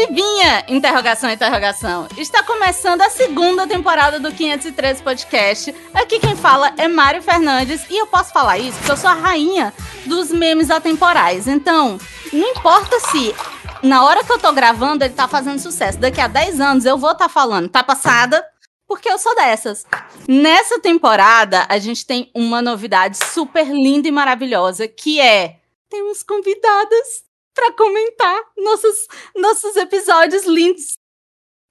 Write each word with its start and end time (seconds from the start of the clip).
Adivinha? 0.00 0.64
Interrogação, 0.68 1.30
interrogação. 1.30 2.08
Está 2.16 2.42
começando 2.42 3.02
a 3.02 3.10
segunda 3.10 3.66
temporada 3.66 4.18
do 4.18 4.32
513 4.32 5.02
Podcast. 5.02 5.74
Aqui 5.92 6.18
quem 6.18 6.34
fala 6.34 6.72
é 6.78 6.88
Mário 6.88 7.22
Fernandes 7.22 7.84
e 7.90 7.98
eu 7.98 8.06
posso 8.06 8.32
falar 8.32 8.58
isso 8.58 8.78
porque 8.78 8.92
eu 8.92 8.96
sou 8.96 9.10
a 9.10 9.14
rainha 9.14 9.74
dos 10.06 10.30
memes 10.32 10.70
atemporais. 10.70 11.46
Então, 11.46 11.98
não 12.32 12.48
importa 12.48 12.98
se 12.98 13.34
na 13.82 14.02
hora 14.02 14.24
que 14.24 14.32
eu 14.32 14.38
tô 14.38 14.50
gravando 14.52 15.04
ele 15.04 15.12
tá 15.12 15.28
fazendo 15.28 15.58
sucesso. 15.58 15.98
Daqui 15.98 16.20
a 16.20 16.28
10 16.28 16.60
anos 16.60 16.84
eu 16.86 16.96
vou 16.96 17.12
estar 17.12 17.26
tá 17.26 17.30
falando, 17.30 17.68
tá 17.68 17.84
passada? 17.84 18.42
Porque 18.88 19.08
eu 19.08 19.18
sou 19.18 19.34
dessas. 19.34 19.84
Nessa 20.26 20.80
temporada, 20.80 21.66
a 21.68 21.78
gente 21.78 22.06
tem 22.06 22.30
uma 22.34 22.62
novidade 22.62 23.18
super 23.18 23.66
linda 23.66 24.08
e 24.08 24.10
maravilhosa, 24.10 24.88
que 24.88 25.20
é 25.20 25.56
temos 25.90 26.22
convidadas 26.22 27.29
para 27.54 27.72
comentar 27.72 28.42
nossos, 28.56 29.06
nossos 29.36 29.76
episódios 29.76 30.44
lindos. 30.44 30.94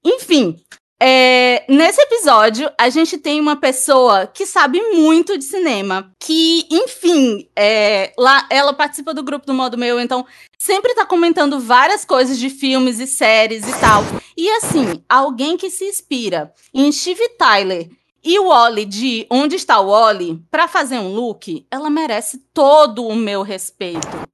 Enfim, 0.03 0.55
é, 1.01 1.63
nesse 1.69 2.01
episódio, 2.01 2.69
a 2.77 2.89
gente 2.89 3.17
tem 3.17 3.39
uma 3.39 3.55
pessoa 3.55 4.27
que 4.27 4.45
sabe 4.45 4.81
muito 4.93 5.37
de 5.37 5.45
cinema. 5.45 6.11
Que, 6.19 6.67
enfim, 6.69 7.49
é, 7.55 8.11
lá, 8.17 8.45
ela 8.49 8.73
participa 8.73 9.13
do 9.13 9.23
grupo 9.23 9.45
do 9.45 9.53
Modo 9.53 9.77
Meu, 9.77 9.99
então 9.99 10.25
sempre 10.57 10.93
tá 10.93 11.05
comentando 11.05 11.59
várias 11.59 12.03
coisas 12.03 12.37
de 12.37 12.49
filmes 12.49 12.99
e 12.99 13.07
séries 13.07 13.65
e 13.65 13.79
tal. 13.79 14.03
E 14.35 14.49
assim, 14.49 15.01
alguém 15.07 15.55
que 15.55 15.69
se 15.69 15.85
inspira 15.85 16.53
em 16.73 16.91
Steve 16.91 17.29
Tyler 17.37 17.89
e 18.21 18.37
o 18.37 18.49
Wally 18.49 18.83
de 18.83 19.25
Onde 19.29 19.55
Está 19.55 19.79
o 19.79 19.91
Wally 19.91 20.43
para 20.51 20.67
fazer 20.67 20.99
um 20.99 21.13
look, 21.13 21.65
ela 21.71 21.89
merece 21.89 22.39
todo 22.53 23.07
o 23.07 23.15
meu 23.15 23.41
respeito. 23.41 24.29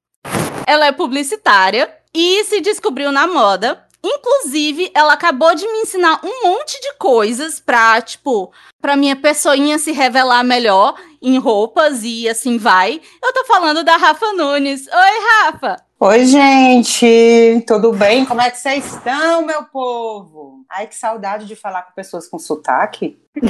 Ela 0.67 0.88
é 0.88 0.91
publicitária 0.91 1.89
e 2.13 2.44
se 2.45 2.59
descobriu 2.61 3.11
na 3.11 3.27
moda. 3.27 3.83
Inclusive, 4.03 4.91
ela 4.94 5.13
acabou 5.13 5.55
de 5.55 5.66
me 5.67 5.80
ensinar 5.80 6.19
um 6.23 6.47
monte 6.47 6.80
de 6.80 6.94
coisas 6.94 7.59
pra, 7.59 7.99
tipo, 8.02 8.52
pra 8.80 8.95
minha 8.95 9.16
pessoinha 9.16 9.80
se 9.80 9.91
revelar 9.91 10.44
melhor 10.44 10.95
em 11.22 11.39
roupas 11.39 12.03
e 12.03 12.30
assim 12.30 12.57
vai. 12.57 13.02
Eu 13.23 13.33
tô 13.33 13.45
falando 13.45 13.83
da 13.83 13.97
Rafa 13.97 14.31
Nunes. 14.33 14.88
Oi, 14.88 15.44
Rafa! 15.44 15.83
Oi, 15.99 16.25
gente! 16.25 17.63
Tudo 17.66 17.94
bem? 17.94 18.25
Como 18.25 18.41
é 18.41 18.52
que 18.52 18.57
vocês 18.57 18.85
estão, 18.85 19.44
meu 19.44 19.63
povo? 19.63 20.66
Ai, 20.69 20.85
que 20.85 20.95
saudade 20.95 21.47
de 21.47 21.55
falar 21.55 21.81
com 21.83 21.94
pessoas 21.94 22.27
com 22.27 22.38
sotaque. 22.38 23.17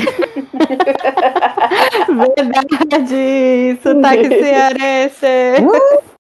Verdade! 2.38 3.78
Sotaque 3.84 4.30
cearense! 4.30 5.26
Uh! 5.62 6.15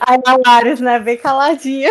Aí 0.00 0.18
a 0.24 0.38
Laris, 0.44 0.80
né, 0.80 0.98
bem 0.98 1.16
caladinha. 1.16 1.90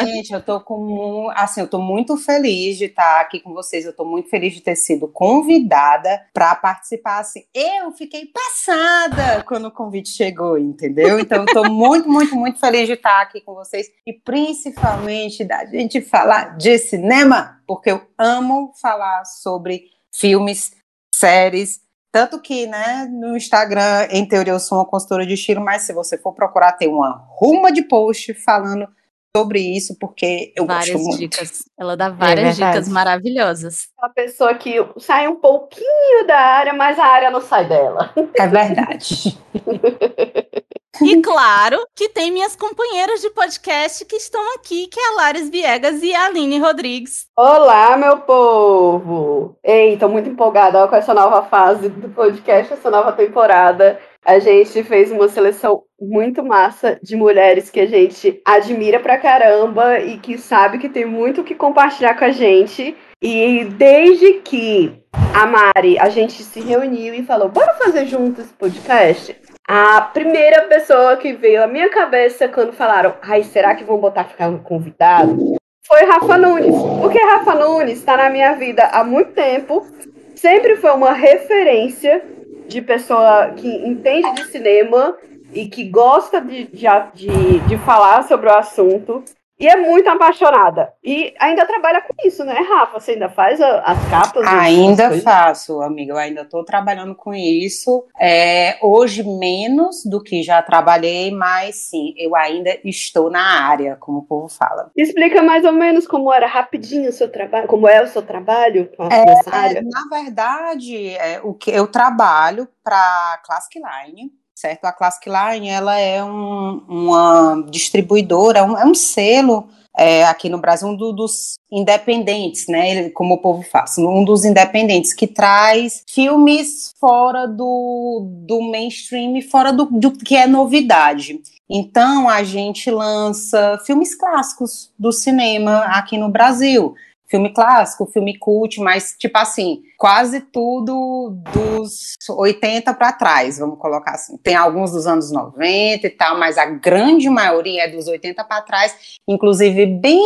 Gente, 0.00 0.32
eu 0.32 0.42
tô 0.42 0.60
com, 0.60 1.30
assim, 1.34 1.60
eu 1.60 1.68
tô 1.68 1.80
muito 1.80 2.16
feliz 2.16 2.76
de 2.78 2.86
estar 2.86 3.20
aqui 3.20 3.40
com 3.40 3.52
vocês. 3.52 3.84
Eu 3.84 3.92
tô 3.92 4.04
muito 4.04 4.28
feliz 4.28 4.54
de 4.54 4.60
ter 4.60 4.76
sido 4.76 5.08
convidada 5.08 6.22
para 6.32 6.54
participar. 6.54 7.18
Assim, 7.18 7.44
eu 7.54 7.92
fiquei 7.92 8.26
passada 8.26 9.42
quando 9.46 9.66
o 9.66 9.72
convite 9.72 10.10
chegou, 10.10 10.58
entendeu? 10.58 11.18
Então, 11.18 11.44
eu 11.44 11.46
tô 11.46 11.64
muito, 11.70 12.08
muito, 12.08 12.34
muito 12.34 12.58
feliz 12.58 12.86
de 12.86 12.94
estar 12.94 13.20
aqui 13.20 13.40
com 13.40 13.54
vocês 13.54 13.88
e 14.06 14.12
principalmente 14.12 15.44
da 15.44 15.64
gente 15.66 16.00
falar 16.00 16.56
de 16.56 16.78
cinema, 16.78 17.60
porque 17.66 17.90
eu 17.90 18.02
amo 18.18 18.72
falar 18.80 19.24
sobre 19.24 19.84
filmes, 20.12 20.72
séries 21.14 21.87
tanto 22.10 22.40
que, 22.40 22.66
né, 22.66 23.08
no 23.10 23.36
Instagram, 23.36 24.08
em 24.10 24.26
teoria, 24.26 24.52
eu 24.52 24.60
sou 24.60 24.78
uma 24.78 24.86
consultora 24.86 25.26
de 25.26 25.34
estilo, 25.34 25.60
mas 25.60 25.82
se 25.82 25.92
você 25.92 26.16
for 26.16 26.32
procurar, 26.32 26.72
tem 26.72 26.88
uma 26.88 27.24
ruma 27.38 27.70
de 27.70 27.82
post 27.82 28.32
falando 28.34 28.88
sobre 29.36 29.60
isso, 29.60 29.96
porque 29.98 30.52
eu 30.56 30.66
várias 30.66 30.96
gosto 30.96 31.06
muito. 31.06 31.18
dicas. 31.18 31.64
Ela 31.78 31.96
dá 31.96 32.08
várias 32.08 32.58
é 32.58 32.66
dicas 32.66 32.88
maravilhosas. 32.88 33.88
Uma 33.98 34.08
pessoa 34.10 34.54
que 34.54 34.74
sai 34.98 35.28
um 35.28 35.36
pouquinho 35.36 36.26
da 36.26 36.38
área, 36.38 36.72
mas 36.72 36.98
a 36.98 37.04
área 37.04 37.30
não 37.30 37.40
sai 37.40 37.68
dela. 37.68 38.12
É 38.34 38.46
verdade. 38.48 39.38
E 41.00 41.16
claro 41.22 41.78
que 41.94 42.08
tem 42.08 42.30
minhas 42.30 42.56
companheiras 42.56 43.20
de 43.20 43.30
podcast 43.30 44.04
que 44.04 44.16
estão 44.16 44.54
aqui, 44.54 44.86
que 44.88 44.98
é 44.98 45.08
a 45.08 45.16
Lares 45.16 45.48
Viegas 45.48 46.02
e 46.02 46.14
a 46.14 46.26
Aline 46.26 46.58
Rodrigues. 46.58 47.26
Olá, 47.36 47.96
meu 47.96 48.18
povo! 48.18 49.56
Ei, 49.62 49.96
tô 49.96 50.08
muito 50.08 50.28
empolgada 50.28 50.86
com 50.88 50.96
essa 50.96 51.14
nova 51.14 51.42
fase 51.42 51.88
do 51.88 52.08
podcast, 52.08 52.72
essa 52.72 52.90
nova 52.90 53.12
temporada. 53.12 53.98
A 54.24 54.38
gente 54.38 54.82
fez 54.82 55.10
uma 55.10 55.28
seleção 55.28 55.84
muito 56.00 56.42
massa 56.42 56.98
de 57.02 57.16
mulheres 57.16 57.70
que 57.70 57.80
a 57.80 57.86
gente 57.86 58.40
admira 58.44 59.00
pra 59.00 59.18
caramba 59.18 60.00
e 60.00 60.18
que 60.18 60.36
sabe 60.36 60.78
que 60.78 60.88
tem 60.88 61.04
muito 61.04 61.40
o 61.40 61.44
que 61.44 61.54
compartilhar 61.54 62.18
com 62.18 62.24
a 62.24 62.30
gente. 62.30 62.96
E 63.22 63.64
desde 63.64 64.34
que 64.34 65.02
a 65.34 65.46
Mari, 65.46 65.98
a 65.98 66.08
gente 66.08 66.42
se 66.42 66.60
reuniu 66.60 67.14
e 67.14 67.22
falou, 67.22 67.48
bora 67.48 67.74
fazer 67.74 68.06
junto 68.06 68.40
esse 68.40 68.52
podcast? 68.52 69.34
A 69.70 70.00
primeira 70.00 70.62
pessoa 70.62 71.18
que 71.18 71.34
veio 71.34 71.62
à 71.62 71.66
minha 71.66 71.90
cabeça 71.90 72.48
quando 72.48 72.72
falaram, 72.72 73.14
ai, 73.20 73.42
será 73.42 73.74
que 73.74 73.84
vão 73.84 73.98
botar 73.98 74.24
ficar 74.24 74.50
convidado? 74.60 75.58
Foi 75.86 76.04
Rafa 76.06 76.38
Nunes. 76.38 76.74
Porque 77.02 77.18
Rafa 77.18 77.54
Nunes 77.54 77.98
está 77.98 78.16
na 78.16 78.30
minha 78.30 78.54
vida 78.54 78.84
há 78.86 79.04
muito 79.04 79.32
tempo, 79.32 79.86
sempre 80.34 80.76
foi 80.76 80.90
uma 80.92 81.12
referência 81.12 82.24
de 82.66 82.80
pessoa 82.80 83.52
que 83.54 83.68
entende 83.68 84.32
de 84.36 84.44
cinema 84.46 85.14
e 85.52 85.68
que 85.68 85.84
gosta 85.84 86.40
de, 86.40 86.64
de, 86.68 86.86
de, 87.12 87.58
de 87.60 87.76
falar 87.76 88.22
sobre 88.22 88.48
o 88.48 88.54
assunto. 88.54 89.22
E 89.58 89.66
é 89.66 89.76
muito 89.76 90.08
apaixonada. 90.08 90.92
E 91.02 91.34
ainda 91.40 91.66
trabalha 91.66 92.00
com 92.00 92.14
isso, 92.24 92.44
né, 92.44 92.54
Rafa? 92.54 93.00
Você 93.00 93.12
ainda 93.12 93.28
faz 93.28 93.60
as 93.60 94.08
capas? 94.08 94.46
Ainda 94.46 95.10
faço, 95.20 95.82
amiga. 95.82 96.12
Eu 96.12 96.16
ainda 96.16 96.42
estou 96.42 96.64
trabalhando 96.64 97.14
com 97.14 97.34
isso. 97.34 98.06
É, 98.20 98.78
hoje 98.80 99.24
menos 99.24 100.04
do 100.04 100.22
que 100.22 100.44
já 100.44 100.62
trabalhei, 100.62 101.32
mas 101.32 101.74
sim, 101.74 102.14
eu 102.16 102.36
ainda 102.36 102.78
estou 102.84 103.30
na 103.30 103.66
área, 103.66 103.96
como 103.96 104.18
o 104.18 104.22
povo 104.24 104.48
fala. 104.48 104.92
Explica 104.96 105.42
mais 105.42 105.64
ou 105.64 105.72
menos 105.72 106.06
como 106.06 106.32
era 106.32 106.46
rapidinho 106.46 107.08
o 107.08 107.12
seu 107.12 107.30
trabalho, 107.30 107.66
como 107.66 107.88
é 107.88 108.00
o 108.00 108.06
seu 108.06 108.22
trabalho 108.22 108.88
é, 109.10 109.24
nessa 109.24 109.54
área. 109.54 109.82
Na 109.82 110.04
verdade, 110.08 111.16
é, 111.16 111.40
o 111.42 111.52
que 111.52 111.70
eu 111.70 111.88
trabalho 111.88 112.68
para 112.84 113.40
Classic 113.44 113.76
Line 113.76 114.37
certo? 114.58 114.84
A 114.86 114.92
Classic 114.92 115.28
Line, 115.28 115.68
ela 115.68 115.96
é 115.98 116.22
um, 116.22 116.82
uma 116.88 117.64
distribuidora, 117.70 118.64
um, 118.64 118.76
é 118.76 118.84
um 118.84 118.94
selo 118.94 119.68
é, 119.96 120.24
aqui 120.24 120.48
no 120.48 120.58
Brasil, 120.58 120.88
um 120.88 120.96
do, 120.96 121.12
dos 121.12 121.54
independentes, 121.70 122.66
né? 122.66 123.08
Como 123.10 123.34
o 123.34 123.38
povo 123.38 123.62
faz, 123.62 123.96
um 123.98 124.24
dos 124.24 124.44
independentes 124.44 125.12
que 125.14 125.28
traz 125.28 126.02
filmes 126.08 126.92
fora 126.98 127.46
do, 127.46 128.28
do 128.46 128.60
mainstream, 128.62 129.40
fora 129.42 129.72
do, 129.72 129.86
do 129.86 130.12
que 130.12 130.36
é 130.36 130.46
novidade. 130.46 131.40
Então 131.70 132.28
a 132.28 132.42
gente 132.42 132.90
lança 132.90 133.78
filmes 133.86 134.14
clássicos 134.14 134.90
do 134.98 135.12
cinema 135.12 135.84
aqui 135.86 136.18
no 136.18 136.30
Brasil 136.30 136.94
filme 137.28 137.52
clássico, 137.52 138.06
filme 138.06 138.38
cult, 138.38 138.80
mas 138.80 139.14
tipo 139.18 139.36
assim, 139.38 139.82
quase 139.96 140.40
tudo 140.40 141.36
dos 141.52 142.14
80 142.28 142.94
para 142.94 143.12
trás, 143.12 143.58
vamos 143.58 143.78
colocar 143.78 144.12
assim. 144.12 144.36
Tem 144.38 144.54
alguns 144.54 144.92
dos 144.92 145.06
anos 145.06 145.30
90 145.30 146.06
e 146.06 146.10
tal, 146.10 146.38
mas 146.38 146.56
a 146.56 146.64
grande 146.66 147.28
maioria 147.28 147.84
é 147.84 147.88
dos 147.88 148.08
80 148.08 148.42
para 148.44 148.62
trás, 148.62 148.94
inclusive 149.26 149.86
bem 149.86 150.22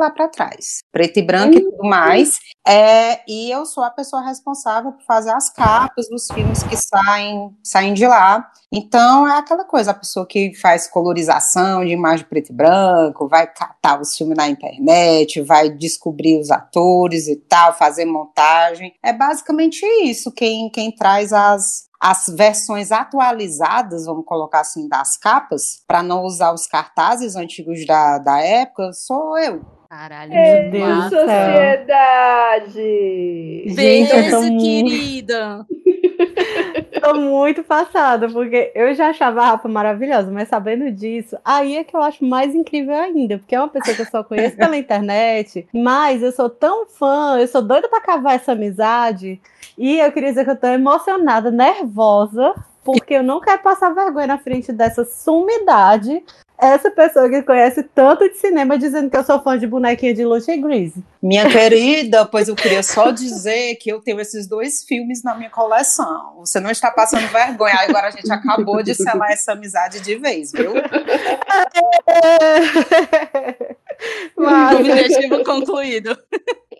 lá 0.00 0.10
para 0.10 0.28
trás, 0.28 0.82
preto 0.90 1.18
e 1.18 1.22
branco 1.22 1.54
uhum. 1.54 1.60
e 1.60 1.64
tudo 1.64 1.88
mais. 1.88 2.32
É, 2.66 3.20
e 3.28 3.50
eu 3.50 3.64
sou 3.64 3.82
a 3.84 3.90
pessoa 3.90 4.22
responsável 4.22 4.92
por 4.92 5.02
fazer 5.04 5.30
as 5.30 5.50
capas 5.50 6.08
dos 6.08 6.26
filmes 6.32 6.62
que 6.62 6.76
saem, 6.76 7.56
saem 7.62 7.94
de 7.94 8.06
lá. 8.06 8.50
Então 8.72 9.26
é 9.26 9.38
aquela 9.38 9.64
coisa, 9.64 9.90
a 9.90 9.94
pessoa 9.94 10.26
que 10.26 10.54
faz 10.54 10.88
colorização 10.88 11.84
de 11.84 11.92
imagem 11.92 12.26
preto 12.26 12.50
e 12.50 12.54
branco, 12.54 13.28
vai 13.28 13.46
catar 13.46 14.00
os 14.00 14.16
filmes 14.16 14.36
na 14.36 14.48
internet, 14.48 15.40
vai 15.42 15.68
descobrir 15.70 16.38
os 16.38 16.50
atores 16.50 17.26
e 17.28 17.36
tal, 17.36 17.76
fazer 17.76 18.04
montagem. 18.04 18.94
É 19.02 19.12
basicamente 19.12 19.84
isso, 20.04 20.30
quem, 20.32 20.70
quem 20.70 20.94
traz 20.94 21.32
as, 21.32 21.88
as 22.00 22.26
versões 22.28 22.92
atualizadas, 22.92 24.06
vamos 24.06 24.24
colocar 24.24 24.60
assim, 24.60 24.88
das 24.88 25.16
capas, 25.16 25.82
para 25.86 26.02
não 26.02 26.22
usar 26.24 26.52
os 26.52 26.66
cartazes 26.66 27.36
antigos 27.36 27.84
da, 27.86 28.18
da 28.18 28.40
época, 28.40 28.92
sou 28.92 29.36
eu. 29.38 29.79
Caralho, 29.90 30.30
meu 30.30 30.70
Deus 30.70 31.04
sociedade! 31.10 32.84
Beijo, 33.74 34.12
querida! 34.60 35.66
tô 37.02 37.14
muito 37.14 37.64
passada, 37.64 38.28
porque 38.28 38.70
eu 38.72 38.94
já 38.94 39.08
achava 39.08 39.40
a 39.40 39.46
Rafa 39.46 39.66
maravilhosa, 39.66 40.30
mas 40.30 40.46
sabendo 40.46 40.92
disso, 40.92 41.36
aí 41.44 41.76
é 41.76 41.82
que 41.82 41.96
eu 41.96 42.02
acho 42.02 42.24
mais 42.24 42.54
incrível 42.54 42.94
ainda, 42.94 43.38
porque 43.38 43.56
é 43.56 43.58
uma 43.58 43.66
pessoa 43.66 43.96
que 43.96 44.02
eu 44.02 44.06
só 44.06 44.22
conheço 44.22 44.56
pela 44.56 44.76
internet, 44.78 45.66
mas 45.74 46.22
eu 46.22 46.30
sou 46.30 46.48
tão 46.48 46.86
fã, 46.86 47.40
eu 47.40 47.48
sou 47.48 47.60
doida 47.60 47.88
pra 47.88 48.00
cavar 48.00 48.36
essa 48.36 48.52
amizade, 48.52 49.40
e 49.76 49.98
eu 49.98 50.12
queria 50.12 50.28
dizer 50.28 50.44
que 50.44 50.50
eu 50.52 50.56
tô 50.56 50.68
emocionada, 50.68 51.50
nervosa, 51.50 52.54
porque 52.84 53.14
eu 53.14 53.22
não 53.22 53.40
quero 53.40 53.62
passar 53.62 53.94
vergonha 53.94 54.26
na 54.26 54.38
frente 54.38 54.72
dessa 54.72 55.04
sumidade 55.04 56.22
essa 56.60 56.90
pessoa 56.90 57.28
que 57.28 57.42
conhece 57.42 57.82
tanto 57.82 58.28
de 58.28 58.36
cinema 58.36 58.78
dizendo 58.78 59.08
que 59.08 59.16
eu 59.16 59.24
sou 59.24 59.42
fã 59.42 59.58
de 59.58 59.66
bonequinha 59.66 60.12
de 60.12 60.24
Lucha 60.24 60.52
e 60.52 60.58
Grease. 60.58 61.02
Minha 61.22 61.48
querida, 61.48 62.26
pois 62.26 62.48
eu 62.48 62.54
queria 62.54 62.82
só 62.82 63.10
dizer 63.10 63.76
que 63.76 63.90
eu 63.90 64.00
tenho 64.00 64.20
esses 64.20 64.46
dois 64.46 64.84
filmes 64.84 65.22
na 65.22 65.34
minha 65.34 65.48
coleção. 65.48 66.34
Você 66.38 66.60
não 66.60 66.70
está 66.70 66.90
passando 66.90 67.26
vergonha. 67.28 67.76
Agora 67.88 68.08
a 68.08 68.10
gente 68.10 68.30
acabou 68.30 68.82
de 68.82 68.94
selar 68.94 69.30
essa 69.30 69.52
amizade 69.52 70.00
de 70.00 70.16
vez, 70.16 70.52
viu? 70.52 70.74
Mas... 74.36 74.80
Objetivo 74.80 75.42
concluído. 75.44 76.16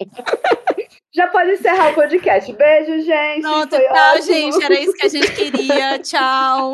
Já 1.12 1.26
pode 1.26 1.50
encerrar 1.50 1.90
o 1.90 1.94
podcast. 1.94 2.52
Beijo, 2.52 3.04
gente. 3.04 3.42
Pronto, 3.42 3.76
tchau, 3.76 4.14
ótimo. 4.14 4.26
gente. 4.26 4.64
Era 4.64 4.80
isso 4.80 4.92
que 4.92 5.06
a 5.06 5.08
gente 5.08 5.32
queria. 5.32 5.98
Tchau. 6.02 6.72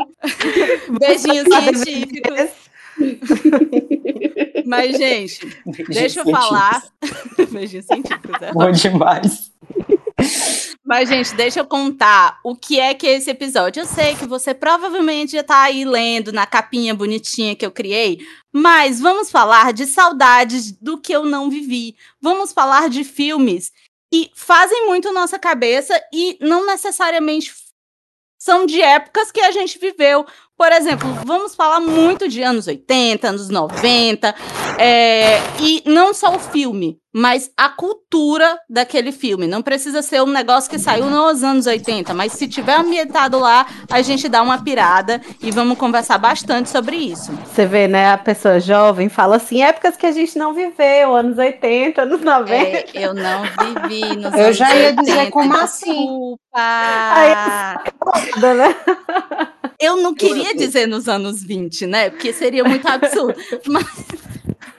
Beijinhos 1.01 1.49
científicos. 1.49 2.51
Mas, 4.67 4.97
gente, 4.97 5.47
Beijinho 5.65 5.89
deixa 5.89 6.21
eu 6.21 6.25
falar. 6.31 6.83
Beijinhos 7.51 7.87
científicos. 7.87 8.43
É 8.43 8.53
Bom 8.53 8.71
demais. 8.71 9.53
Mas, 10.85 11.09
gente, 11.09 11.35
deixa 11.35 11.59
eu 11.59 11.67
contar 11.67 12.39
o 12.45 12.55
que 12.55 12.79
é 12.79 12.95
que 12.95 13.09
é 13.09 13.17
esse 13.17 13.29
episódio. 13.29 13.81
Eu 13.81 13.87
sei 13.87 14.15
que 14.15 14.25
você 14.25 14.55
provavelmente 14.55 15.33
já 15.33 15.43
tá 15.43 15.63
aí 15.63 15.85
lendo 15.85 16.33
na 16.33 16.47
capinha 16.47 16.95
bonitinha 16.95 17.57
que 17.57 17.67
eu 17.67 17.73
criei, 17.73 18.25
mas 18.53 19.01
vamos 19.01 19.31
falar 19.31 19.73
de 19.73 19.85
saudades 19.85 20.71
do 20.71 20.97
que 20.97 21.13
eu 21.13 21.25
não 21.25 21.51
vivi. 21.51 21.97
Vamos 22.21 22.53
falar 22.53 22.89
de 22.89 23.03
filmes 23.03 23.73
que 24.13 24.31
fazem 24.35 24.87
muito 24.87 25.13
nossa 25.13 25.39
cabeça 25.39 26.01
e 26.13 26.39
não 26.41 26.65
necessariamente 26.65 27.53
são 28.39 28.65
de 28.65 28.81
épocas 28.81 29.33
que 29.33 29.41
a 29.41 29.51
gente 29.51 29.79
viveu. 29.79 30.25
Por 30.57 30.73
exemplo, 30.73 31.07
vamos 31.25 31.55
falar 31.55 31.81
muito 31.81 32.29
de 32.29 32.43
anos 32.43 32.67
80, 32.67 33.29
anos 33.29 33.51
90, 33.51 34.35
é, 34.79 35.39
e 35.61 35.83
não 35.85 36.15
só 36.15 36.35
o 36.35 36.39
filme, 36.39 36.99
mas 37.15 37.51
a 37.57 37.69
cultura 37.69 38.59
daquele 38.69 39.13
filme. 39.13 39.47
Não 39.47 39.61
precisa 39.61 40.01
ser 40.01 40.23
um 40.23 40.27
negócio 40.27 40.71
que 40.71 40.79
saiu 40.79 41.11
nos 41.11 41.43
anos 41.43 41.67
80, 41.67 42.15
mas 42.15 42.33
se 42.33 42.49
tiver 42.49 42.75
ambientado 42.75 43.39
lá, 43.39 43.67
a 43.91 44.01
gente 44.01 44.29
dá 44.29 44.43
uma 44.43 44.63
pirada 44.63 45.21
e 45.43 45.51
vamos 45.51 45.77
conversar 45.77 46.19
bastante 46.19 46.71
sobre 46.71 46.97
isso. 46.97 47.33
Você 47.47 47.67
vê, 47.67 47.87
né? 47.87 48.13
A 48.13 48.19
pessoa 48.19 48.61
jovem 48.61 49.09
fala 49.09 49.37
assim: 49.37 49.63
épocas 49.63 49.97
que 49.97 50.07
a 50.07 50.13
gente 50.13 50.39
não 50.39 50.55
viveu, 50.55 51.15
anos 51.15 51.39
80, 51.39 52.03
anos 52.03 52.21
90. 52.21 52.55
É, 52.55 52.87
eu 52.95 53.15
não 53.15 53.43
vivi 53.43 54.17
nos 54.17 54.35
Eu 54.35 54.53
já 54.53 54.75
ia 54.75 54.89
80, 54.89 55.03
dizer 55.03 55.31
como 55.31 55.57
assim. 55.57 55.93
Desculpa. 55.93 56.39
Aí, 56.55 57.35
né? 58.55 58.77
Eu 59.79 59.97
não 59.97 60.15
queria 60.15 60.55
dizer 60.55 60.87
nos 60.87 61.09
anos 61.09 61.43
20, 61.43 61.87
né? 61.87 62.11
Porque 62.11 62.33
seria 62.33 62.65
muito 62.65 62.87
absurdo. 62.87 63.39
Mas 63.67 63.85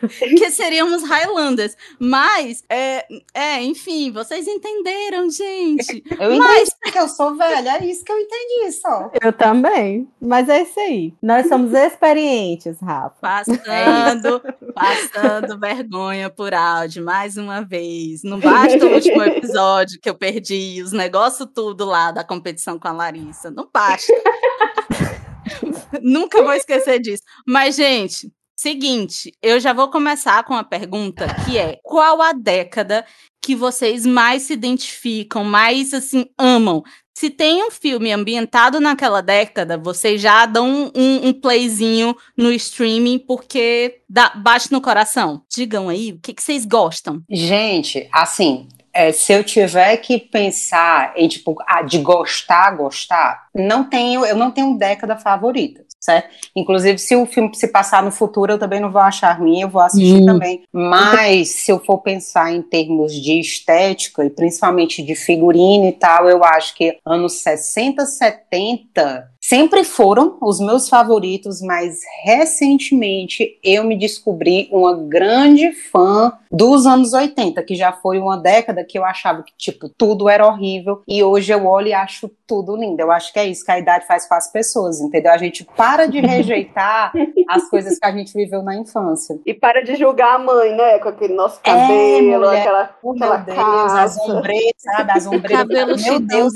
que 0.37 0.51
seríamos 0.51 1.03
Highlanders. 1.03 1.75
Mas, 1.99 2.63
é, 2.69 3.05
é, 3.33 3.63
enfim, 3.63 4.11
vocês 4.11 4.47
entenderam, 4.47 5.29
gente. 5.29 6.03
Eu 6.19 6.37
Mas... 6.37 6.69
entendi 6.69 6.91
que 6.91 6.99
eu 6.99 7.07
sou 7.07 7.35
velha, 7.35 7.77
é 7.77 7.85
isso 7.85 8.03
que 8.03 8.11
eu 8.11 8.19
entendi 8.19 8.71
só. 8.73 9.11
Eu 9.21 9.33
também. 9.33 10.07
Mas 10.21 10.49
é 10.49 10.61
isso 10.61 10.79
aí. 10.79 11.13
Nós 11.21 11.47
somos 11.47 11.73
experientes, 11.73 12.79
Rafa. 12.81 13.15
Passando, 13.21 14.41
é 14.45 14.71
passando 14.73 15.59
vergonha 15.59 16.29
por 16.29 16.53
áudio 16.53 17.03
mais 17.03 17.37
uma 17.37 17.61
vez. 17.61 18.23
Não 18.23 18.39
basta 18.39 18.85
o 18.85 18.93
último 18.93 19.21
episódio 19.23 19.99
que 20.01 20.09
eu 20.09 20.15
perdi 20.15 20.81
os 20.83 20.91
negócios 20.91 21.47
tudo 21.53 21.85
lá 21.85 22.11
da 22.11 22.23
competição 22.23 22.79
com 22.79 22.87
a 22.87 22.91
Larissa. 22.91 23.51
Não 23.51 23.69
basta. 23.71 24.13
Nunca 26.01 26.43
vou 26.43 26.53
esquecer 26.53 26.99
disso. 26.99 27.23
Mas, 27.47 27.75
gente, 27.75 28.31
Seguinte, 28.59 29.31
eu 29.39 29.59
já 29.59 29.71
vou 29.71 29.87
começar 29.87 30.43
com 30.43 30.55
a 30.55 30.63
pergunta 30.63 31.27
que 31.45 31.59
é: 31.59 31.77
qual 31.83 32.19
a 32.19 32.33
década 32.33 33.05
que 33.39 33.55
vocês 33.55 34.03
mais 34.03 34.43
se 34.43 34.53
identificam, 34.53 35.43
mais 35.43 35.93
assim 35.93 36.25
amam? 36.35 36.81
Se 37.15 37.29
tem 37.29 37.63
um 37.63 37.69
filme 37.69 38.11
ambientado 38.11 38.79
naquela 38.79 39.21
década, 39.21 39.77
vocês 39.77 40.19
já 40.19 40.47
dão 40.47 40.91
um, 40.95 41.27
um, 41.27 41.33
playzinho 41.33 42.15
no 42.35 42.51
streaming 42.51 43.19
porque 43.19 44.01
dá, 44.09 44.29
bate 44.35 44.71
no 44.71 44.81
coração. 44.81 45.43
Digam 45.49 45.87
aí, 45.87 46.13
o 46.13 46.19
que, 46.19 46.33
que 46.33 46.41
vocês 46.41 46.65
gostam? 46.65 47.21
Gente, 47.29 48.09
assim, 48.11 48.67
é, 48.91 49.11
se 49.11 49.33
eu 49.33 49.43
tiver 49.43 49.97
que 49.97 50.17
pensar 50.17 51.13
em 51.15 51.27
tipo, 51.27 51.55
ah, 51.67 51.83
de 51.83 51.99
gostar, 51.99 52.71
gostar, 52.75 53.49
não 53.53 53.83
tenho, 53.83 54.25
eu 54.25 54.35
não 54.35 54.49
tenho 54.49 54.77
década 54.77 55.15
favorita 55.15 55.86
certo? 55.99 56.29
Inclusive, 56.55 56.97
se 56.97 57.15
o 57.15 57.25
filme 57.25 57.53
se 57.53 57.67
passar 57.67 58.03
no 58.03 58.11
futuro, 58.11 58.53
eu 58.53 58.59
também 58.59 58.79
não 58.79 58.91
vou 58.91 59.01
achar 59.01 59.31
ruim, 59.37 59.61
eu 59.61 59.69
vou 59.69 59.81
assistir 59.81 60.21
hum. 60.21 60.25
também. 60.25 60.63
Mas, 60.71 61.49
se 61.49 61.71
eu 61.71 61.79
for 61.79 61.99
pensar 61.99 62.51
em 62.51 62.61
termos 62.61 63.13
de 63.13 63.39
estética, 63.39 64.25
e 64.25 64.29
principalmente 64.29 65.03
de 65.03 65.15
figurino 65.15 65.85
e 65.85 65.91
tal, 65.91 66.29
eu 66.29 66.43
acho 66.43 66.75
que 66.75 66.97
anos 67.05 67.41
60, 67.41 68.05
70 68.05 69.36
sempre 69.47 69.85
foram 69.85 70.37
os 70.41 70.59
meus 70.59 70.89
favoritos, 70.89 71.61
mas 71.61 72.01
recentemente 72.23 73.57
eu 73.63 73.85
me 73.85 73.97
descobri 73.97 74.67
uma 74.73 74.93
grande 74.93 75.71
fã 75.71 76.33
dos 76.51 76.85
anos 76.85 77.13
80, 77.13 77.63
que 77.63 77.75
já 77.75 77.93
foi 77.93 78.19
uma 78.19 78.37
década 78.37 78.83
que 78.83 78.97
eu 78.97 79.05
achava 79.05 79.43
que, 79.43 79.53
tipo, 79.57 79.87
tudo 79.87 80.27
era 80.27 80.45
horrível, 80.45 81.01
e 81.07 81.23
hoje 81.23 81.53
eu 81.53 81.65
olho 81.65 81.87
e 81.87 81.93
acho 81.93 82.29
tudo 82.45 82.75
lindo. 82.75 83.01
Eu 83.01 83.11
acho 83.11 83.31
que 83.33 83.39
é 83.39 83.45
isso 83.45 83.63
que 83.63 83.71
a 83.71 83.79
idade 83.79 84.07
faz 84.07 84.27
com 84.27 84.33
as 84.33 84.51
pessoas, 84.51 85.01
entendeu? 85.01 85.31
A 85.31 85.37
gente 85.37 85.65
para 85.75 86.07
de 86.07 86.19
rejeitar 86.19 87.11
as 87.49 87.69
coisas 87.69 87.99
que 87.99 88.05
a 88.05 88.11
gente 88.11 88.33
viveu 88.33 88.63
na 88.63 88.75
infância. 88.75 89.37
E 89.45 89.53
para 89.53 89.83
de 89.83 89.95
julgar 89.95 90.35
a 90.35 90.39
mãe, 90.39 90.75
né? 90.75 90.99
Com 90.99 91.09
aquele 91.09 91.33
nosso 91.33 91.59
é, 91.63 91.69
cabelo, 91.69 91.95
é, 91.95 92.37
mulher, 92.37 92.61
aquela, 92.61 92.81
aquela 92.81 93.37
Deus, 93.37 93.93
as 93.93 94.17
ombreiras, 94.17 94.73
sabe? 94.77 95.11
As 95.11 95.27
ombreiras. 95.27 95.57
Cabelo 95.57 95.97
meu 95.97 96.19
Deus, 96.19 96.53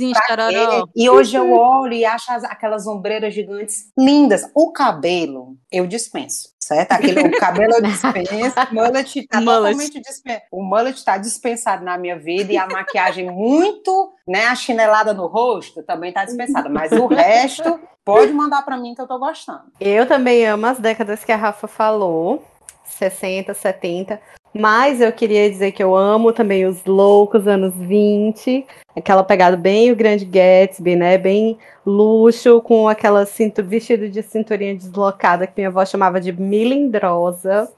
E 0.95 1.09
hoje 1.09 1.35
eu 1.35 1.51
olho 1.51 1.93
e 1.93 2.05
acho 2.05 2.31
as, 2.31 2.43
aquelas 2.45 2.80
ombreiras 2.87 3.33
gigantes 3.33 3.91
lindas. 3.97 4.49
O 4.53 4.71
cabelo, 4.71 5.57
eu 5.71 5.87
dispenso 5.87 6.51
certo? 6.71 6.93
Aquele, 6.93 7.27
o 7.27 7.31
cabelo 7.37 7.73
eu 7.73 7.81
dispenso, 7.81 8.33
o 8.71 8.73
mullet 8.73 9.19
está 9.19 9.39
totalmente 9.39 9.99
dispensado. 9.99 10.45
O 10.51 10.63
mullet 10.63 10.97
está 10.97 11.17
dispensado 11.17 11.83
na 11.83 11.97
minha 11.97 12.17
vida 12.17 12.53
e 12.53 12.57
a 12.57 12.67
maquiagem 12.67 13.29
muito, 13.29 14.13
né, 14.27 14.45
a 14.45 14.55
chinelada 14.55 15.13
no 15.13 15.27
rosto 15.27 15.83
também 15.83 16.09
está 16.09 16.23
dispensada, 16.23 16.69
mas 16.69 16.91
o 16.93 17.07
resto 17.07 17.79
pode 18.05 18.31
mandar 18.31 18.61
para 18.63 18.77
mim 18.77 18.95
que 18.95 19.01
eu 19.01 19.07
tô 19.07 19.19
gostando. 19.19 19.63
Eu 19.79 20.07
também 20.07 20.45
amo 20.45 20.65
as 20.65 20.79
décadas 20.79 21.25
que 21.25 21.31
a 21.31 21.37
Rafa 21.37 21.67
falou, 21.67 22.43
60, 22.85 23.53
70. 23.53 24.21
Mas 24.53 24.99
eu 24.99 25.11
queria 25.13 25.49
dizer 25.49 25.71
que 25.71 25.81
eu 25.81 25.95
amo 25.95 26.33
também 26.33 26.65
os 26.65 26.83
loucos 26.83 27.47
anos 27.47 27.73
20, 27.75 28.65
aquela 28.95 29.23
pegada 29.23 29.55
bem 29.55 29.91
o 29.91 29.95
grande 29.95 30.25
Gatsby, 30.25 30.95
né? 30.95 31.17
Bem 31.17 31.57
luxo, 31.85 32.61
com 32.61 32.87
aquela 32.87 33.25
cinto, 33.25 33.63
vestido 33.63 34.09
de 34.09 34.21
cinturinha 34.21 34.75
deslocada 34.75 35.47
que 35.47 35.53
minha 35.55 35.69
avó 35.69 35.85
chamava 35.85 36.19
de 36.19 36.33
milindrosa. 36.33 37.71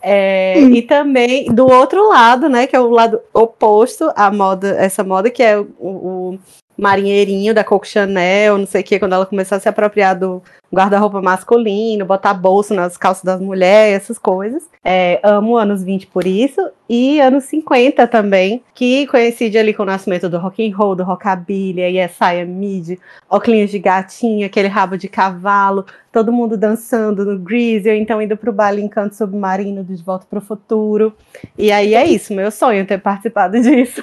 É. 0.00 0.60
E 0.60 0.82
também 0.82 1.52
do 1.52 1.66
outro 1.66 2.08
lado, 2.08 2.48
né? 2.48 2.66
Que 2.66 2.76
é 2.76 2.80
o 2.80 2.90
lado 2.90 3.20
oposto 3.34 4.12
à 4.14 4.30
moda, 4.30 4.76
essa 4.78 5.02
moda 5.02 5.30
que 5.30 5.42
é 5.42 5.58
o, 5.58 5.66
o 5.80 6.38
marinheirinho 6.80 7.52
da 7.52 7.62
Coco 7.62 7.86
Chanel, 7.86 8.56
não 8.56 8.66
sei 8.66 8.80
o 8.80 8.84
que, 8.84 8.98
quando 8.98 9.12
ela 9.12 9.26
começou 9.26 9.56
a 9.56 9.60
se 9.60 9.68
apropriar 9.68 10.18
do 10.18 10.42
guarda-roupa 10.72 11.20
masculino, 11.20 12.06
botar 12.06 12.32
bolso 12.32 12.72
nas 12.72 12.96
calças 12.96 13.24
das 13.24 13.40
mulheres, 13.40 14.02
essas 14.02 14.18
coisas. 14.18 14.62
É, 14.82 15.20
amo 15.22 15.56
anos 15.56 15.82
20 15.82 16.06
por 16.06 16.26
isso. 16.26 16.60
E 16.88 17.20
anos 17.20 17.44
50 17.44 18.06
também, 18.06 18.62
que 18.74 19.06
coincide 19.08 19.58
ali 19.58 19.74
com 19.74 19.82
o 19.82 19.86
nascimento 19.86 20.28
do 20.28 20.38
rock 20.38 20.66
and 20.66 20.74
roll, 20.76 20.96
do 20.96 21.04
rockabilly, 21.04 21.82
aí 21.82 21.98
é 21.98 22.08
saia 22.08 22.44
mid, 22.44 22.98
óculos 23.28 23.70
de 23.70 23.78
gatinha, 23.78 24.46
aquele 24.46 24.68
rabo 24.68 24.96
de 24.96 25.06
cavalo, 25.06 25.86
todo 26.12 26.32
mundo 26.32 26.56
dançando 26.56 27.24
no 27.24 27.38
Grease, 27.38 27.88
ou 27.88 27.94
então 27.94 28.20
indo 28.20 28.36
pro 28.36 28.52
baile 28.52 28.82
Encanto 28.82 29.14
Submarino 29.14 29.84
de 29.84 30.02
Volta 30.02 30.26
pro 30.28 30.40
Futuro. 30.40 31.12
E 31.56 31.70
aí 31.70 31.94
é 31.94 32.04
isso, 32.04 32.32
meu 32.34 32.50
sonho 32.50 32.86
ter 32.86 32.98
participado 32.98 33.58
disso. 33.62 34.02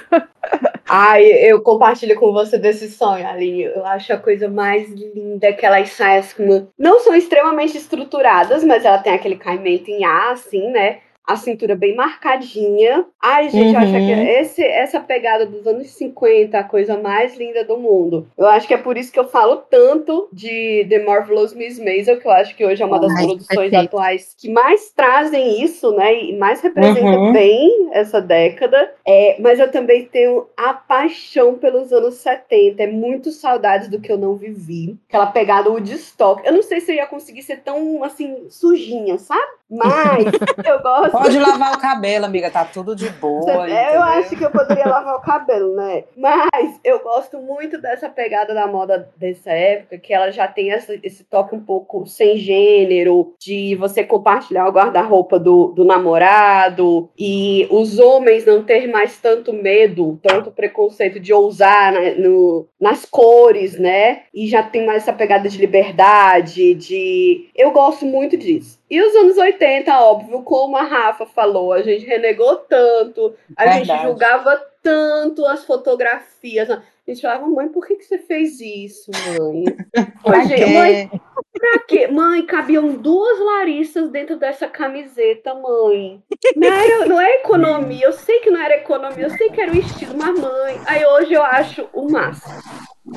Ai, 0.88 1.24
eu 1.24 1.60
compartilho 1.60 2.18
com 2.18 2.32
você 2.32 2.56
desse 2.56 2.88
sonho, 2.90 3.26
Aline. 3.26 3.64
Eu 3.64 3.84
acho 3.84 4.10
a 4.12 4.16
coisa 4.16 4.48
mais 4.48 4.88
linda 4.90 5.48
aquelas 5.48 5.90
saias 5.90 6.32
com. 6.32 6.66
Não 6.78 7.00
são 7.00 7.14
extremamente 7.14 7.76
estruturadas, 7.76 8.64
mas 8.64 8.84
ela 8.84 8.98
tem 8.98 9.12
aquele 9.12 9.36
caimento 9.36 9.90
em 9.90 10.04
A, 10.04 10.30
assim, 10.30 10.70
né? 10.70 11.00
A 11.28 11.36
cintura 11.36 11.76
bem 11.76 11.94
marcadinha. 11.94 13.04
Ai, 13.22 13.50
gente, 13.50 13.74
eu 13.74 13.80
acho 13.80 13.92
que 13.92 13.98
Uhum. 14.12 14.22
esse, 14.40 14.64
essa 14.64 14.98
pegada 15.00 15.44
dos 15.44 15.66
anos 15.66 15.88
50, 15.90 16.58
a 16.58 16.64
coisa 16.64 16.96
mais 16.96 17.36
linda 17.36 17.64
do 17.64 17.76
mundo. 17.76 18.26
Eu 18.36 18.46
acho 18.46 18.66
que 18.66 18.72
é 18.74 18.78
por 18.78 18.96
isso 18.96 19.12
que 19.12 19.18
eu 19.18 19.28
falo 19.28 19.56
tanto 19.56 20.28
de 20.32 20.86
The 20.88 21.00
Marvelous 21.04 21.52
Miss 21.54 21.78
Maisel, 21.78 22.18
que 22.18 22.26
eu 22.26 22.30
acho 22.32 22.56
que 22.56 22.64
hoje 22.64 22.82
é 22.82 22.86
uma 22.86 22.98
das 22.98 23.12
Ai, 23.14 23.26
produções 23.26 23.70
perfeito. 23.70 23.76
atuais 23.86 24.34
que 24.38 24.50
mais 24.50 24.90
trazem 24.90 25.62
isso, 25.62 25.92
né? 25.94 26.18
E 26.24 26.36
mais 26.36 26.60
representa 26.62 27.18
Uhum. 27.18 27.32
bem 27.32 27.88
essa 27.92 28.20
década. 28.20 28.94
É, 29.06 29.36
mas 29.40 29.58
eu 29.60 29.70
também 29.70 30.06
tenho 30.06 30.46
a 30.56 30.72
paixão 30.72 31.54
pelos 31.56 31.92
anos 31.92 32.14
70. 32.14 32.82
É 32.82 32.86
muito 32.86 33.30
saudades 33.32 33.88
do 33.88 34.00
que 34.00 34.10
eu 34.10 34.16
não 34.18 34.34
vivi. 34.36 34.96
Aquela 35.08 35.26
pegada 35.26 35.68
Woodstock. 35.70 36.46
Eu 36.46 36.52
não 36.52 36.62
sei 36.62 36.80
se 36.80 36.90
eu 36.92 36.96
ia 36.96 37.06
conseguir 37.06 37.42
ser 37.42 37.58
tão, 37.62 38.02
assim, 38.02 38.46
sujinha, 38.48 39.18
sabe? 39.18 39.57
Mas 39.70 40.24
eu 40.64 40.80
gosto. 40.82 41.10
Pode 41.12 41.38
lavar 41.38 41.74
o 41.74 41.78
cabelo, 41.78 42.24
amiga, 42.24 42.50
tá 42.50 42.64
tudo 42.64 42.96
de 42.96 43.10
boa. 43.10 43.68
É, 43.70 43.96
eu 43.96 44.02
acho 44.02 44.34
que 44.34 44.44
eu 44.44 44.50
poderia 44.50 44.86
lavar 44.88 45.16
o 45.16 45.20
cabelo, 45.20 45.74
né? 45.74 46.04
Mas 46.16 46.80
eu 46.82 47.00
gosto 47.02 47.38
muito 47.38 47.78
dessa 47.80 48.08
pegada 48.08 48.54
da 48.54 48.66
moda 48.66 49.10
dessa 49.16 49.50
época, 49.50 49.98
que 49.98 50.14
ela 50.14 50.30
já 50.30 50.48
tem 50.48 50.72
essa- 50.72 50.98
esse 51.02 51.22
toque 51.24 51.54
um 51.54 51.60
pouco 51.60 52.06
sem 52.06 52.38
gênero, 52.38 53.34
de 53.38 53.74
você 53.76 54.02
compartilhar 54.02 54.66
o 54.66 54.72
guarda-roupa 54.72 55.38
do, 55.38 55.68
do 55.68 55.84
namorado, 55.84 57.10
e 57.18 57.66
os 57.70 57.98
homens 57.98 58.46
não 58.46 58.62
ter 58.62 58.86
mais 58.86 59.18
tanto 59.18 59.52
medo, 59.52 60.18
tanto 60.22 60.50
preconceito 60.50 61.20
de 61.20 61.32
ousar 61.32 61.92
né, 61.92 62.14
no, 62.14 62.66
nas 62.80 63.04
cores, 63.04 63.78
né? 63.78 64.22
E 64.32 64.46
já 64.48 64.62
tem 64.62 64.86
mais 64.86 65.02
essa 65.02 65.12
pegada 65.12 65.48
de 65.48 65.58
liberdade, 65.58 66.74
de. 66.74 67.48
Eu 67.54 67.70
gosto 67.70 68.04
muito 68.06 68.36
disso. 68.36 68.77
E 68.90 69.00
os 69.02 69.14
anos 69.16 69.36
80, 69.36 70.00
óbvio, 70.00 70.42
como 70.42 70.76
a 70.76 70.82
Rafa 70.82 71.26
falou, 71.26 71.72
a 71.72 71.82
gente 71.82 72.06
renegou 72.06 72.56
tanto, 72.56 73.34
a 73.56 73.66
gente 73.68 73.86
Verdade. 73.86 74.02
julgava 74.08 74.62
tanto 74.82 75.44
as 75.46 75.64
fotografias. 75.64 76.70
A 76.70 76.82
gente 77.06 77.20
falava, 77.20 77.46
mãe, 77.46 77.68
por 77.68 77.86
que, 77.86 77.96
que 77.96 78.04
você 78.04 78.18
fez 78.18 78.60
isso, 78.60 79.10
mãe? 79.12 79.64
Pra 80.22 80.38
Hoje, 80.40 80.54
quê? 80.54 80.66
mãe, 80.66 81.10
pra 81.52 81.78
quê? 81.80 82.06
Mãe, 82.08 82.44
cabiam 82.46 82.88
duas 82.96 83.38
Larissas 83.40 84.10
dentro 84.10 84.36
dessa 84.38 84.66
camiseta, 84.68 85.54
mãe. 85.54 86.22
Não, 86.56 86.68
era, 86.68 87.06
não 87.06 87.20
é 87.20 87.36
economia, 87.36 88.06
eu 88.06 88.12
sei 88.12 88.40
que 88.40 88.50
não 88.50 88.60
era 88.60 88.76
economia, 88.76 89.24
eu 89.24 89.30
sei 89.30 89.50
que 89.50 89.60
era 89.60 89.72
o 89.72 89.78
estilo, 89.78 90.14
mas 90.16 90.38
mãe. 90.38 90.80
Aí 90.86 91.04
hoje 91.04 91.32
eu 91.34 91.42
acho 91.42 91.88
o 91.92 92.10
máximo. 92.10 92.54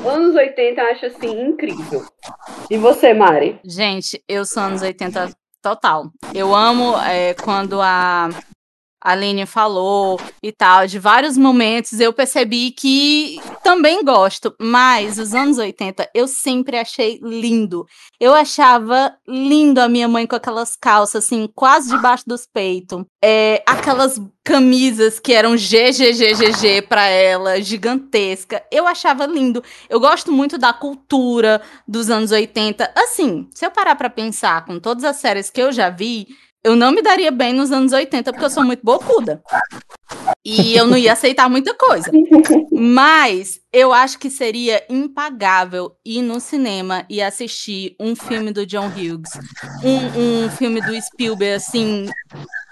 Anos 0.06 0.36
80 0.36 0.82
eu 0.82 0.88
acho 0.88 1.06
assim 1.08 1.48
incrível. 1.48 2.02
E 2.70 2.78
você, 2.78 3.14
Mari? 3.14 3.60
Gente, 3.64 4.24
eu 4.28 4.46
sou 4.46 4.64
anos 4.64 4.82
80 4.82 5.32
total. 5.62 6.12
Eu 6.34 6.56
amo 6.56 6.98
é, 7.02 7.34
quando 7.36 7.82
a 7.82 8.30
a 9.02 9.12
Aline 9.12 9.46
falou 9.46 10.20
e 10.44 10.52
tal, 10.52 10.86
de 10.86 11.00
vários 11.00 11.38
momentos, 11.38 12.00
eu 12.00 12.14
percebi 12.14 12.72
que 12.72 13.40
também 13.64 14.04
gosto, 14.04 14.54
mas 14.60 15.18
os 15.18 15.34
anos 15.34 15.58
80 15.58 16.10
eu 16.14 16.28
sempre 16.28 16.78
achei 16.78 17.20
lindo. 17.22 17.86
Eu 18.20 18.34
achava 18.34 19.14
lindo 19.28 19.80
a 19.80 19.90
minha 19.90 20.08
mãe 20.08 20.28
com 20.28 20.36
aquelas 20.36 20.76
calças, 20.76 21.26
assim, 21.26 21.50
quase 21.54 21.90
debaixo 21.90 22.24
dos 22.28 22.46
peitos. 22.46 23.04
É, 23.24 23.64
aquelas 23.66 24.20
camisas 24.44 25.20
que 25.20 25.34
eram 25.34 25.56
GGGGG 25.56 26.84
pra 26.88 27.06
ela, 27.06 27.62
gigantesca. 27.62 28.64
Eu 28.72 28.88
achava 28.88 29.26
lindo. 29.26 29.64
Eu 29.90 30.00
gosto 30.00 30.32
muito 30.32 30.58
da 30.58 30.74
cultura 30.74 31.62
dos 31.88 32.10
anos 32.10 32.32
80. 32.32 32.92
Assim, 32.96 33.48
se 33.54 33.66
eu 33.66 33.72
parar 33.72 33.96
pra 33.96 34.10
pensar 34.10 34.66
com 34.66 34.80
todas 34.80 35.04
as 35.04 35.18
séries 35.18 35.50
que 35.50 35.62
eu 35.62 35.72
já 35.72 35.90
vi, 35.90 36.28
eu 36.64 36.76
não 36.76 36.92
me 36.92 37.02
daria 37.02 37.32
bem 37.32 37.54
nos 37.54 37.72
anos 37.72 37.92
80 37.92 38.32
porque 38.32 38.46
eu 38.46 38.50
sou 38.50 38.64
muito 38.64 38.84
bocuda. 38.84 39.42
E 40.44 40.76
eu 40.76 40.88
não 40.88 40.98
ia 40.98 41.14
aceitar 41.14 41.50
muita 41.50 41.74
coisa. 41.74 42.12
Mas 42.72 43.60
eu 43.72 43.92
acho 43.94 44.20
que 44.20 44.30
seria 44.30 44.84
impagável 44.90 45.96
ir 46.06 46.22
no 46.22 46.40
cinema 46.40 47.06
e 47.10 47.22
assistir 47.22 47.96
um 48.00 48.16
filme 48.16 48.52
do 48.52 48.66
John 48.66 48.88
Hughes, 48.88 49.32
um, 49.84 50.46
um 50.46 50.50
filme 50.52 50.82
do 50.82 51.00
Spielberg, 51.02 51.56
assim, 51.56 52.08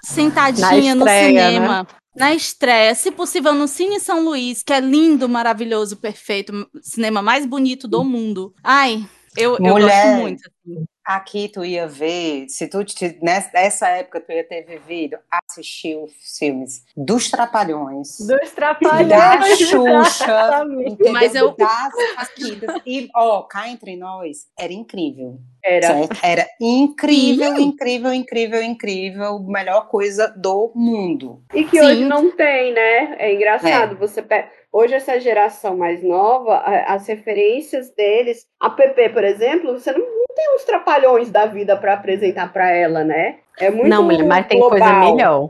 sentadinha 0.04 0.96
no 0.96 1.06
estreia, 1.06 1.32
né? 1.32 1.54
cinema. 1.54 1.88
Na 2.16 2.34
estreia, 2.34 2.94
se 2.96 3.12
possível, 3.12 3.54
no 3.54 3.68
Cine 3.68 4.00
São 4.00 4.24
Luís, 4.26 4.62
que 4.62 4.74
é 4.74 4.80
lindo, 4.80 5.30
maravilhoso, 5.30 5.98
perfeito, 5.98 6.68
cinema 6.82 7.22
mais 7.22 7.46
bonito 7.46 7.88
do 7.88 8.04
mundo. 8.04 8.54
Ai, 8.64 9.06
eu, 9.38 9.58
eu 9.58 9.74
gosto 9.76 10.08
muito. 10.20 10.42
Aqui 11.10 11.50
tu 11.50 11.66
ia 11.66 11.88
ver, 11.88 12.48
se 12.50 12.68
tu 12.68 12.84
te- 12.86 13.18
nessa 13.20 13.88
época 13.88 14.22
tu 14.22 14.32
ia 14.32 14.44
ter 14.44 14.62
vivido, 14.64 15.18
assistir 15.50 15.98
os 15.98 16.12
filmes 16.38 16.84
dos 16.96 17.32
Trapalhões, 17.32 18.20
Dos 18.20 18.28
da 18.28 18.76
trapalhões. 18.76 19.58
Xuxa, 19.58 20.24
exatamente. 20.24 20.92
entendeu? 20.92 21.14
Mas 21.14 21.34
eu- 21.34 21.56
das 21.58 21.94
Paquitas. 22.16 22.82
E, 22.86 23.10
ó, 23.16 23.42
cá 23.42 23.68
entre 23.70 23.96
nós, 23.96 24.46
era 24.56 24.72
incrível. 24.72 25.40
Era. 25.66 25.88
certo? 25.88 26.18
Era 26.24 26.48
incrível, 26.62 27.56
Sim. 27.56 27.64
incrível, 27.64 28.14
incrível, 28.14 28.62
incrível, 28.62 29.40
melhor 29.40 29.88
coisa 29.88 30.28
do 30.38 30.72
mundo. 30.76 31.42
E 31.56 31.64
que 31.64 31.80
Sim. 31.80 31.86
hoje 31.88 32.06
não 32.06 32.30
tem, 32.36 32.72
né? 32.72 33.16
É 33.18 33.34
engraçado. 33.34 33.98
Você 33.98 34.22
pe- 34.22 34.48
Hoje, 34.72 34.94
essa 34.94 35.20
geração 35.20 35.76
mais 35.76 36.04
nova, 36.04 36.60
as 36.86 37.08
referências 37.08 37.90
deles. 37.96 38.46
A 38.60 38.70
PP, 38.70 39.10
por 39.10 39.24
exemplo, 39.24 39.74
você 39.74 39.92
não 39.92 40.19
tem 40.40 40.56
uns 40.56 40.64
trapalhões 40.64 41.30
da 41.30 41.46
vida 41.46 41.76
para 41.76 41.94
apresentar 41.94 42.54
para 42.54 42.72
ela, 42.72 43.04
né? 43.04 43.40
É 43.60 43.70
muito 43.70 43.90
Não, 43.90 44.04
mulher, 44.04 44.26
mas 44.26 44.48
tem 44.48 44.58
global. 44.58 44.80
coisa 44.80 45.00
melhor. 45.00 45.50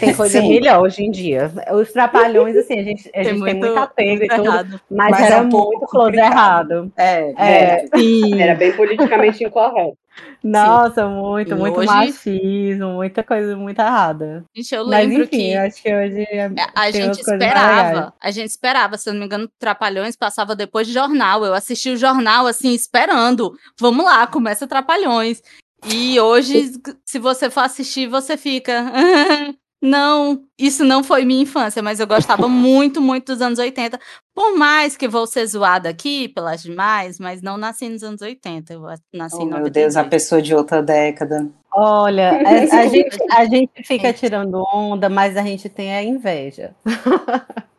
Tem 0.00 0.14
coisa 0.14 0.40
Sim. 0.40 0.48
melhor 0.50 0.82
hoje 0.82 1.02
em 1.02 1.10
dia. 1.10 1.50
Os 1.72 1.90
trapalhões, 1.92 2.54
assim, 2.56 2.78
a 2.78 2.82
gente, 2.82 3.10
a 3.14 3.22
gente 3.22 3.42
tem 3.42 3.54
muito 3.54 3.78
apego 3.78 4.22
e 4.24 4.28
tudo, 4.28 4.44
errado. 4.44 4.80
mas, 4.90 5.10
Mas 5.10 5.20
é 5.22 5.26
era 5.32 5.42
um 5.42 5.46
muito 5.48 5.86
close 5.86 6.16
errado. 6.16 6.92
É, 6.96 7.32
É. 7.38 7.80
muito. 7.80 7.98
Sim. 7.98 8.40
Era 8.42 8.54
bem 8.54 8.72
politicamente 8.76 9.42
incorreto. 9.44 9.96
Nossa, 10.42 11.06
muito, 11.06 11.52
E 11.52 11.54
muito 11.54 11.78
hoje- 11.78 11.86
machismo, 11.86 12.88
muita 12.94 13.22
coisa 13.22 13.56
muito 13.56 13.78
errada. 13.78 14.44
Gente, 14.54 14.74
eu 14.74 14.84
Mas 14.86 15.06
lembro 15.08 15.22
enfim, 15.24 15.28
que 15.36 15.52
eu 15.52 15.60
acho 15.62 15.82
que 15.82 15.94
hoje 15.94 16.22
é- 16.28 16.50
a 16.74 16.82
tem 16.90 16.92
gente 16.92 17.20
esperava. 17.20 18.12
A 18.20 18.30
gente 18.30 18.48
esperava, 18.50 18.96
se 18.98 19.08
eu 19.08 19.12
não 19.14 19.20
me 19.20 19.26
engano, 19.26 19.48
Trapalhões 19.58 20.16
passava 20.16 20.54
depois 20.56 20.86
de 20.86 20.92
jornal. 20.92 21.44
Eu 21.44 21.54
assisti 21.54 21.90
o 21.90 21.96
jornal 21.96 22.46
assim, 22.46 22.74
esperando. 22.74 23.52
Vamos 23.80 24.04
lá, 24.04 24.26
começa 24.26 24.66
Trapalhões. 24.66 25.40
E 25.86 26.18
hoje, 26.20 26.72
se 27.04 27.18
você 27.18 27.50
for 27.50 27.60
assistir, 27.60 28.08
você 28.08 28.36
fica. 28.36 28.84
Não, 29.80 30.42
isso 30.58 30.82
não 30.82 31.04
foi 31.04 31.24
minha 31.24 31.42
infância, 31.42 31.80
mas 31.80 32.00
eu 32.00 32.06
gostava 32.06 32.48
muito, 32.48 33.00
muito 33.00 33.32
dos 33.32 33.40
anos 33.40 33.60
80. 33.60 33.96
Por 34.34 34.56
mais 34.58 34.96
que 34.96 35.06
vou 35.06 35.24
ser 35.24 35.46
zoada 35.46 35.88
aqui 35.88 36.28
pelas 36.28 36.62
demais, 36.64 37.20
mas 37.20 37.40
não 37.42 37.56
nasci 37.56 37.88
nos 37.88 38.02
anos 38.02 38.20
80. 38.20 38.72
Eu 38.72 38.82
nasci 39.14 39.36
Oh, 39.36 39.44
em 39.44 39.46
meu 39.46 39.70
Deus, 39.70 39.94
a 39.94 40.02
92. 40.02 40.08
pessoa 40.08 40.42
de 40.42 40.52
outra 40.52 40.82
década. 40.82 41.48
Olha, 41.72 42.32
a, 42.44 42.80
a 42.80 42.86
gente, 42.88 43.16
a 43.30 43.44
gente 43.44 43.84
fica 43.84 44.12
tirando 44.12 44.64
onda, 44.74 45.08
mas 45.08 45.36
a 45.36 45.42
gente 45.42 45.68
tem 45.68 45.94
a 45.94 46.02
inveja. 46.02 46.74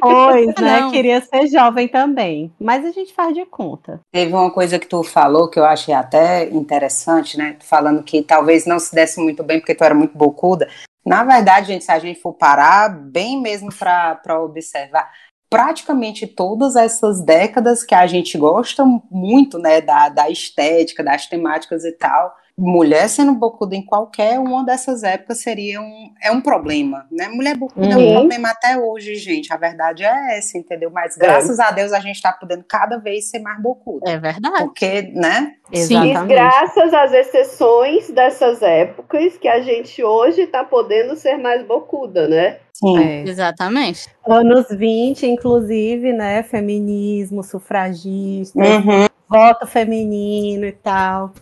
Pois, 0.00 0.46
né? 0.46 0.80
Não. 0.80 0.90
Queria 0.90 1.20
ser 1.20 1.46
jovem 1.48 1.88
também, 1.88 2.52
mas 2.58 2.84
a 2.84 2.90
gente 2.90 3.12
faz 3.12 3.34
de 3.34 3.44
conta. 3.44 4.00
Teve 4.12 4.32
uma 4.32 4.50
coisa 4.50 4.78
que 4.78 4.86
tu 4.86 5.02
falou 5.02 5.48
que 5.48 5.58
eu 5.58 5.64
achei 5.64 5.94
até 5.94 6.48
interessante, 6.48 7.36
né? 7.36 7.56
Falando 7.60 8.02
que 8.02 8.22
talvez 8.22 8.66
não 8.66 8.78
se 8.78 8.94
desse 8.94 9.20
muito 9.20 9.42
bem 9.42 9.58
porque 9.58 9.74
tu 9.74 9.84
era 9.84 9.94
muito 9.94 10.16
bocuda. 10.16 10.68
Na 11.04 11.22
verdade, 11.22 11.68
gente, 11.68 11.84
se 11.84 11.92
a 11.92 11.98
gente 11.98 12.20
for 12.20 12.32
parar 12.32 12.88
bem 12.88 13.40
mesmo 13.40 13.68
para 13.72 14.42
observar, 14.42 15.10
praticamente 15.48 16.26
todas 16.26 16.74
essas 16.74 17.22
décadas 17.22 17.84
que 17.84 17.94
a 17.94 18.06
gente 18.06 18.36
gosta 18.36 18.84
muito, 19.10 19.58
né, 19.58 19.80
da, 19.80 20.08
da 20.08 20.28
estética, 20.28 21.04
das 21.04 21.26
temáticas 21.26 21.84
e 21.84 21.92
tal, 21.92 22.34
mulher 22.58 23.08
sendo 23.08 23.34
bocuda 23.34 23.74
em 23.76 23.84
qualquer 23.84 24.38
uma 24.38 24.64
dessas 24.64 25.02
épocas 25.02 25.38
seria 25.42 25.80
um, 25.80 26.10
é 26.22 26.30
um 26.30 26.40
problema, 26.40 27.06
né? 27.10 27.28
Mulher 27.28 27.54
bocuda 27.56 27.86
é 27.86 27.96
um 27.96 28.00
Uhum. 28.00 28.14
problema 28.14 28.48
até 28.50 28.78
hoje, 28.78 29.14
gente. 29.16 29.52
A 29.52 29.56
verdade 29.58 30.04
é 30.04 30.38
essa, 30.38 30.56
entendeu? 30.56 30.90
Mas 30.90 31.16
graças 31.16 31.60
a 31.60 31.70
Deus 31.70 31.92
a 31.92 32.00
gente 32.00 32.20
tá 32.22 32.32
podendo 32.32 32.64
cada 32.66 32.96
vez 32.96 33.28
ser 33.28 33.40
mais 33.40 33.60
bocuda. 33.60 34.10
É 34.10 34.18
verdade. 34.18 34.58
Porque, 34.64 35.02
né? 35.14 35.52
Sim. 35.74 36.12
E 36.12 36.14
graças 36.26 36.94
às 36.94 37.12
exceções 37.12 38.08
dessas 38.10 38.62
épocas 38.62 39.36
que 39.36 39.48
a 39.48 39.60
gente 39.60 40.02
hoje 40.02 40.42
está 40.42 40.64
podendo 40.64 41.14
ser 41.16 41.36
mais 41.36 41.62
bocuda, 41.66 42.26
né? 42.26 42.58
Sim. 42.72 42.98
É. 42.98 43.22
Exatamente. 43.28 44.08
Anos 44.26 44.66
20, 44.70 45.26
inclusive, 45.26 46.12
né? 46.12 46.42
Feminismo, 46.42 47.42
sufragista, 47.42 48.58
Uhum. 48.58 49.06
voto 49.28 49.66
feminino 49.66 50.64
e 50.64 50.72
tal. 50.72 51.32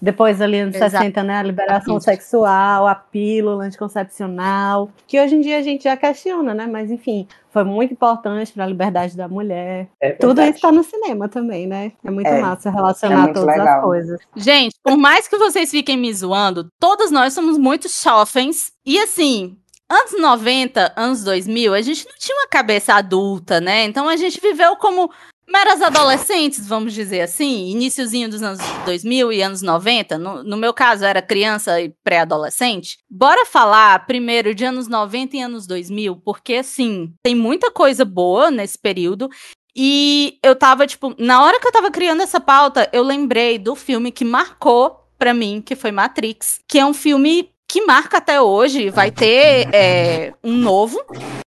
Depois 0.00 0.40
ali 0.40 0.60
anos 0.60 0.74
Exato. 0.74 0.92
60, 0.92 1.22
né? 1.22 1.38
A 1.38 1.42
liberação 1.42 2.00
sexual, 2.00 2.86
a 2.86 2.94
pílula 2.94 3.64
anticoncepcional, 3.64 4.90
que 5.06 5.20
hoje 5.20 5.34
em 5.34 5.40
dia 5.40 5.58
a 5.58 5.62
gente 5.62 5.84
já 5.84 5.96
questiona, 5.96 6.54
né? 6.54 6.66
Mas 6.66 6.90
enfim, 6.90 7.26
foi 7.50 7.64
muito 7.64 7.92
importante 7.92 8.52
para 8.52 8.64
a 8.64 8.66
liberdade 8.66 9.16
da 9.16 9.28
mulher. 9.28 9.88
É 10.00 10.12
Tudo 10.12 10.40
isso 10.42 10.60
tá 10.60 10.72
no 10.72 10.82
cinema 10.82 11.28
também, 11.28 11.66
né? 11.66 11.92
É 12.04 12.10
muito 12.10 12.26
É, 12.28 12.40
massa 12.40 12.68
é 12.68 12.72
relacionar 12.72 13.22
muito 13.22 13.34
todas 13.34 13.56
legal. 13.56 13.76
as 13.78 13.84
coisas. 13.84 14.20
Gente, 14.36 14.74
por 14.82 14.96
mais 14.96 15.28
que 15.28 15.36
vocês 15.36 15.70
fiquem 15.70 15.96
me 15.96 16.12
zoando, 16.14 16.68
todos 16.80 17.10
nós 17.10 17.32
somos 17.32 17.58
muito 17.58 17.88
jovens. 17.88 18.72
E 18.86 18.98
assim, 18.98 19.56
anos 19.90 20.18
90, 20.18 20.92
anos 20.96 21.24
2000, 21.24 21.74
a 21.74 21.82
gente 21.82 22.06
não 22.06 22.14
tinha 22.18 22.36
uma 22.38 22.48
cabeça 22.48 22.94
adulta, 22.94 23.60
né? 23.60 23.84
Então 23.84 24.08
a 24.08 24.16
gente 24.16 24.40
viveu 24.40 24.76
como 24.76 25.10
meras 25.50 25.82
adolescentes, 25.82 26.66
vamos 26.66 26.94
dizer 26.94 27.22
assim, 27.22 27.70
iniciozinho 27.70 28.28
dos 28.28 28.42
anos 28.42 28.60
2000 28.84 29.32
e 29.32 29.42
anos 29.42 29.62
90. 29.62 30.16
No, 30.16 30.42
no 30.44 30.56
meu 30.56 30.72
caso, 30.72 31.04
era 31.04 31.20
criança 31.20 31.80
e 31.80 31.92
pré-adolescente. 32.04 32.98
Bora 33.10 33.44
falar 33.44 34.06
primeiro 34.06 34.54
de 34.54 34.64
anos 34.64 34.88
90 34.88 35.36
e 35.36 35.40
anos 35.40 35.66
2000, 35.66 36.16
porque 36.16 36.54
assim, 36.54 37.12
tem 37.22 37.34
muita 37.34 37.70
coisa 37.70 38.04
boa 38.04 38.50
nesse 38.50 38.78
período. 38.78 39.28
E 39.74 40.38
eu 40.42 40.56
tava, 40.56 40.86
tipo, 40.86 41.14
na 41.18 41.42
hora 41.42 41.60
que 41.60 41.66
eu 41.66 41.72
tava 41.72 41.90
criando 41.90 42.22
essa 42.22 42.40
pauta, 42.40 42.88
eu 42.92 43.02
lembrei 43.02 43.58
do 43.58 43.74
filme 43.74 44.10
que 44.10 44.24
marcou 44.24 45.00
pra 45.18 45.34
mim, 45.34 45.62
que 45.64 45.76
foi 45.76 45.92
Matrix, 45.92 46.60
que 46.66 46.78
é 46.78 46.84
um 46.84 46.94
filme 46.94 47.50
que 47.70 47.82
marca 47.82 48.18
até 48.18 48.40
hoje, 48.40 48.90
vai 48.90 49.12
ter 49.12 49.68
é, 49.72 50.34
um 50.42 50.56
novo, 50.56 50.98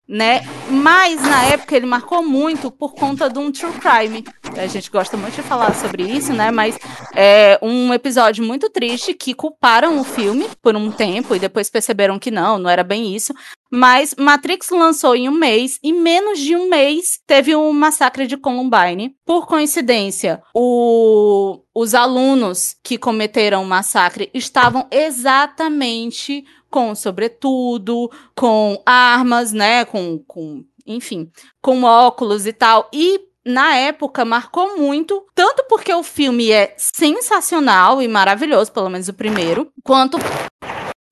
né? 0.08 0.42
Mas 0.70 1.20
na 1.20 1.44
época 1.46 1.76
ele 1.76 1.86
marcou 1.86 2.22
muito 2.22 2.70
por 2.70 2.94
conta 2.94 3.28
de 3.28 3.38
um 3.38 3.50
true 3.50 3.72
crime. 3.72 4.24
A 4.56 4.66
gente 4.66 4.90
gosta 4.90 5.16
muito 5.16 5.34
de 5.34 5.42
falar 5.42 5.74
sobre 5.74 6.02
isso, 6.04 6.32
né? 6.32 6.50
Mas 6.50 6.78
é 7.14 7.58
um 7.62 7.92
episódio 7.92 8.44
muito 8.44 8.70
triste 8.70 9.12
que 9.14 9.34
culparam 9.34 10.00
o 10.00 10.04
filme 10.04 10.46
por 10.62 10.74
um 10.74 10.90
tempo 10.90 11.34
e 11.34 11.38
depois 11.38 11.68
perceberam 11.68 12.18
que 12.18 12.30
não, 12.30 12.58
não 12.58 12.70
era 12.70 12.82
bem 12.82 13.14
isso. 13.14 13.34
Mas 13.70 14.14
Matrix 14.18 14.70
lançou 14.70 15.14
em 15.14 15.28
um 15.28 15.32
mês, 15.32 15.78
e 15.82 15.92
menos 15.92 16.38
de 16.38 16.56
um 16.56 16.68
mês 16.70 17.18
teve 17.26 17.54
o 17.54 17.72
massacre 17.72 18.26
de 18.26 18.36
Columbine. 18.36 19.14
Por 19.26 19.46
coincidência, 19.46 20.40
o- 20.54 21.60
os 21.74 21.94
alunos 21.94 22.76
que 22.82 22.96
cometeram 22.96 23.62
o 23.62 23.66
massacre 23.66 24.30
estavam 24.32 24.86
exatamente 24.90 26.44
com 26.70 26.94
sobretudo, 26.94 28.10
com 28.34 28.80
armas, 28.86 29.52
né? 29.52 29.84
Com, 29.84 30.18
com 30.26 30.64
enfim, 30.86 31.30
com 31.60 31.82
óculos 31.82 32.46
e 32.46 32.52
tal. 32.52 32.88
E 32.92 33.20
na 33.46 33.76
época 33.76 34.24
marcou 34.24 34.76
muito, 34.76 35.24
tanto 35.32 35.64
porque 35.68 35.94
o 35.94 36.02
filme 36.02 36.50
é 36.50 36.74
sensacional 36.76 38.02
e 38.02 38.08
maravilhoso, 38.08 38.72
pelo 38.72 38.90
menos 38.90 39.08
o 39.08 39.14
primeiro, 39.14 39.70
quanto 39.84 40.18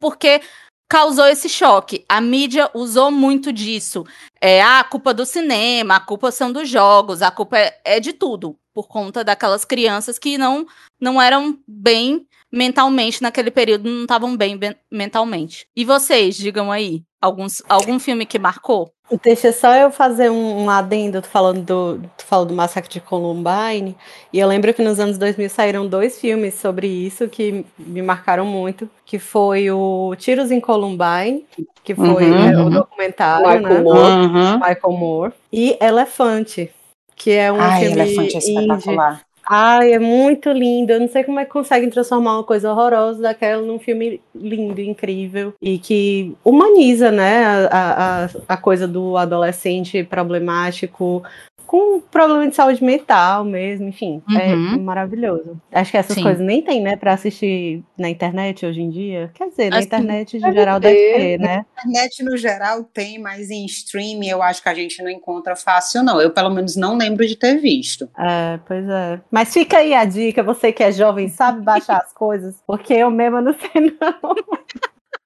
porque 0.00 0.40
causou 0.88 1.26
esse 1.26 1.48
choque. 1.48 2.04
A 2.08 2.20
mídia 2.20 2.68
usou 2.74 3.10
muito 3.10 3.52
disso. 3.52 4.04
É 4.40 4.60
ah, 4.60 4.80
a 4.80 4.84
culpa 4.84 5.14
do 5.14 5.24
cinema, 5.24 5.96
a 5.96 6.00
culpa 6.00 6.32
são 6.32 6.52
dos 6.52 6.68
jogos, 6.68 7.22
a 7.22 7.30
culpa 7.30 7.56
é, 7.56 7.80
é 7.84 8.00
de 8.00 8.12
tudo, 8.12 8.56
por 8.74 8.88
conta 8.88 9.22
daquelas 9.22 9.64
crianças 9.64 10.18
que 10.18 10.36
não, 10.36 10.66
não 11.00 11.22
eram 11.22 11.58
bem 11.66 12.26
mentalmente 12.52 13.22
naquele 13.22 13.50
período, 13.50 13.88
não 13.88 14.02
estavam 14.02 14.36
bem, 14.36 14.58
mentalmente. 14.90 15.66
E 15.74 15.84
vocês, 15.84 16.36
digam 16.36 16.70
aí, 16.70 17.02
alguns, 17.20 17.62
algum 17.68 17.98
filme 17.98 18.26
que 18.26 18.38
marcou? 18.38 18.93
Deixa 19.22 19.52
só 19.52 19.74
eu 19.74 19.90
fazer 19.90 20.30
um, 20.30 20.62
um 20.64 20.70
adendo, 20.70 21.20
tu 21.20 21.28
falando 21.28 21.60
do, 21.62 22.08
tu 22.16 22.24
falou 22.24 22.46
do 22.46 22.54
massacre 22.54 22.90
de 22.90 23.00
Columbine, 23.02 23.94
e 24.32 24.38
eu 24.38 24.48
lembro 24.48 24.72
que 24.72 24.82
nos 24.82 24.98
anos 24.98 25.18
2000 25.18 25.50
saíram 25.50 25.86
dois 25.86 26.18
filmes 26.18 26.54
sobre 26.54 26.86
isso 26.86 27.28
que 27.28 27.66
me 27.78 28.00
marcaram 28.00 28.46
muito, 28.46 28.88
que 29.04 29.18
foi 29.18 29.70
o 29.70 30.14
Tiros 30.16 30.50
em 30.50 30.58
Columbine, 30.58 31.44
que 31.84 31.94
foi 31.94 32.30
Uhum, 32.30 32.50
né, 32.50 32.56
o 32.56 32.70
documentário, 32.70 33.46
Michael 33.46 33.74
né, 33.74 33.80
Moore. 33.82 34.12
Uhum. 34.26 34.54
Michael 34.54 34.92
Moore, 34.98 35.32
e 35.52 35.76
Elefante, 35.80 36.70
que 37.14 37.30
é 37.30 37.52
um 37.52 37.60
Ai, 37.60 37.80
filme 37.84 38.00
elefante 38.00 38.36
é 38.36 38.40
indie. 38.40 38.60
espetacular. 38.60 39.33
Ai, 39.46 39.92
é 39.92 39.98
muito 39.98 40.50
lindo. 40.50 40.92
Eu 40.92 41.00
não 41.00 41.08
sei 41.08 41.22
como 41.22 41.38
é 41.38 41.44
que 41.44 41.50
conseguem 41.50 41.90
transformar 41.90 42.34
uma 42.34 42.44
coisa 42.44 42.70
horrorosa 42.70 43.22
daquela 43.22 43.62
num 43.62 43.78
filme 43.78 44.20
lindo, 44.34 44.80
incrível 44.80 45.52
e 45.60 45.78
que 45.78 46.34
humaniza, 46.44 47.10
né, 47.10 47.44
a, 47.70 48.24
a, 48.24 48.28
a 48.48 48.56
coisa 48.56 48.88
do 48.88 49.16
adolescente 49.16 50.02
problemático 50.04 51.22
com 51.66 52.00
problema 52.00 52.48
de 52.48 52.54
saúde 52.54 52.82
mental 52.84 53.44
mesmo, 53.44 53.88
enfim, 53.88 54.22
é 54.36 54.54
Uhum. 54.54 54.82
maravilhoso. 54.82 55.60
Acho 55.72 55.90
que 55.90 55.96
essas 55.96 56.14
Sim. 56.16 56.22
coisas 56.22 56.44
nem 56.44 56.62
tem, 56.62 56.80
né, 56.82 56.96
pra 56.96 57.12
assistir 57.14 57.82
na 57.98 58.08
internet 58.08 58.64
hoje 58.64 58.80
em 58.80 58.90
dia. 58.90 59.30
Quer 59.34 59.48
dizer, 59.48 59.70
na 59.70 59.78
Assim, 59.78 59.86
internet 59.86 60.38
deve 60.38 60.52
geral 60.52 60.80
deve 60.80 60.94
ter, 60.94 61.38
né? 61.38 61.64
internet 61.78 62.22
no 62.22 62.36
geral 62.36 62.84
tem, 62.84 63.18
mas 63.18 63.50
em 63.50 63.64
streaming 63.66 64.28
eu 64.28 64.42
acho 64.42 64.62
que 64.62 64.68
a 64.68 64.74
gente 64.74 65.02
não 65.02 65.10
encontra 65.10 65.56
fácil, 65.56 66.02
não. 66.02 66.20
Eu, 66.20 66.30
pelo 66.30 66.50
menos, 66.50 66.76
não 66.76 66.96
lembro 66.96 67.26
de 67.26 67.36
ter 67.36 67.56
visto. 67.58 68.08
É, 68.18 68.58
pois 68.66 68.88
é. 68.88 69.20
Mas 69.30 69.52
fica 69.52 69.78
aí 69.78 69.92
a 69.94 70.04
dica, 70.04 70.42
você 70.42 70.72
que 70.72 70.82
é 70.82 70.92
jovem, 70.92 71.28
sabe 71.28 71.62
baixar 71.62 71.98
as 71.98 72.12
coisas, 72.12 72.56
porque 72.66 72.94
eu 72.94 73.10
mesma 73.10 73.40
não 73.40 73.54
sei 73.54 73.70
não. 74.00 74.34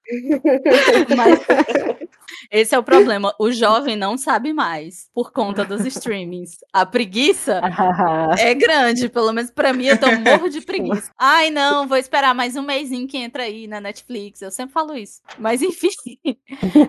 Mas 1.17 1.39
Esse 2.51 2.75
é 2.75 2.79
o 2.79 2.83
problema. 2.83 3.35
O 3.39 3.51
jovem 3.51 3.97
não 3.97 4.17
sabe 4.17 4.53
mais 4.53 5.09
por 5.15 5.33
conta 5.33 5.65
dos 5.65 5.85
streamings. 5.85 6.59
A 6.73 6.87
preguiça 6.87 7.61
é 8.39 8.55
grande, 8.55 9.09
pelo 9.09 9.33
menos 9.33 9.51
pra 9.51 9.73
mim, 9.73 9.87
eu 9.87 9.99
tô 9.99 10.07
morro 10.19 10.49
de 10.49 10.61
preguiça. 10.61 11.11
Ai, 11.19 11.51
não, 11.51 11.87
vou 11.87 11.97
esperar 11.97 12.35
mais 12.35 12.57
um 12.57 12.63
mêsinho 12.63 13.07
que 13.07 13.19
entra 13.19 13.43
aí 13.43 13.67
na 13.67 13.81
Netflix. 13.81 14.41
Eu 14.41 14.51
sempre 14.51 14.73
falo 14.73 14.97
isso. 14.97 15.21
Mas 15.39 15.63
enfim. 15.63 15.89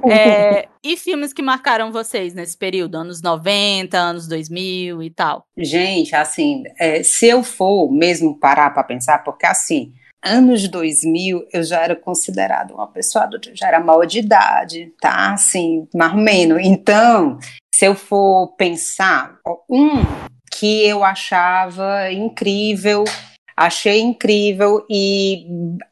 É, 0.10 0.67
e 0.84 0.97
filmes 0.97 1.34
que 1.34 1.41
marcaram 1.41 1.91
vocês 1.91 2.34
nesse 2.34 2.58
período? 2.58 2.95
Anos 2.95 3.21
90, 3.21 3.97
anos 3.97 4.27
2000 4.27 5.03
e 5.03 5.10
tal. 5.10 5.45
Gente, 5.58 6.15
assim, 6.15 6.63
é, 6.79 7.03
se 7.03 7.27
eu 7.27 7.43
for 7.43 7.91
mesmo 7.91 8.38
parar 8.39 8.71
para 8.71 8.84
pensar, 8.84 9.19
porque 9.23 9.45
assim, 9.45 9.93
anos 10.23 10.67
2000 10.67 11.47
eu 11.51 11.63
já 11.63 11.82
era 11.82 11.95
considerada 11.95 12.73
uma 12.73 12.88
pessoa 12.88 13.25
adulta, 13.25 13.51
já 13.53 13.67
era 13.67 13.79
maior 13.79 14.05
de 14.05 14.19
idade, 14.19 14.93
tá? 14.99 15.34
Assim, 15.34 15.88
mais 15.93 16.13
ou 16.13 16.19
menos. 16.19 16.60
Então, 16.63 17.38
se 17.73 17.86
eu 17.86 17.95
for 17.95 18.55
pensar, 18.58 19.38
um 19.69 20.03
que 20.51 20.86
eu 20.86 21.03
achava 21.03 22.12
incrível, 22.12 23.05
achei 23.59 23.99
incrível 23.99 24.85
e 24.89 25.45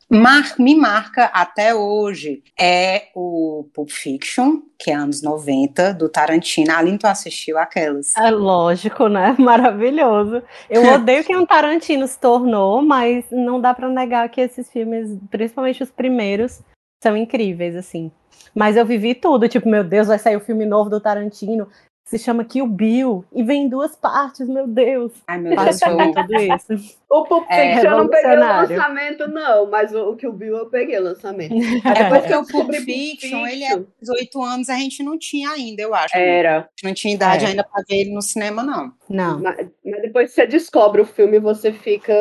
mar- 0.09 0.55
me 0.57 0.73
marca 0.73 1.25
até 1.25 1.75
hoje 1.75 2.41
é 2.57 3.09
o 3.13 3.67
Pulp 3.73 3.89
Fiction, 3.89 4.61
que 4.79 4.89
é 4.89 4.93
anos 4.93 5.21
90, 5.21 5.93
do 5.93 6.07
Tarantino. 6.07 6.71
Aline, 6.73 6.97
tu 6.97 7.05
assistiu 7.07 7.57
aquelas? 7.57 8.15
é 8.15 8.31
lógico, 8.31 9.09
né? 9.09 9.35
Maravilhoso. 9.37 10.41
Eu 10.69 10.85
odeio 10.95 11.25
que 11.25 11.35
um 11.35 11.45
Tarantino 11.45 12.07
se 12.07 12.17
tornou, 12.17 12.81
mas 12.81 13.25
não 13.29 13.59
dá 13.59 13.73
pra 13.73 13.89
negar 13.89 14.29
que 14.29 14.39
esses 14.39 14.71
filmes, 14.71 15.09
principalmente 15.29 15.83
os 15.83 15.91
primeiros, 15.91 16.61
são 17.03 17.17
incríveis, 17.17 17.75
assim. 17.75 18.09
Mas 18.55 18.77
eu 18.77 18.85
vivi 18.85 19.13
tudo, 19.13 19.49
tipo, 19.49 19.67
meu 19.67 19.83
Deus, 19.83 20.07
vai 20.07 20.17
sair 20.17 20.37
o 20.37 20.41
filme 20.41 20.65
novo 20.65 20.89
do 20.89 21.01
Tarantino, 21.01 21.67
se 22.07 22.17
chama 22.17 22.45
Kill 22.45 22.65
Bill, 22.65 23.25
e 23.33 23.43
vem 23.43 23.63
em 23.63 23.69
duas 23.69 23.93
partes, 23.93 24.47
meu 24.47 24.65
Deus. 24.65 25.11
Ai, 25.27 25.39
meu 25.39 25.53
Deus, 25.57 25.81
eu, 25.81 25.97
tudo 26.13 26.35
isso. 26.35 26.97
O 27.09 27.25
Pulp 27.25 27.45
É, 27.49 27.75
Fiction 27.75 27.91
eu 27.91 27.97
não 27.97 28.07
peguei 28.07 28.31
o 28.31 28.39
lançamento, 28.39 29.27
não, 29.27 29.69
mas 29.69 29.93
o, 29.93 30.11
o 30.11 30.31
Bill 30.31 30.55
eu 30.55 30.65
peguei 30.67 30.97
o 30.97 31.03
lançamento. 31.03 31.53
É 31.85 32.09
porque 32.09 32.33
o 32.33 32.45
Pulp 32.47 32.73
Fiction, 32.75 33.45
ele 33.45 33.65
é 33.65 33.71
Fiction. 33.71 33.85
18 34.01 34.41
anos, 34.41 34.69
a 34.69 34.75
gente 34.75 35.03
não 35.03 35.19
tinha 35.19 35.49
ainda, 35.49 35.81
eu 35.81 35.93
acho. 35.93 36.15
Era. 36.15 36.59
A 36.59 36.61
gente 36.61 36.83
não 36.85 36.93
tinha 36.93 37.13
idade 37.13 37.43
É. 37.43 37.49
ainda 37.49 37.63
pra 37.65 37.83
ver 37.87 37.97
ele 37.97 38.13
no 38.13 38.21
cinema, 38.21 38.63
não. 38.63 38.93
Não. 39.09 39.41
Mas, 39.41 39.67
mas 39.85 40.01
depois 40.01 40.29
que 40.29 40.35
você 40.35 40.47
descobre 40.47 41.01
o 41.01 41.05
filme, 41.05 41.39
você 41.39 41.73
fica. 41.73 42.13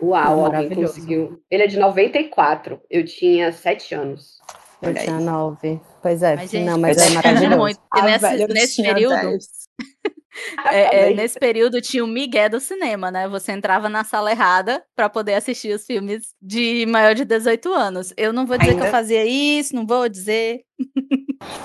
Uau, 0.00 0.46
alguém 0.46 0.70
conseguiu. 0.70 1.42
Ele 1.50 1.62
é 1.62 1.66
de 1.66 1.78
94. 1.78 2.80
Eu 2.90 3.04
tinha 3.04 3.52
7 3.52 3.94
anos. 3.94 4.36
Eu 4.82 4.90
Olha 4.90 5.00
aí. 5.00 5.06
tinha 5.06 5.20
nove. 5.20 5.80
Pois 6.02 6.22
é, 6.22 6.36
Mas, 6.36 6.50
gente, 6.50 6.66
não, 6.68 6.78
mas 6.78 6.98
é 6.98 7.06
tinha 7.06 7.14
maravilhoso. 7.22 7.56
muito. 7.58 7.78
E 7.78 7.98
Ah, 7.98 8.02
nesse, 8.48 8.74
tinha 8.76 8.94
período, 8.94 9.14
10. 9.20 9.46
É, 10.70 11.10
é, 11.10 11.14
nesse 11.14 11.38
período 11.38 11.80
tinha 11.80 12.04
o 12.04 12.06
Miguel 12.06 12.50
do 12.50 12.60
cinema, 12.60 13.10
né? 13.10 13.26
Você 13.26 13.52
entrava 13.52 13.88
na 13.88 14.04
sala 14.04 14.30
errada 14.30 14.84
pra 14.94 15.08
poder 15.08 15.32
assistir 15.32 15.74
os 15.74 15.86
filmes 15.86 16.34
de 16.42 16.84
maior 16.86 17.14
de 17.14 17.24
18 17.24 17.72
anos. 17.72 18.12
Eu 18.18 18.34
não 18.34 18.44
vou 18.44 18.58
dizer 18.58 18.72
que 18.72 18.76
Ainda- 18.76 18.88
eu 18.88 18.90
fazia 18.90 19.24
isso, 19.24 19.74
não 19.74 19.86
vou 19.86 20.06
dizer. 20.10 20.60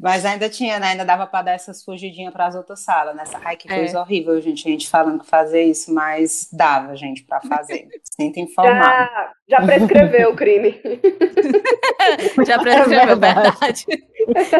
Mas 0.00 0.24
ainda 0.24 0.48
tinha, 0.48 0.80
né? 0.80 0.88
Ainda 0.88 1.04
dava 1.04 1.26
pra 1.26 1.42
dar 1.42 1.52
essas 1.52 1.84
fugidinhas 1.84 2.32
pras 2.32 2.54
outras 2.56 2.80
salas, 2.82 3.14
né? 3.14 3.22
Ai, 3.44 3.56
que 3.56 3.70
É. 3.70 3.76
coisa 3.78 4.00
horrível, 4.00 4.40
gente. 4.40 4.66
A 4.66 4.70
gente 4.70 4.88
falando 4.88 5.20
que 5.22 5.28
fazer 5.28 5.62
isso, 5.64 5.92
mas 5.92 6.48
dava, 6.52 6.96
gente, 6.96 7.22
pra 7.24 7.40
fazer. 7.42 7.86
Sinto 8.18 8.40
informado. 8.40 9.10
Já, 9.52 9.60
prescreveu 9.60 10.30
o 10.30 10.34
crime. 10.34 10.80
Já 12.46 12.58
prescreveu, 12.58 13.18
verdade. 13.18 13.50
verdade. 13.50 13.86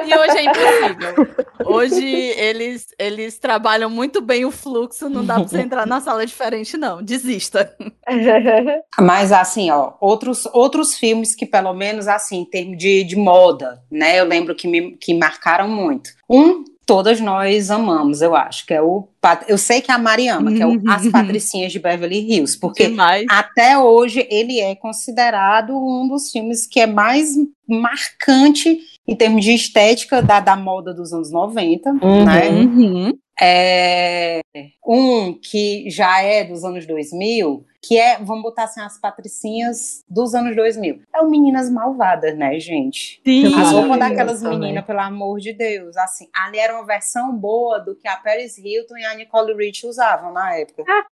E 0.07 0.19
hoje 0.19 0.39
é 0.39 0.45
impossível. 0.45 1.47
Hoje 1.65 2.05
eles, 2.05 2.89
eles 2.99 3.39
trabalham 3.39 3.89
muito 3.89 4.21
bem 4.21 4.45
o 4.45 4.51
fluxo, 4.51 5.09
não 5.09 5.25
dá 5.25 5.37
pra 5.37 5.45
você 5.45 5.61
entrar 5.61 5.87
na 5.87 5.99
sala 6.03 6.27
diferente, 6.27 6.77
não. 6.77 7.03
Desista. 7.03 7.75
Mas 9.01 9.33
assim, 9.33 9.71
ó, 9.71 9.95
outros, 9.99 10.47
outros 10.53 10.99
filmes 10.99 11.35
que, 11.35 11.47
pelo 11.47 11.73
menos, 11.73 12.07
assim, 12.07 12.41
em 12.41 12.45
termos 12.45 12.77
de, 12.77 13.03
de 13.03 13.17
moda, 13.17 13.83
né? 13.91 14.21
Eu 14.21 14.27
lembro 14.27 14.55
que 14.55 14.69
me 14.69 14.95
que 14.97 15.15
marcaram 15.15 15.69
muito. 15.69 16.11
Um 16.29 16.65
todas 16.87 17.21
nós 17.21 17.71
amamos, 17.71 18.21
eu 18.23 18.35
acho, 18.35 18.67
que 18.67 18.75
é 18.75 18.83
o. 18.83 19.07
Eu 19.49 19.57
sei 19.59 19.81
que 19.81 19.91
a 19.93 19.99
Mari 19.99 20.29
ama, 20.29 20.53
que 20.53 20.63
é 20.63 20.67
o 20.67 20.81
As 20.89 21.09
Patricinhas 21.09 21.73
de 21.73 21.79
Beverly 21.79 22.19
Hills, 22.33 22.59
porque 22.59 22.89
Demais. 22.89 23.25
até 23.31 23.79
hoje 23.79 24.27
ele 24.31 24.61
é 24.61 24.75
considerado 24.75 25.77
um 25.77 26.09
dos 26.09 26.31
filmes 26.31 26.67
que 26.67 26.81
é 26.81 26.87
mais 26.87 27.35
marcante 27.69 28.79
em 29.07 29.17
termos 29.17 29.45
de 29.45 29.53
estética 29.53 30.23
da, 30.23 30.41
da 30.41 30.57
moda 30.57 30.93
dos 30.95 31.13
anos 31.13 31.31
90, 31.31 31.91
Uhum. 32.03 32.25
né? 32.25 32.49
Uhum. 32.51 33.13
É, 33.41 34.41
um 34.87 35.33
que 35.33 35.89
já 35.91 36.21
é 36.23 36.45
dos 36.45 36.63
anos 36.65 36.87
2000, 36.87 37.65
que 37.83 37.99
é, 37.99 38.23
vamos 38.23 38.43
botar 38.43 38.65
assim, 38.65 38.81
as 38.81 38.97
patricinhas 38.99 40.05
dos 40.09 40.35
anos 40.35 40.55
2000. 40.55 41.03
É 41.13 41.21
o 41.21 41.29
Meninas 41.29 41.69
Malvadas, 41.69 42.37
né, 42.37 42.59
gente? 42.61 43.21
Sim. 43.25 43.61
As 43.61 43.73
roupas 43.73 43.99
daquelas 43.99 44.43
meninas, 44.43 44.85
pelo 44.85 45.01
amor 45.01 45.41
de 45.41 45.53
Deus. 45.53 45.97
Assim, 45.97 46.29
ali 46.33 46.59
era 46.59 46.75
uma 46.75 46.87
versão 46.87 47.37
boa 47.37 47.81
do 47.81 47.97
que 47.97 48.07
a 48.07 48.17
Paris 48.17 48.57
Hilton 48.57 48.97
e 48.99 49.05
a 49.05 49.15
Nicole 49.15 49.55
Rich 49.55 49.87
usavam 49.87 50.33
na 50.33 50.55
época. 50.57 50.85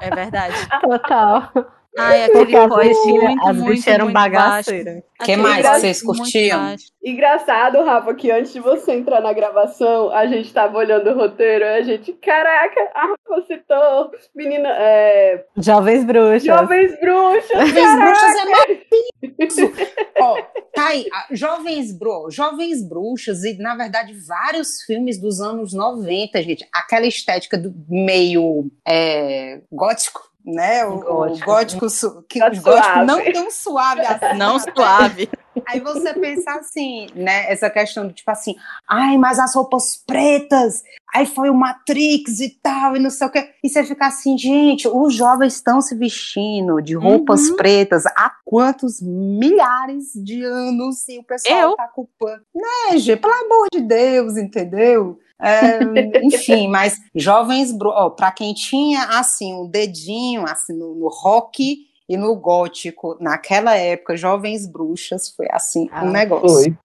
É 0.00 0.14
verdade. 0.14 0.54
Total. 0.80 1.50
Ai, 1.98 2.28
Porque 2.30 2.54
aquele 2.54 2.56
as 2.56 2.68
pós 2.68 3.04
muito, 3.06 3.48
as 3.48 3.56
muito, 3.56 3.68
bichas 3.70 3.86
eram 3.86 4.04
muito 4.06 4.14
bagaceiras. 4.14 4.94
baixo. 4.94 5.06
Que 5.24 5.36
mais 5.36 5.66
vocês 5.66 6.02
curtiam? 6.02 6.76
Engraçado, 7.02 7.82
Rafa, 7.82 8.14
que 8.14 8.30
antes 8.30 8.52
de 8.52 8.60
você 8.60 8.92
entrar 8.92 9.20
na 9.22 9.32
gravação, 9.32 10.10
a 10.10 10.26
gente 10.26 10.52
tava 10.52 10.76
olhando 10.76 11.08
o 11.10 11.14
roteiro 11.14 11.64
e 11.64 11.68
a 11.68 11.82
gente, 11.82 12.12
caraca, 12.14 12.80
a 12.94 13.06
Rafa 13.06 13.46
citou 13.46 14.10
menina, 14.34 14.68
é, 14.68 15.44
Jovens 15.56 16.04
bruxas. 16.04 16.44
jovens 16.44 17.00
bruxas. 17.00 17.48
Jovens 17.48 17.98
Bruxas 17.98 18.36
é 18.36 18.44
maravilhoso. 18.44 19.72
Ó, 20.20 20.42
tá 20.74 20.86
aí, 20.88 21.06
Jovens, 21.30 21.92
Bru, 21.98 22.30
Jovens 22.30 22.86
Bruxas 22.86 23.42
e, 23.44 23.56
na 23.58 23.74
verdade, 23.74 24.12
vários 24.26 24.82
filmes 24.82 25.18
dos 25.18 25.40
anos 25.40 25.72
90, 25.72 26.42
gente. 26.42 26.66
Aquela 26.74 27.06
estética 27.06 27.56
do 27.56 27.72
meio 27.88 28.70
é, 28.86 29.60
gótico, 29.72 30.20
né? 30.46 30.84
O, 30.86 30.94
o 30.94 31.00
Gótico. 31.00 31.46
gótico, 31.50 31.90
su- 31.90 32.22
que 32.28 32.38
Tá 32.38 32.50
os 32.50 32.58
góticos 32.60 32.86
suave. 32.86 33.06
não 33.06 33.32
tão 33.32 33.50
suave 33.50 34.00
assim. 34.06 34.38
Não 34.38 34.56
até. 34.56 34.72
suave. 34.72 35.28
Aí 35.66 35.80
você 35.80 36.12
pensa 36.14 36.50
assim, 36.52 37.06
né? 37.14 37.50
Essa 37.50 37.68
questão 37.70 38.06
do 38.06 38.12
tipo 38.12 38.30
assim, 38.30 38.54
ai, 38.88 39.16
mas 39.16 39.38
as 39.38 39.54
roupas 39.54 39.96
pretas, 40.06 40.82
aí 41.14 41.24
foi 41.24 41.48
o 41.48 41.54
Matrix 41.54 42.40
e 42.40 42.50
tal, 42.62 42.94
e 42.94 42.98
não 42.98 43.08
sei 43.08 43.26
o 43.26 43.30
quê. 43.30 43.48
E 43.64 43.68
você 43.68 43.82
fica 43.82 44.06
assim, 44.06 44.36
gente, 44.36 44.86
os 44.86 45.14
jovens 45.14 45.54
estão 45.54 45.80
se 45.80 45.94
vestindo 45.94 46.80
de 46.82 46.94
roupas 46.94 47.48
Uhum. 47.48 47.56
pretas 47.56 48.04
há 48.06 48.30
quantos 48.44 49.00
milhares 49.00 50.12
de 50.14 50.42
anos 50.44 51.08
e 51.08 51.18
o 51.18 51.24
pessoal 51.24 51.70
Eu? 51.70 51.76
tá 51.76 51.88
culpando. 51.88 52.42
Né, 52.54 52.98
gente? 52.98 53.20
Pelo 53.20 53.32
amor 53.34 53.68
de 53.72 53.80
Deus, 53.80 54.36
entendeu? 54.36 55.18
É, 55.40 55.80
enfim, 56.24 56.68
mas 56.68 56.98
jovens, 57.14 57.70
pra 58.16 58.32
quem 58.32 58.54
tinha 58.54 59.18
assim 59.18 59.54
um 59.54 59.68
dedinho 59.68 60.44
assim 60.46 60.72
no, 60.72 60.94
no 60.94 61.08
rock 61.08 61.86
e 62.08 62.16
no 62.16 62.36
gótico 62.36 63.16
naquela 63.20 63.76
época, 63.76 64.16
jovens 64.16 64.66
bruxas 64.66 65.28
foi 65.30 65.46
assim 65.50 65.88
Ah, 65.92 66.04
um 66.04 66.10
negócio. 66.10 66.76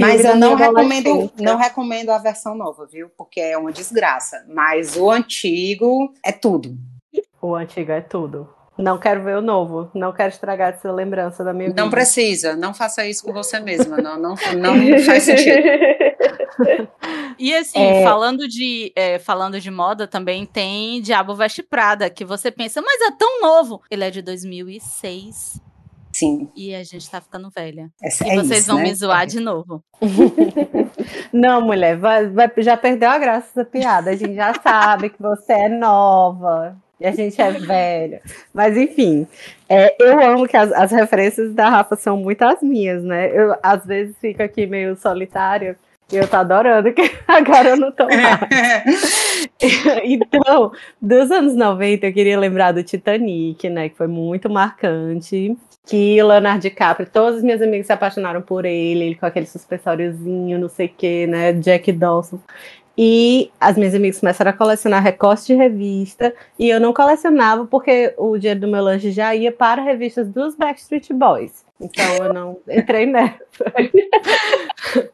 Mas 0.00 0.24
eu 0.24 0.36
não 0.36 0.54
recomendo, 0.54 1.32
não 1.40 1.56
recomendo 1.56 2.10
a 2.10 2.18
versão 2.18 2.54
nova, 2.54 2.86
viu? 2.86 3.08
Porque 3.16 3.40
é 3.40 3.56
uma 3.56 3.72
desgraça. 3.72 4.44
Mas 4.48 4.96
o 4.96 5.10
antigo 5.10 6.12
é 6.24 6.32
tudo. 6.32 6.76
O 7.40 7.54
antigo 7.54 7.92
é 7.92 8.00
tudo. 8.00 8.48
Não 8.76 8.98
quero 8.98 9.22
ver 9.22 9.36
o 9.36 9.40
novo. 9.40 9.88
Não 9.94 10.12
quero 10.12 10.30
estragar 10.30 10.70
essa 10.74 10.90
lembrança 10.90 11.44
da 11.44 11.52
minha 11.52 11.68
vida. 11.68 11.80
Não 11.82 11.90
precisa, 11.90 12.56
não 12.56 12.74
faça 12.74 13.06
isso 13.06 13.24
com 13.24 13.32
você 13.32 13.60
mesma. 13.60 13.98
Não, 13.98 14.18
não, 14.18 14.34
não 14.56 14.98
faz 15.00 15.22
sentido. 15.24 15.62
E 17.36 17.52
assim, 17.52 17.80
É. 17.82 18.04
falando, 18.04 18.46
de, 18.46 18.92
é, 18.94 19.18
falando 19.18 19.60
de 19.60 19.68
moda, 19.70 20.06
também 20.06 20.46
tem 20.46 21.00
Diabo 21.02 21.34
Veste 21.34 21.64
Prada, 21.64 22.08
que 22.08 22.24
você 22.24 22.48
pensa, 22.48 22.80
mas 22.80 23.00
é 23.02 23.10
tão 23.10 23.40
novo. 23.40 23.82
Ele 23.90 24.04
é 24.04 24.10
de 24.10 24.22
2006 24.22 25.60
Sim. 26.12 26.48
e 26.54 26.72
a 26.72 26.84
gente 26.84 27.10
tá 27.10 27.20
ficando 27.20 27.50
velha. 27.50 27.90
É, 28.00 28.06
E 28.08 28.30
é 28.30 28.36
vocês 28.36 28.60
isso, 28.60 28.68
vão 28.68 28.76
né? 28.76 28.84
me 28.84 28.94
zoar 28.94 29.26
de 29.26 29.40
novo. 29.40 29.82
Não, 31.32 31.60
mulher, 31.60 31.96
vai- 31.98 32.28
vai- 32.28 32.50
já 32.58 32.76
perdeu 32.76 33.10
a 33.10 33.18
graça 33.18 33.48
dessa 33.54 33.68
piada. 33.68 34.10
A 34.10 34.16
gente 34.16 34.34
já 34.36 34.54
sabe 34.62 35.10
que 35.10 35.20
você 35.20 35.52
é 35.52 35.68
nova 35.68 36.76
e 37.00 37.06
a 37.06 37.10
gente 37.10 37.40
é 37.40 37.50
velha. 37.50 38.22
Mas 38.52 38.76
enfim, 38.76 39.26
é, 39.68 39.94
eu 40.00 40.20
amo 40.20 40.46
que 40.46 40.56
as, 40.56 40.72
as 40.72 40.90
referências 40.90 41.52
da 41.52 41.68
Rafa 41.68 41.96
são 41.96 42.16
muito 42.16 42.42
as 42.42 42.62
minhas, 42.62 43.02
né? 43.02 43.30
Eu 43.32 43.56
às 43.62 43.84
vezes 43.84 44.16
fico 44.20 44.42
aqui 44.42 44.66
meio 44.66 44.96
solitária 44.96 45.76
e 46.12 46.16
eu 46.16 46.28
tô 46.28 46.36
adorando 46.36 46.92
que 46.92 47.02
agora 47.26 47.70
eu 47.70 47.76
não 47.76 47.90
tô 47.90 48.04
mais. 48.06 49.38
então, 50.04 50.72
dos 51.00 51.30
anos 51.30 51.54
90, 51.54 52.06
eu 52.06 52.12
queria 52.12 52.38
lembrar 52.38 52.72
do 52.72 52.82
Titanic, 52.82 53.68
né? 53.68 53.88
Que 53.88 53.96
foi 53.96 54.06
muito 54.06 54.50
marcante. 54.50 55.56
Que 55.86 56.22
Leonardo 56.22 56.60
DiCaprio, 56.60 57.08
todas 57.12 57.36
as 57.36 57.42
minhas 57.42 57.60
amigas 57.60 57.86
se 57.86 57.92
apaixonaram 57.92 58.40
por 58.40 58.64
ele, 58.64 59.04
ele 59.04 59.14
com 59.16 59.26
aquele 59.26 59.44
suspensóriozinho, 59.44 60.58
não 60.58 60.68
sei 60.68 60.86
o 60.86 60.88
que, 60.88 61.26
né? 61.26 61.52
Jack 61.52 61.92
Dawson. 61.92 62.38
E 62.96 63.50
as 63.60 63.76
minhas 63.76 63.94
amigas 63.94 64.20
começaram 64.20 64.50
a 64.50 64.54
colecionar 64.54 65.02
recortes 65.02 65.46
de 65.46 65.54
revista, 65.54 66.32
e 66.58 66.68
eu 66.70 66.78
não 66.78 66.92
colecionava 66.92 67.66
porque 67.66 68.14
o 68.16 68.38
dinheiro 68.38 68.60
do 68.60 68.68
meu 68.68 68.82
lanche 68.82 69.10
já 69.10 69.34
ia 69.34 69.50
para 69.50 69.82
revistas 69.82 70.28
dos 70.28 70.54
Backstreet 70.54 71.12
Boys. 71.12 71.64
Então 71.80 72.04
eu 72.20 72.32
não 72.32 72.58
entrei 72.68 73.06
nessa. 73.06 73.36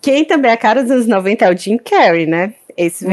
Quem 0.00 0.24
também 0.24 0.52
é 0.52 0.56
cara 0.56 0.82
dos 0.82 0.90
anos 0.92 1.06
90 1.06 1.44
é 1.44 1.52
o 1.52 1.56
Jim 1.56 1.76
Carrey, 1.76 2.24
né? 2.24 2.54
Esse 2.76 3.04
sim. 3.04 3.10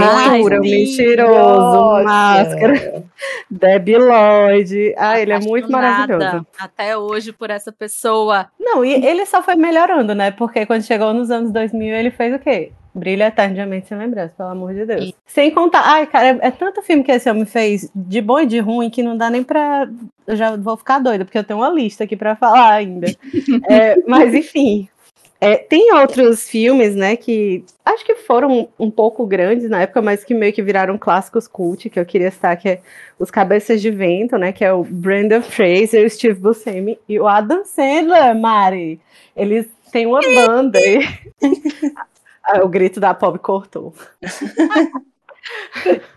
mentiroso, 0.60 2.04
máscara, 2.04 3.04
Debbie 3.50 3.98
Lloyd. 3.98 4.94
Ah, 4.96 5.20
ele 5.20 5.34
é 5.34 5.40
muito 5.40 5.72
maravilhoso. 5.72 6.46
Até 6.60 6.96
hoje 6.96 7.34
por 7.34 7.50
essa 7.50 7.72
pessoa. 7.72 8.48
Não, 8.60 8.86
e 8.86 8.94
ele 8.94 9.26
só 9.26 9.42
foi 9.42 9.56
melhorando, 9.56 10.14
né? 10.14 10.30
Porque 10.30 10.68
quando 10.68 10.84
chegou 10.84 11.12
nos 11.16 11.32
anos 11.32 11.52
2000, 11.52 11.96
ele 11.96 12.12
fez 12.12 12.36
o 12.36 12.40
quê? 12.40 12.72
Brilha 12.96 13.28
eternamente 13.28 13.88
sem 13.88 13.98
lembrança, 13.98 14.34
pelo 14.38 14.50
amor 14.50 14.74
de 14.74 14.86
Deus. 14.86 15.06
E- 15.10 15.16
Sem 15.28 15.52
contar, 15.52 15.82
ai, 15.86 16.08
cara, 16.08 16.28
é, 16.42 16.48
é 16.48 16.52
tanto 16.52 16.82
filme 16.82 17.04
que 17.04 17.12
esse 17.12 17.30
homem 17.30 17.46
fez, 17.46 17.92
de 17.94 18.22
bom 18.22 18.40
e 18.40 18.46
de 18.46 18.58
ruim, 18.60 18.90
que 18.90 19.04
não 19.04 19.18
dá 19.18 19.30
nem 19.30 19.44
pra. 19.44 19.88
Eu 20.26 20.36
já 20.38 20.56
vou 20.56 20.78
ficar 20.78 21.00
doida, 21.00 21.26
porque 21.26 21.38
eu 21.38 21.44
tenho 21.44 21.60
uma 21.60 21.70
lista 21.70 22.06
aqui 22.06 22.16
pra 22.16 22.36
falar 22.36 22.72
ainda. 22.74 23.08
É, 23.70 23.98
mas, 24.08 24.34
enfim. 24.34 24.88
É, 25.42 25.58
tem 25.58 25.94
outros 25.94 26.50
filmes, 26.50 26.96
né, 26.96 27.18
que 27.18 27.66
acho 27.84 28.06
que 28.06 28.16
foram 28.16 28.70
um 28.80 28.90
pouco 28.90 29.26
grandes 29.28 29.70
na 29.70 29.82
época, 29.82 30.02
mas 30.02 30.24
que 30.24 30.34
meio 30.34 30.54
que 30.54 30.62
viraram 30.64 30.98
clássicos 30.98 31.46
cult, 31.48 31.90
que 31.90 32.00
eu 32.00 32.06
queria 32.06 32.32
citar, 32.32 32.56
que 32.58 32.70
é 32.70 32.82
Os 33.20 33.30
Cabeças 33.30 33.82
de 33.82 33.92
Vento, 33.92 34.38
né, 34.38 34.54
que 34.54 34.64
é 34.64 34.72
o 34.72 34.84
Brandon 34.86 35.42
Fraser, 35.42 36.06
o 36.06 36.10
Steve 36.10 36.40
Buscemi 36.40 36.98
e 37.08 37.20
o 37.20 37.28
Adam 37.28 37.66
Sandler, 37.66 38.34
Mari. 38.40 39.00
Eles 39.36 39.68
têm 39.92 40.08
uma 40.08 40.22
banda 40.22 40.80
e... 40.80 41.00
Ah, 42.48 42.64
o 42.64 42.70
grito 42.70 43.00
da 43.00 43.14
Pop 43.14 43.40
cortou. 43.40 43.94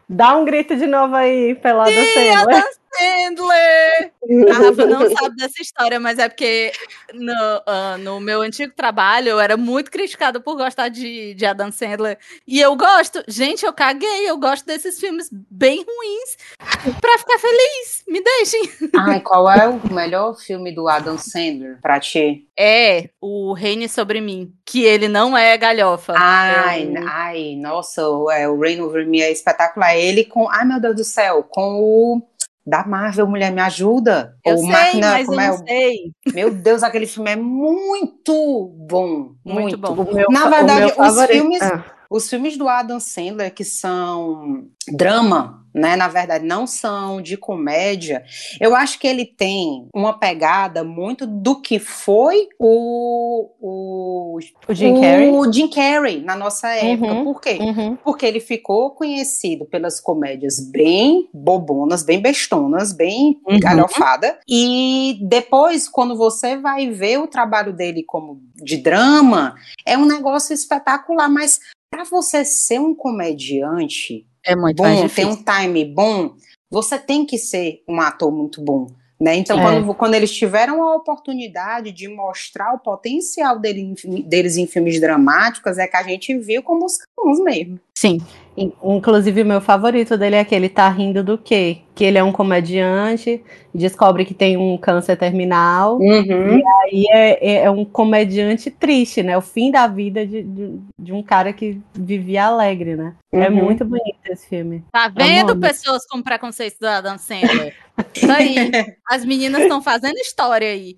Dá 0.09 0.37
um 0.37 0.45
grito 0.45 0.77
de 0.77 0.87
novo 0.87 1.15
aí, 1.15 1.55
pelo 1.55 1.81
Adam 1.81 1.93
Sandler. 1.93 2.65
Sandler! 2.99 4.13
A 4.51 4.53
Rafa 4.67 4.87
não 4.87 5.11
sabe 5.17 5.37
dessa 5.37 5.63
história, 5.63 5.99
mas 6.01 6.19
é 6.19 6.29
porque 6.29 6.73
no, 7.15 7.33
ah, 7.67 7.97
no 7.99 8.21
meu 8.21 8.43
antigo 8.43 8.73
trabalho 8.77 9.29
eu 9.31 9.41
era 9.41 9.57
muito 9.57 9.91
criticada 9.91 10.41
por 10.41 10.57
gostar 10.57 10.89
de, 10.89 11.35
de 11.35 11.47
Adam 11.47 11.71
Sandler. 11.73 12.19
E 12.47 12.61
eu 12.61 12.75
gosto. 12.77 13.23
Gente, 13.29 13.65
eu 13.65 13.73
caguei. 13.73 14.29
Eu 14.29 14.37
gosto 14.39 14.67
desses 14.67 14.99
filmes 14.99 15.29
bem 15.33 15.79
ruins 15.85 16.97
pra 17.01 17.19
ficar 17.19 17.39
feliz. 17.39 18.03
Me 18.09 18.23
deixem. 18.23 18.71
Ai, 18.97 19.21
qual 19.21 19.51
é 19.51 19.69
o 19.69 19.93
melhor 19.93 20.37
filme 20.39 20.73
do 20.75 20.89
Adam 20.89 21.17
Sandler 21.19 21.79
pra 21.81 21.99
ti? 22.01 22.47
É 22.59 23.11
o 23.21 23.53
Reine 23.53 23.89
Sobre 23.89 24.21
Mim, 24.21 24.53
que 24.65 24.85
ele 24.85 25.09
não 25.09 25.37
é 25.39 25.57
galhofa. 25.57 26.15
Ai, 26.17 26.83
É 26.83 27.01
o- 27.01 27.09
ai, 27.09 27.57
nossa, 27.57 28.09
o, 28.09 28.31
é, 28.31 28.49
o 28.49 28.59
Rain 28.61 28.81
Over 28.81 29.07
Me 29.07 29.23
é 29.23 29.31
espetacular. 29.31 29.97
Ele 29.97 30.25
com, 30.25 30.49
ai 30.51 30.65
meu 30.65 30.81
Deus 30.81 30.97
do 30.97 31.05
céu, 31.05 31.43
com 31.45 31.81
o 31.81 32.23
da 32.69 32.85
Marvel, 32.87 33.27
Mulher 33.27 33.51
Me 33.53 33.61
Ajuda. 33.63 34.35
Eu 34.45 34.55
o 34.55 34.59
sei, 34.59 34.69
não, 35.01 35.09
mas 35.09 35.21
eu 35.21 35.27
como 35.27 35.41
é 35.41 35.49
não 35.49 35.59
sei. 35.67 36.13
Meu 36.35 36.53
Deus, 36.55 36.83
aquele 36.83 37.07
filme 37.07 37.31
é 37.31 37.37
muito 37.37 38.73
bom. 38.89 39.33
Muito 39.45 39.79
Muito, 39.79 39.79
bom. 39.79 40.07
Na 40.31 40.49
verdade, 40.49 40.87
os 40.87 40.93
favorito- 40.93 41.33
filmes- 41.33 41.63
Ah, 41.63 41.85
os 42.11 42.29
filmes 42.29 42.57
do 42.57 42.69
Adam 42.69 42.99
Sandler 42.99 43.53
que 43.53 43.65
são 43.65 44.67
drama, 44.91 45.67
né, 45.75 45.97
na 45.97 46.09
verdade 46.09 46.45
não 46.45 46.67
são 46.67 47.21
de 47.21 47.37
comédia, 47.37 48.25
eu 48.61 48.75
acho 48.75 48.99
que 48.99 49.07
ele 49.07 49.27
tem 49.27 49.87
uma 49.95 50.19
pegada 50.19 50.83
muito 50.83 51.27
do 51.27 51.61
que 51.61 51.79
foi 51.79 52.49
o, 52.59 53.51
o, 53.61 54.39
o 54.67 54.75
Jim 54.75 55.01
Carrey, 55.01 55.31
o 55.31 55.53
Jim 55.53 55.69
Carrey 55.69 56.21
na 56.23 56.35
nossa 56.35 56.69
época. 56.69 57.13
Uhum, 57.13 57.25
Por 57.25 57.41
quê? 57.41 57.59
Uhum. 57.61 57.97
Porque 57.97 58.25
ele 58.25 58.41
ficou 58.41 58.93
conhecido 58.93 59.67
pelas 59.67 60.01
comédias 60.01 60.59
bem 60.59 61.29
bobonas, 61.33 62.03
bem 62.03 62.21
bestonas, 62.21 62.93
bem 62.93 63.41
uhum. 63.47 63.61
galhofada, 63.61 64.39
e 64.49 65.19
depois, 65.23 65.89
quando 65.89 66.17
você 66.17 66.57
vai 66.57 66.91
ver 66.91 67.19
o 67.19 67.27
trabalho 67.27 67.73
dele 67.73 68.03
como 68.03 68.41
de 68.57 68.79
drama, 68.79 69.55
é 69.87 69.97
um 69.97 70.07
negócio 70.07 70.55
espetacular, 70.55 71.29
mas 71.29 71.61
para 71.91 72.05
você 72.05 72.45
ser 72.45 72.79
um 72.79 72.95
comediante 72.95 74.27
é 74.45 74.55
muito 74.55 74.83
bom, 74.83 75.09
ter 75.09 75.27
um 75.27 75.37
time 75.37 75.85
bom, 75.85 76.35
você 76.71 76.99
tem 76.99 77.25
que 77.25 77.39
ser 77.39 77.83
um 77.89 78.01
ator 78.01 78.31
muito 78.31 78.63
bom. 78.63 78.87
Né? 79.21 79.35
Então, 79.35 79.59
é. 79.59 79.63
quando, 79.63 79.95
quando, 79.95 80.15
eles 80.15 80.33
tiveram 80.33 80.83
a 80.83 80.95
oportunidade 80.95 81.91
de 81.91 82.07
mostrar 82.07 82.73
o 82.73 82.79
potencial 82.79 83.59
dele, 83.59 83.95
deles 84.25 84.57
em 84.57 84.67
filmes 84.67 85.01
dramáticos, 85.01 85.77
é 85.77 85.89
que 85.89 85.97
a 85.97 86.05
gente 86.05 86.39
viu 86.39 86.63
como 86.63 86.87
os 86.87 86.99
cães 86.99 87.41
mesmo. 87.41 87.81
Sim. 88.01 88.19
Inclusive, 88.57 89.43
o 89.43 89.47
meu 89.47 89.61
favorito 89.61 90.17
dele 90.17 90.37
é 90.37 90.41
aquele 90.41 90.69
Tá 90.69 90.89
Rindo 90.89 91.23
do 91.23 91.37
Quê? 91.37 91.79
Que 91.95 92.05
ele 92.05 92.19
é 92.19 92.23
um 92.23 92.31
comediante, 92.31 93.43
descobre 93.75 94.25
que 94.25 94.35
tem 94.35 94.57
um 94.57 94.77
câncer 94.77 95.17
terminal, 95.17 95.97
uhum. 95.99 96.59
e 96.59 96.65
aí 96.67 97.05
é, 97.13 97.51
é, 97.51 97.65
é, 97.65 97.71
um 97.71 97.85
comediante 97.85 98.71
triste, 98.71 99.23
né? 99.23 99.37
O 99.37 99.41
fim 99.41 99.71
da 99.71 99.87
vida 99.87 100.27
de, 100.27 100.43
de, 100.43 100.79
de 100.99 101.13
um 101.13 101.23
cara 101.23 101.53
que 101.53 101.81
vivia 101.93 102.47
alegre, 102.47 102.97
né? 102.97 103.15
É 103.33 103.39
uhum. 103.39 103.45
É 103.45 103.51
muito 103.51 103.85
bonito 103.85 104.19
esse 104.29 104.49
filme. 104.49 104.85
Tá 104.93 105.09
vendo 105.09 105.53
Amor. 105.53 105.61
pessoas 105.61 106.07
com 106.07 106.23
preconceito 106.23 106.79
do 106.81 106.87
Adam 106.87 107.19
Sandler? 107.19 107.75
Isso 108.15 108.31
aí. 108.31 108.71
As 109.09 109.25
meninas 109.25 109.63
estão 109.63 109.83
fazendo 109.83 110.17
história 110.19 110.69
aí. 110.69 110.97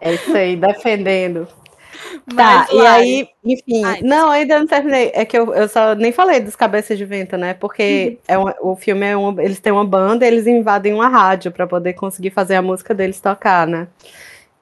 É 0.00 0.14
isso 0.14 0.34
aí, 0.34 0.56
defendendo. 0.56 1.46
Tá, 2.36 2.66
e 2.72 2.80
aí, 2.80 3.28
enfim. 3.44 3.84
Ai, 3.84 4.00
não, 4.02 4.30
ainda 4.30 4.58
não 4.58 4.66
terminei. 4.66 5.10
É 5.14 5.24
que 5.24 5.36
eu, 5.36 5.54
eu 5.54 5.68
só 5.68 5.94
nem 5.94 6.12
falei 6.12 6.40
dos 6.40 6.56
Cabeças 6.56 6.96
de 6.96 7.04
Vento, 7.04 7.36
né? 7.36 7.54
Porque 7.54 8.18
uhum. 8.28 8.34
é 8.34 8.38
um, 8.38 8.72
o 8.72 8.76
filme 8.76 9.06
é 9.06 9.16
um. 9.16 9.40
Eles 9.40 9.60
têm 9.60 9.72
uma 9.72 9.84
banda, 9.84 10.26
eles 10.26 10.46
invadem 10.46 10.94
uma 10.94 11.08
rádio 11.08 11.50
para 11.52 11.66
poder 11.66 11.94
conseguir 11.94 12.30
fazer 12.30 12.54
a 12.56 12.62
música 12.62 12.94
deles 12.94 13.20
tocar, 13.20 13.66
né? 13.66 13.88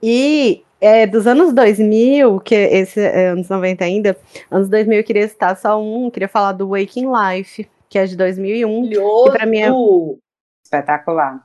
E 0.02 0.64
é, 0.80 1.06
dos 1.06 1.26
anos 1.26 1.52
2000, 1.52 2.40
que 2.40 2.54
esse 2.54 3.00
é 3.00 3.28
anos 3.28 3.48
90 3.48 3.84
ainda, 3.84 4.16
anos 4.50 4.68
2000 4.68 4.98
eu 4.98 5.04
queria 5.04 5.28
citar 5.28 5.56
só 5.56 5.80
um, 5.80 6.10
queria 6.10 6.28
falar 6.28 6.52
do 6.52 6.70
Waking 6.70 7.08
Life, 7.10 7.68
que 7.88 7.98
é 7.98 8.06
de 8.06 8.16
2001. 8.16 8.88
Que 8.88 9.30
pra 9.30 9.46
mim 9.46 9.58
é 9.58 9.70
espetacular 10.64 11.44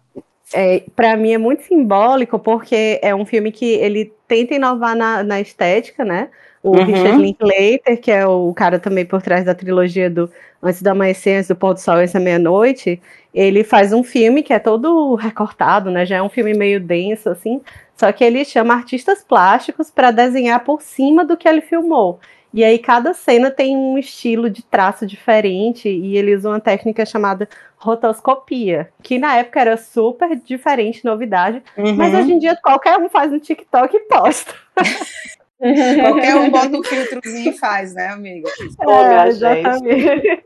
é, 0.53 0.83
para 0.95 1.15
mim 1.17 1.33
é 1.33 1.37
muito 1.37 1.63
simbólico 1.63 2.37
porque 2.37 2.99
é 3.01 3.15
um 3.15 3.25
filme 3.25 3.51
que 3.51 3.65
ele 3.65 4.13
tenta 4.27 4.55
inovar 4.55 4.95
na, 4.95 5.23
na 5.23 5.41
estética, 5.41 6.03
né? 6.03 6.29
O 6.63 6.71
uhum. 6.71 6.83
Richard 6.83 7.17
Linklater, 7.21 8.01
que 8.01 8.11
é 8.11 8.25
o 8.25 8.51
cara 8.53 8.79
também 8.79 9.05
por 9.05 9.21
trás 9.21 9.45
da 9.45 9.53
trilogia 9.53 10.09
do 10.09 10.29
Antes 10.63 10.81
do 10.81 10.87
Amanhecer, 10.87 11.37
Antes 11.37 11.49
do 11.49 11.55
Pôr 11.55 11.75
do 11.75 11.79
Sol, 11.79 11.99
Essa 11.99 12.19
Meia-Noite, 12.19 12.99
ele 13.33 13.63
faz 13.63 13.93
um 13.93 14.03
filme 14.03 14.41
que 14.41 14.51
é 14.51 14.57
todo 14.57 15.13
recortado, 15.13 15.91
né? 15.91 16.05
Já 16.05 16.17
é 16.17 16.21
um 16.23 16.29
filme 16.29 16.53
meio 16.55 16.79
denso, 16.79 17.29
assim, 17.29 17.61
só 17.95 18.11
que 18.11 18.23
ele 18.23 18.43
chama 18.43 18.73
artistas 18.73 19.23
plásticos 19.23 19.91
para 19.91 20.09
desenhar 20.09 20.63
por 20.63 20.81
cima 20.81 21.23
do 21.23 21.37
que 21.37 21.47
ele 21.47 21.61
filmou. 21.61 22.19
E 22.55 22.63
aí 22.63 22.79
cada 22.79 23.13
cena 23.13 23.51
tem 23.51 23.75
um 23.75 23.97
estilo 23.97 24.49
de 24.49 24.63
traço 24.63 25.05
diferente 25.05 25.89
e 25.89 26.15
ele 26.15 26.33
usa 26.33 26.47
uma 26.47 26.59
técnica 26.61 27.05
chamada 27.05 27.49
rotoscopia, 27.75 28.89
que 29.03 29.19
na 29.19 29.35
época 29.35 29.59
era 29.59 29.75
super 29.75 30.33
diferente, 30.37 31.03
novidade, 31.03 31.61
uhum. 31.77 31.93
mas 31.95 32.13
hoje 32.13 32.31
em 32.31 32.39
dia 32.39 32.57
qualquer 32.63 32.97
um 32.97 33.09
faz 33.09 33.29
no 33.29 33.41
TikTok 33.41 33.93
e 33.93 33.99
posta. 34.07 34.53
qualquer 35.59 36.35
um 36.37 36.47
bota 36.49 36.77
um 36.77 36.83
filtrozinho 36.83 37.49
e 37.49 37.57
faz, 37.57 37.93
né, 37.93 38.07
amiga? 38.07 38.49
É, 38.87 39.27
exatamente. 39.27 40.41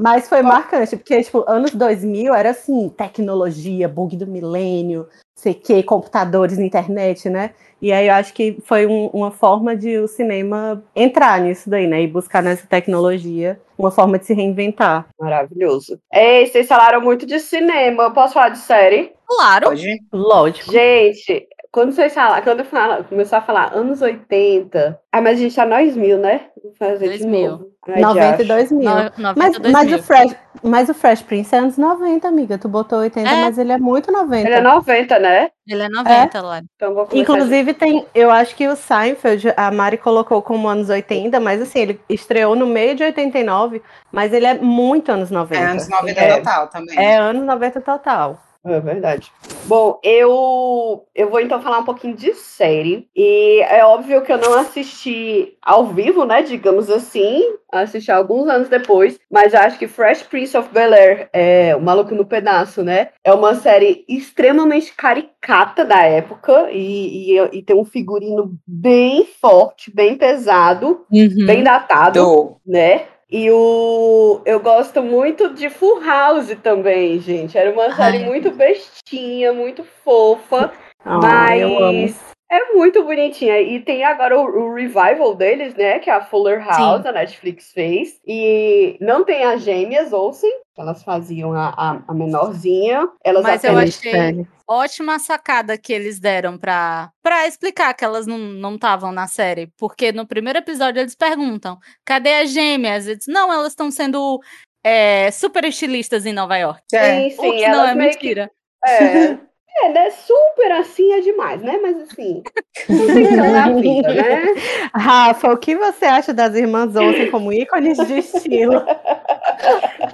Mas 0.00 0.30
foi 0.30 0.40
marcante, 0.40 0.96
porque, 0.96 1.22
tipo, 1.22 1.44
anos 1.46 1.72
2000 1.72 2.34
era 2.34 2.50
assim, 2.50 2.88
tecnologia, 2.88 3.86
bug 3.86 4.16
do 4.16 4.26
milênio, 4.26 5.06
sei 5.34 5.52
que, 5.52 5.82
computadores 5.82 6.56
na 6.56 6.64
internet, 6.64 7.28
né? 7.28 7.50
E 7.82 7.92
aí 7.92 8.08
eu 8.08 8.14
acho 8.14 8.32
que 8.32 8.56
foi 8.64 8.86
um, 8.86 9.08
uma 9.08 9.30
forma 9.30 9.76
de 9.76 9.98
o 9.98 10.08
cinema 10.08 10.82
entrar 10.96 11.38
nisso 11.42 11.68
daí, 11.68 11.86
né? 11.86 12.02
E 12.02 12.06
buscar 12.06 12.42
nessa 12.42 12.66
tecnologia 12.66 13.60
uma 13.76 13.90
forma 13.90 14.18
de 14.18 14.26
se 14.26 14.34
reinventar. 14.34 15.06
Maravilhoso. 15.18 15.98
Ei, 16.12 16.46
vocês 16.46 16.66
falaram 16.66 17.00
muito 17.00 17.26
de 17.26 17.38
cinema. 17.38 18.04
Eu 18.04 18.12
posso 18.12 18.34
falar 18.34 18.50
de 18.50 18.58
série? 18.58 19.12
Claro. 19.26 19.68
Pode. 19.68 19.98
Lógico. 20.12 20.72
Gente, 20.72 21.46
quando 21.72 21.92
vocês 21.92 22.12
falam, 22.12 22.42
quando 22.42 22.64
fala, 22.64 23.04
começou 23.04 23.38
a 23.38 23.42
falar 23.42 23.72
anos 23.72 24.02
80, 24.02 24.98
ah, 25.12 25.20
mas 25.20 25.38
a 25.38 25.40
gente 25.40 25.54
tá 25.54 25.64
nós 25.64 25.96
mil, 25.96 26.18
né? 26.18 26.46
Vou 26.62 26.74
fazer 26.74 27.06
2000. 27.06 27.20
de 27.20 27.48
novo. 27.48 27.70
92 27.86 28.72
mil. 28.72 28.90
No, 28.90 29.34
mas, 29.36 29.58
mas, 29.58 29.92
O 29.92 30.02
Fresh, 30.02 30.36
mas 30.62 30.88
o 30.88 30.94
Fresh 30.94 31.22
Prince 31.22 31.54
é 31.54 31.58
anos 31.58 31.78
90, 31.78 32.26
amiga. 32.26 32.58
Tu 32.58 32.68
botou 32.68 32.98
80, 32.98 33.28
é. 33.28 33.44
mas 33.44 33.56
ele 33.56 33.72
é 33.72 33.78
muito 33.78 34.12
90. 34.12 34.48
Ele 34.48 34.54
é 34.54 34.60
90, 34.60 35.18
né? 35.18 35.50
Ele 35.66 35.82
é 35.82 35.88
90, 35.88 36.38
é. 36.38 36.40
Laura. 36.40 36.64
Então 36.74 37.08
Inclusive, 37.12 37.72
tem. 37.72 38.04
Eu 38.14 38.30
acho 38.30 38.54
que 38.56 38.66
o 38.66 38.74
Seinfeld, 38.74 39.52
a 39.56 39.70
Mari 39.70 39.96
colocou 39.96 40.42
como 40.42 40.68
anos 40.68 40.88
80, 40.88 41.38
mas 41.38 41.62
assim, 41.62 41.78
ele 41.78 42.00
estreou 42.08 42.56
no 42.56 42.66
meio 42.66 42.96
de 42.96 43.04
89, 43.04 43.80
mas 44.12 44.32
ele 44.32 44.46
é 44.46 44.54
muito 44.54 45.10
anos 45.12 45.30
90. 45.30 45.62
É 45.62 45.66
anos 45.66 45.88
90 45.88 46.20
é, 46.20 46.36
total 46.36 46.66
também. 46.66 46.98
É 46.98 47.16
anos 47.16 47.46
90 47.46 47.80
total. 47.80 48.49
É 48.64 48.78
verdade. 48.78 49.32
Bom, 49.64 49.98
eu 50.02 51.06
eu 51.14 51.30
vou 51.30 51.40
então 51.40 51.62
falar 51.62 51.78
um 51.78 51.84
pouquinho 51.84 52.14
de 52.14 52.34
série. 52.34 53.08
E 53.16 53.62
é 53.62 53.84
óbvio 53.84 54.22
que 54.22 54.32
eu 54.32 54.36
não 54.36 54.52
assisti 54.54 55.56
ao 55.62 55.86
vivo, 55.86 56.24
né? 56.24 56.42
Digamos 56.42 56.90
assim. 56.90 57.54
Assisti 57.72 58.10
alguns 58.10 58.48
anos 58.48 58.68
depois. 58.68 59.18
Mas 59.30 59.54
acho 59.54 59.78
que 59.78 59.86
Fresh 59.86 60.24
Prince 60.24 60.56
of 60.56 60.68
Bel 60.72 60.92
Air, 60.92 61.30
é, 61.32 61.74
O 61.74 61.80
Maluco 61.80 62.14
no 62.14 62.26
Pedaço, 62.26 62.82
né? 62.82 63.08
É 63.24 63.32
uma 63.32 63.54
série 63.54 64.04
extremamente 64.08 64.92
caricata 64.94 65.84
da 65.84 66.02
época. 66.02 66.68
E, 66.70 67.32
e, 67.32 67.58
e 67.58 67.62
tem 67.62 67.76
um 67.76 67.84
figurino 67.84 68.52
bem 68.66 69.24
forte, 69.40 69.94
bem 69.94 70.16
pesado, 70.16 71.06
uhum. 71.10 71.46
bem 71.46 71.62
datado, 71.62 72.20
Do. 72.20 72.56
né? 72.66 73.06
E 73.30 73.48
o 73.50 74.40
eu 74.44 74.58
gosto 74.58 75.02
muito 75.02 75.54
de 75.54 75.70
Full 75.70 76.02
House 76.02 76.56
também, 76.62 77.20
gente. 77.20 77.56
Era 77.56 77.70
uma 77.70 77.94
série 77.94 78.18
Ai. 78.18 78.24
muito 78.24 78.50
bestinha, 78.50 79.52
muito 79.52 79.84
fofa, 80.04 80.72
oh, 81.06 81.18
mas 81.18 82.29
é 82.50 82.72
muito 82.74 83.04
bonitinha. 83.04 83.60
E 83.60 83.80
tem 83.80 84.04
agora 84.04 84.38
o, 84.38 84.44
o, 84.44 84.74
revival 84.74 85.34
deles, 85.34 85.74
né? 85.74 85.98
Que 86.00 86.10
a 86.10 86.20
Fuller 86.20 86.64
House, 86.66 87.02
Sim. 87.02 87.08
a 87.08 87.12
Netflix 87.12 87.72
fez. 87.72 88.20
E 88.26 88.96
não 89.00 89.24
tem 89.24 89.44
as 89.44 89.62
gêmeas 89.62 90.12
Olsen, 90.12 90.50
elas 90.76 91.02
faziam 91.02 91.52
a, 91.52 91.68
a, 91.68 92.02
a 92.08 92.14
menorzinha. 92.14 93.08
Elas 93.24 93.42
Mas 93.44 93.62
eu 93.62 93.78
achei 93.78 94.46
ótima 94.66 95.18
sacada 95.18 95.76
que 95.76 95.92
eles 95.92 96.20
deram 96.20 96.56
pra, 96.56 97.10
pra 97.22 97.46
explicar 97.46 97.92
que 97.92 98.04
elas 98.04 98.26
não 98.26 98.74
estavam 98.74 99.12
na 99.12 99.26
série. 99.26 99.68
Porque 99.76 100.12
no 100.12 100.26
primeiro 100.26 100.58
episódio 100.58 101.00
eles 101.00 101.14
perguntam: 101.14 101.78
cadê 102.04 102.34
as 102.34 102.50
gêmeas? 102.50 103.06
Eles, 103.06 103.26
não, 103.28 103.52
elas 103.52 103.72
estão 103.72 103.90
sendo 103.90 104.40
é, 104.84 105.30
super 105.30 105.64
estilistas 105.64 106.26
em 106.26 106.32
Nova 106.32 106.56
York. 106.56 106.82
É. 106.92 107.30
Sim, 107.30 107.36
sim. 107.36 107.48
O 107.48 107.52
que 107.52 107.68
não 107.68 107.86
é 107.86 107.94
mentira. 107.94 108.50
Que, 108.84 108.90
é. 108.90 109.49
É, 109.78 109.88
né? 109.88 110.10
Super 110.10 110.72
assim 110.72 111.12
é 111.12 111.20
demais, 111.20 111.62
né? 111.62 111.78
Mas 111.80 111.96
assim, 112.02 112.42
não 112.88 113.52
na 113.52 113.72
vida, 113.80 114.12
né? 114.12 114.44
Rafa, 114.94 115.52
o 115.52 115.56
que 115.56 115.76
você 115.76 116.04
acha 116.04 116.34
das 116.34 116.54
irmãs 116.54 116.94
Olsen 116.96 117.30
como 117.30 117.52
ícones 117.52 117.96
de 117.98 118.18
estilo? 118.18 118.84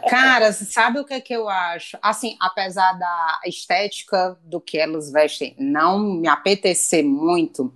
Cara, 0.09 0.53
sabe 0.53 1.01
o 1.01 1.05
que 1.05 1.15
é 1.15 1.21
que 1.21 1.33
eu 1.33 1.49
acho? 1.49 1.99
Assim, 2.03 2.37
apesar 2.41 2.93
da 2.99 3.41
estética 3.47 4.39
do 4.45 4.61
que 4.61 4.79
elas 4.79 5.11
vestem 5.11 5.55
não 5.59 5.99
me 5.99 6.29
apetecer 6.29 7.05
muito, 7.05 7.73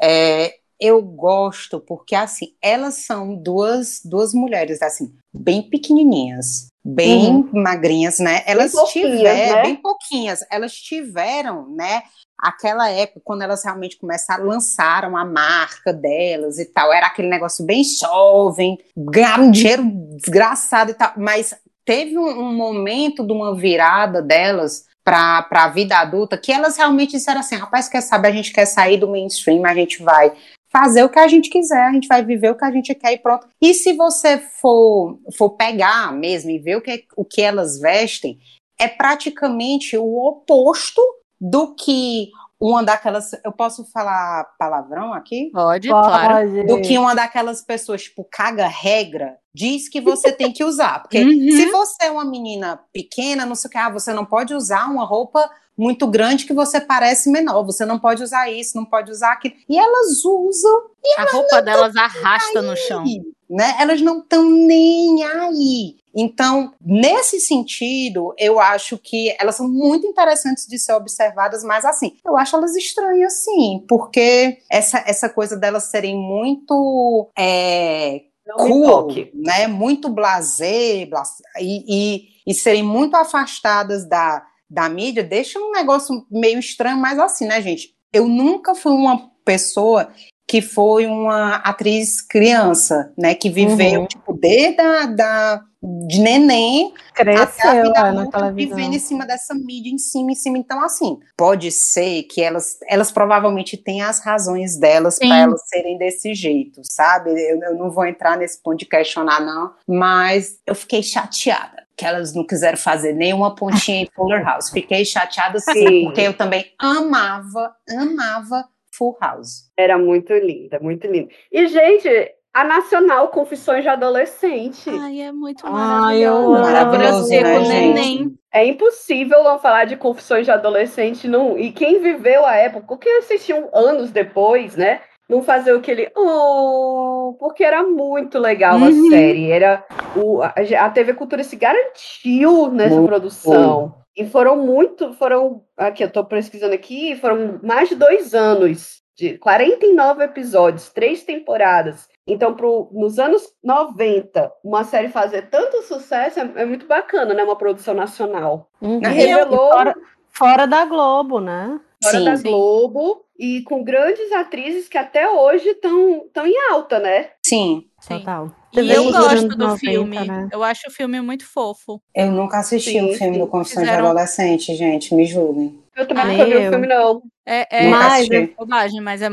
é, 0.00 0.54
eu 0.80 1.02
gosto 1.02 1.80
porque, 1.80 2.14
assim, 2.14 2.54
elas 2.62 3.04
são 3.04 3.34
duas, 3.34 4.00
duas 4.04 4.32
mulheres, 4.32 4.80
assim, 4.80 5.12
bem 5.34 5.62
pequenininhas 5.62 6.68
bem 6.88 7.28
uhum. 7.28 7.50
magrinhas, 7.52 8.18
né? 8.18 8.42
Elas 8.46 8.72
tiveram, 8.90 9.56
né? 9.56 9.62
bem 9.62 9.76
pouquinhas, 9.76 10.40
elas 10.50 10.72
tiveram, 10.72 11.68
né? 11.74 12.02
Aquela 12.38 12.88
época, 12.88 13.20
quando 13.22 13.42
elas 13.42 13.62
realmente 13.62 13.98
começaram, 13.98 14.46
lançaram 14.46 15.16
a 15.16 15.24
marca 15.24 15.92
delas 15.92 16.58
e 16.58 16.64
tal, 16.64 16.92
era 16.92 17.06
aquele 17.06 17.28
negócio 17.28 17.64
bem 17.66 17.82
jovem, 17.84 18.78
ganharam 18.96 19.50
dinheiro 19.50 19.82
desgraçado 20.16 20.92
e 20.92 20.94
tal, 20.94 21.12
mas 21.16 21.54
teve 21.84 22.16
um, 22.16 22.26
um 22.26 22.54
momento 22.54 23.26
de 23.26 23.32
uma 23.32 23.54
virada 23.54 24.22
delas 24.22 24.86
para 25.04 25.46
a 25.50 25.68
vida 25.68 25.98
adulta 25.98 26.38
que 26.38 26.52
elas 26.52 26.76
realmente 26.76 27.12
disseram 27.12 27.40
assim: 27.40 27.56
rapaz, 27.56 27.88
quer 27.88 28.00
saber, 28.00 28.28
a 28.28 28.32
gente 28.32 28.52
quer 28.52 28.66
sair 28.66 28.96
do 28.96 29.08
mainstream, 29.08 29.66
a 29.66 29.74
gente 29.74 30.02
vai 30.02 30.32
fazer 30.70 31.02
o 31.02 31.08
que 31.08 31.18
a 31.18 31.28
gente 31.28 31.50
quiser, 31.50 31.82
a 31.82 31.92
gente 31.92 32.08
vai 32.08 32.24
viver 32.24 32.50
o 32.50 32.56
que 32.56 32.64
a 32.64 32.70
gente 32.70 32.94
quer 32.94 33.12
e 33.12 33.18
pronto. 33.18 33.46
E 33.60 33.72
se 33.74 33.94
você 33.94 34.38
for, 34.38 35.18
for 35.36 35.50
pegar 35.50 36.12
mesmo 36.12 36.50
e 36.50 36.58
ver 36.58 36.76
o 36.76 36.82
que, 36.82 37.04
o 37.16 37.24
que 37.24 37.42
elas 37.42 37.78
vestem, 37.80 38.38
é 38.78 38.86
praticamente 38.86 39.96
o 39.96 40.26
oposto 40.26 41.02
do 41.40 41.74
que 41.74 42.30
uma 42.60 42.82
daquelas. 42.82 43.30
Eu 43.44 43.52
posso 43.52 43.84
falar 43.90 44.44
palavrão 44.58 45.12
aqui? 45.12 45.50
Pode, 45.52 45.88
Pode. 45.88 46.08
claro. 46.08 46.66
Do 46.66 46.82
que 46.82 46.98
uma 46.98 47.14
daquelas 47.14 47.62
pessoas, 47.62 48.02
tipo, 48.02 48.26
caga 48.30 48.66
regra, 48.66 49.36
diz 49.58 49.88
que 49.88 50.00
você 50.00 50.30
tem 50.30 50.52
que 50.52 50.62
usar. 50.62 51.02
Porque 51.02 51.18
uhum. 51.18 51.50
se 51.50 51.66
você 51.70 52.04
é 52.04 52.10
uma 52.10 52.24
menina 52.24 52.78
pequena, 52.92 53.44
não 53.44 53.56
sei 53.56 53.68
o 53.68 53.70
que, 53.72 53.78
ah, 53.78 53.90
você 53.90 54.12
não 54.12 54.24
pode 54.24 54.54
usar 54.54 54.88
uma 54.88 55.04
roupa 55.04 55.50
muito 55.76 56.06
grande 56.06 56.44
que 56.44 56.52
você 56.52 56.80
parece 56.80 57.28
menor. 57.30 57.64
Você 57.64 57.84
não 57.84 57.98
pode 57.98 58.22
usar 58.22 58.48
isso, 58.50 58.76
não 58.76 58.84
pode 58.84 59.10
usar 59.10 59.32
aquilo. 59.32 59.54
E 59.68 59.76
elas 59.76 60.24
usam. 60.24 60.82
E 61.04 61.20
a 61.20 61.24
roupa 61.24 61.60
delas 61.60 61.96
arrasta 61.96 62.62
no 62.62 62.76
chão. 62.76 63.04
Né? 63.50 63.76
Elas 63.80 64.00
não 64.00 64.20
estão 64.20 64.48
nem 64.48 65.24
aí. 65.24 65.96
Então, 66.14 66.72
nesse 66.80 67.40
sentido, 67.40 68.34
eu 68.36 68.58
acho 68.58 68.98
que 68.98 69.34
elas 69.40 69.54
são 69.54 69.68
muito 69.68 70.06
interessantes 70.06 70.66
de 70.66 70.78
ser 70.78 70.92
observadas, 70.94 71.62
mas 71.62 71.84
assim, 71.84 72.16
eu 72.26 72.36
acho 72.36 72.56
elas 72.56 72.74
estranhas, 72.74 73.34
sim, 73.44 73.84
porque 73.88 74.58
essa, 74.68 75.02
essa 75.06 75.28
coisa 75.28 75.56
delas 75.56 75.84
serem 75.84 76.16
muito 76.16 77.30
é, 77.38 78.22
cool, 78.56 79.08
né? 79.34 79.66
Muito 79.66 80.08
blazer, 80.08 81.08
blazer 81.08 81.44
e, 81.60 81.84
e, 81.88 82.28
e 82.46 82.54
serem 82.54 82.82
muito 82.82 83.14
afastadas 83.14 84.08
da, 84.08 84.44
da 84.68 84.88
mídia, 84.88 85.22
deixa 85.22 85.58
um 85.58 85.72
negócio 85.72 86.26
meio 86.30 86.58
estranho, 86.58 86.98
mas 86.98 87.18
assim, 87.18 87.46
né, 87.46 87.60
gente? 87.60 87.94
Eu 88.12 88.26
nunca 88.26 88.74
fui 88.74 88.92
uma 88.92 89.30
pessoa 89.44 90.10
que 90.48 90.62
foi 90.62 91.04
uma 91.04 91.56
atriz 91.56 92.22
criança, 92.22 93.12
né, 93.18 93.34
que 93.34 93.50
viveu, 93.50 94.00
uhum. 94.00 94.06
tipo, 94.06 94.32
desde 94.32 94.80
a, 94.80 95.04
da, 95.04 95.62
de 96.06 96.20
neném 96.20 96.94
Cresceu, 97.14 97.42
até 97.42 97.68
a 97.68 97.82
vida 97.82 98.00
adulta, 98.00 98.52
vivendo 98.52 98.94
em 98.94 98.98
cima 98.98 99.26
dessa 99.26 99.54
mídia, 99.54 99.92
em 99.92 99.98
cima, 99.98 100.32
em 100.32 100.34
cima. 100.34 100.56
Então, 100.56 100.82
assim, 100.82 101.18
pode 101.36 101.70
ser 101.70 102.22
que 102.22 102.40
elas, 102.40 102.78
elas 102.88 103.12
provavelmente 103.12 103.76
têm 103.76 104.00
as 104.00 104.20
razões 104.20 104.78
delas 104.78 105.18
para 105.18 105.36
elas 105.36 105.68
serem 105.68 105.98
desse 105.98 106.34
jeito, 106.34 106.80
sabe? 106.82 107.30
Eu, 107.30 107.60
eu 107.60 107.74
não 107.76 107.90
vou 107.90 108.06
entrar 108.06 108.38
nesse 108.38 108.62
ponto 108.62 108.78
de 108.78 108.86
questionar, 108.86 109.40
não, 109.40 109.74
mas 109.86 110.58
eu 110.66 110.74
fiquei 110.74 111.02
chateada 111.02 111.86
que 111.94 112.06
elas 112.06 112.32
não 112.32 112.46
quiseram 112.46 112.78
fazer 112.78 113.12
nenhuma 113.12 113.56
pontinha 113.56 114.02
em 114.02 114.08
Fuller 114.14 114.44
House. 114.44 114.70
Fiquei 114.70 115.04
chateada 115.04 115.58
sim, 115.58 116.04
porque 116.04 116.20
eu 116.20 116.32
também 116.32 116.64
amava, 116.78 117.74
amava 117.90 118.64
Full 118.98 119.16
House. 119.22 119.70
Era 119.76 119.96
muito 119.96 120.34
linda, 120.34 120.80
muito 120.80 121.06
linda. 121.06 121.28
E, 121.52 121.68
gente, 121.68 122.08
a 122.52 122.64
Nacional 122.64 123.28
Confissões 123.28 123.84
de 123.84 123.88
Adolescente. 123.88 124.90
Ai, 124.90 125.20
é 125.20 125.30
muito 125.30 125.64
maravilhoso. 125.64 126.54
Ai, 126.54 126.62
maravilhoso, 126.62 127.30
né, 127.30 128.36
É 128.52 128.66
impossível 128.66 129.44
não 129.44 129.60
falar 129.60 129.84
de 129.84 129.96
Confissões 129.96 130.44
de 130.44 130.50
Adolescente. 130.50 131.28
Não... 131.28 131.56
E 131.56 131.70
quem 131.70 132.00
viveu 132.00 132.44
a 132.44 132.56
época, 132.56 132.94
o 132.94 132.98
que 132.98 133.08
assistiu 133.08 133.68
anos 133.72 134.10
depois, 134.10 134.76
né? 134.76 135.00
Não 135.28 135.42
fazer 135.42 135.76
aquele 135.76 136.10
oh, 136.16 137.36
porque 137.38 137.62
era 137.62 137.82
muito 137.82 138.38
legal 138.38 138.78
uhum. 138.78 138.86
a 138.86 139.10
série. 139.10 139.50
Era 139.50 139.84
o, 140.16 140.40
a, 140.42 140.90
TV 140.90 141.12
Cultura 141.12 141.44
se 141.44 141.54
garantiu 141.54 142.70
nessa 142.72 142.96
muito 142.96 143.08
produção. 143.08 143.88
Bom. 143.88 144.07
E 144.16 144.26
foram 144.26 144.56
muito, 144.56 145.12
foram, 145.14 145.62
aqui 145.76 146.02
eu 146.02 146.08
estou 146.08 146.24
pesquisando 146.24 146.74
aqui, 146.74 147.14
foram 147.16 147.60
mais 147.62 147.88
de 147.88 147.94
dois 147.94 148.34
anos, 148.34 149.02
de 149.16 149.38
49 149.38 150.24
episódios, 150.24 150.90
três 150.90 151.24
temporadas. 151.24 152.08
Então, 152.26 152.54
pro, 152.54 152.90
nos 152.92 153.18
anos 153.18 153.42
90, 153.64 154.52
uma 154.62 154.84
série 154.84 155.08
fazer 155.08 155.48
tanto 155.50 155.82
sucesso 155.82 156.40
é, 156.40 156.52
é 156.56 156.64
muito 156.64 156.86
bacana, 156.86 157.32
né? 157.32 157.42
Uma 157.42 157.56
produção 157.56 157.94
nacional. 157.94 158.70
Uhum. 158.80 159.00
E 159.02 159.06
revelou... 159.08 159.70
Fora, 159.70 159.94
fora, 160.30 160.66
da 160.66 160.84
Globo, 160.84 161.40
né? 161.40 161.80
Fora 162.02 162.18
sim, 162.18 162.24
da 162.24 162.36
sim. 162.36 162.48
Globo 162.48 163.24
e 163.38 163.62
com 163.62 163.84
grandes 163.84 164.32
atrizes 164.32 164.88
que 164.88 164.98
até 164.98 165.28
hoje 165.28 165.68
estão 165.68 166.46
em 166.46 166.72
alta, 166.72 166.98
né? 166.98 167.30
Sim. 167.44 167.84
Sim. 168.00 168.18
Total. 168.18 168.52
E 168.72 168.90
eu 168.90 169.10
gosto 169.10 169.48
do 169.48 169.56
90, 169.56 169.78
filme. 169.78 170.24
Né? 170.24 170.48
Eu 170.52 170.62
acho 170.62 170.88
o 170.88 170.90
filme 170.90 171.20
muito 171.20 171.44
fofo. 171.46 172.00
Eu 172.14 172.30
nunca 172.30 172.58
assisti 172.58 172.92
sim, 172.92 173.00
um 173.00 173.14
filme 173.14 173.34
sim. 173.34 173.40
do 173.40 173.46
Confissões 173.46 173.86
Fizeram... 173.86 174.02
de 174.02 174.08
Adolescente, 174.08 174.74
gente. 174.74 175.14
Me 175.14 175.24
julguem. 175.24 175.82
Eu 175.96 176.06
também 176.06 176.26
nunca 176.26 176.44
vi 176.44 176.56
o 176.56 176.70
filme, 176.70 176.86
não. 176.86 177.22
É, 177.44 177.86
é 177.86 177.88
mas, 177.88 178.30
é 178.30 178.46
bobagem, 178.46 179.00
mas 179.00 179.20
é, 179.20 179.28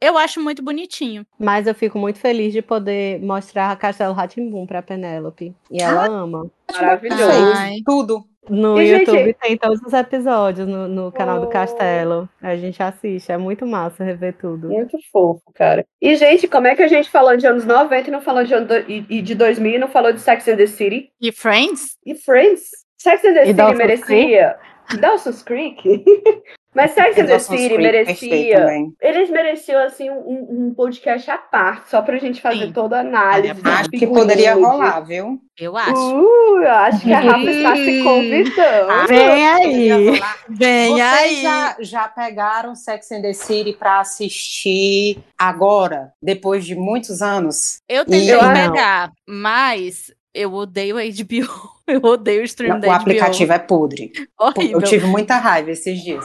eu 0.00 0.18
acho 0.18 0.42
muito 0.42 0.62
bonitinho. 0.62 1.24
Mas 1.38 1.66
eu 1.66 1.74
fico 1.74 1.98
muito 1.98 2.18
feliz 2.18 2.52
de 2.52 2.60
poder 2.60 3.18
mostrar 3.20 3.70
a 3.70 3.76
Castelo 3.76 4.12
Ratimbum 4.12 4.66
pra 4.66 4.82
Penélope. 4.82 5.54
E 5.70 5.80
ela 5.80 6.04
ah, 6.04 6.08
ama. 6.08 6.50
Maravilhoso. 6.70 7.22
Ai. 7.54 7.76
Tudo. 7.86 8.26
No 8.48 8.80
e, 8.80 8.90
YouTube 8.90 9.24
gente... 9.24 9.38
tem 9.38 9.56
todos 9.56 9.80
os 9.82 9.92
episódios 9.92 10.66
no, 10.66 10.88
no 10.88 11.12
canal 11.12 11.38
oh. 11.38 11.40
do 11.42 11.46
Castelo. 11.46 12.28
A 12.40 12.56
gente 12.56 12.82
assiste, 12.82 13.30
é 13.30 13.38
muito 13.38 13.64
massa 13.64 14.02
rever 14.02 14.34
tudo. 14.36 14.68
Muito 14.68 14.98
fofo, 15.12 15.42
cara. 15.54 15.86
E, 16.00 16.16
gente, 16.16 16.48
como 16.48 16.66
é 16.66 16.74
que 16.74 16.82
a 16.82 16.88
gente 16.88 17.08
falou 17.08 17.36
de 17.36 17.46
anos 17.46 17.64
90 17.64 18.08
e 18.08 18.12
não 18.12 18.20
falou 18.20 18.42
de, 18.42 18.58
do... 18.60 18.90
e, 18.90 19.22
de 19.22 19.34
2000 19.34 19.74
e 19.74 19.78
não 19.78 19.88
falou 19.88 20.12
de 20.12 20.20
Sex 20.20 20.48
and 20.48 20.56
the 20.56 20.66
City? 20.66 21.10
E 21.20 21.30
Friends? 21.30 21.96
E 22.04 22.14
Friends? 22.14 22.62
Sex 22.98 23.24
and 23.24 23.34
the 23.34 23.42
e 23.42 23.46
City 23.46 23.52
Dawson's 23.54 23.78
merecia. 23.78 24.56
Creek? 24.88 25.00
Dawson's 25.00 25.42
Creek? 25.42 26.04
Mas 26.74 26.92
Sex 26.92 27.18
and 27.18 27.26
the 27.26 27.38
City 27.38 27.76
merecia. 27.76 28.66
Eles 29.00 29.30
mereciam, 29.30 29.84
assim, 29.84 30.08
um, 30.08 30.68
um, 30.68 30.74
podcast 30.74 31.30
à 31.30 31.36
parte, 31.36 31.90
só 31.90 32.00
pra 32.00 32.16
gente 32.18 32.40
fazer 32.40 32.66
Sim. 32.66 32.72
toda 32.72 32.96
a 32.96 33.00
análise. 33.00 33.60
Acho 33.62 33.90
que 33.90 34.06
poderia 34.06 34.54
rolar, 34.54 35.00
viu? 35.00 35.38
Eu 35.58 35.76
acho. 35.76 35.92
Uh, 35.92 36.62
eu 36.62 36.70
acho 36.70 37.00
que 37.02 37.12
a 37.12 37.20
Rafa 37.20 37.50
está 37.50 37.76
se 37.76 38.02
convidando. 38.02 38.90
Ah, 38.90 39.06
Vem 39.06 39.48
aí. 39.48 40.20
Vem 40.48 40.94
Vocês 40.94 41.00
aí. 41.00 41.42
Já, 41.42 41.76
já 41.80 42.08
pegaram 42.08 42.74
Sex 42.74 43.12
and 43.12 43.20
the 43.20 43.34
City 43.34 43.74
pra 43.74 44.00
assistir 44.00 45.18
agora, 45.38 46.12
depois 46.22 46.64
de 46.64 46.74
muitos 46.74 47.20
anos? 47.20 47.80
Eu 47.86 48.06
tentei 48.06 48.38
pegar, 48.38 49.12
mas 49.28 50.10
eu 50.34 50.54
odeio 50.54 50.96
a 50.96 51.02
HBO. 51.02 51.72
Eu 51.84 52.00
odeio 52.04 52.42
o 52.42 52.44
stream 52.44 52.76
o, 52.76 52.80
da 52.80 52.86
HBO. 52.86 52.92
O 52.92 52.96
aplicativo 52.96 53.52
é 53.52 53.58
podre. 53.58 54.12
Horrível. 54.38 54.78
Eu 54.78 54.82
tive 54.82 55.04
muita 55.04 55.36
raiva 55.36 55.72
esses 55.72 56.00
dias. 56.00 56.24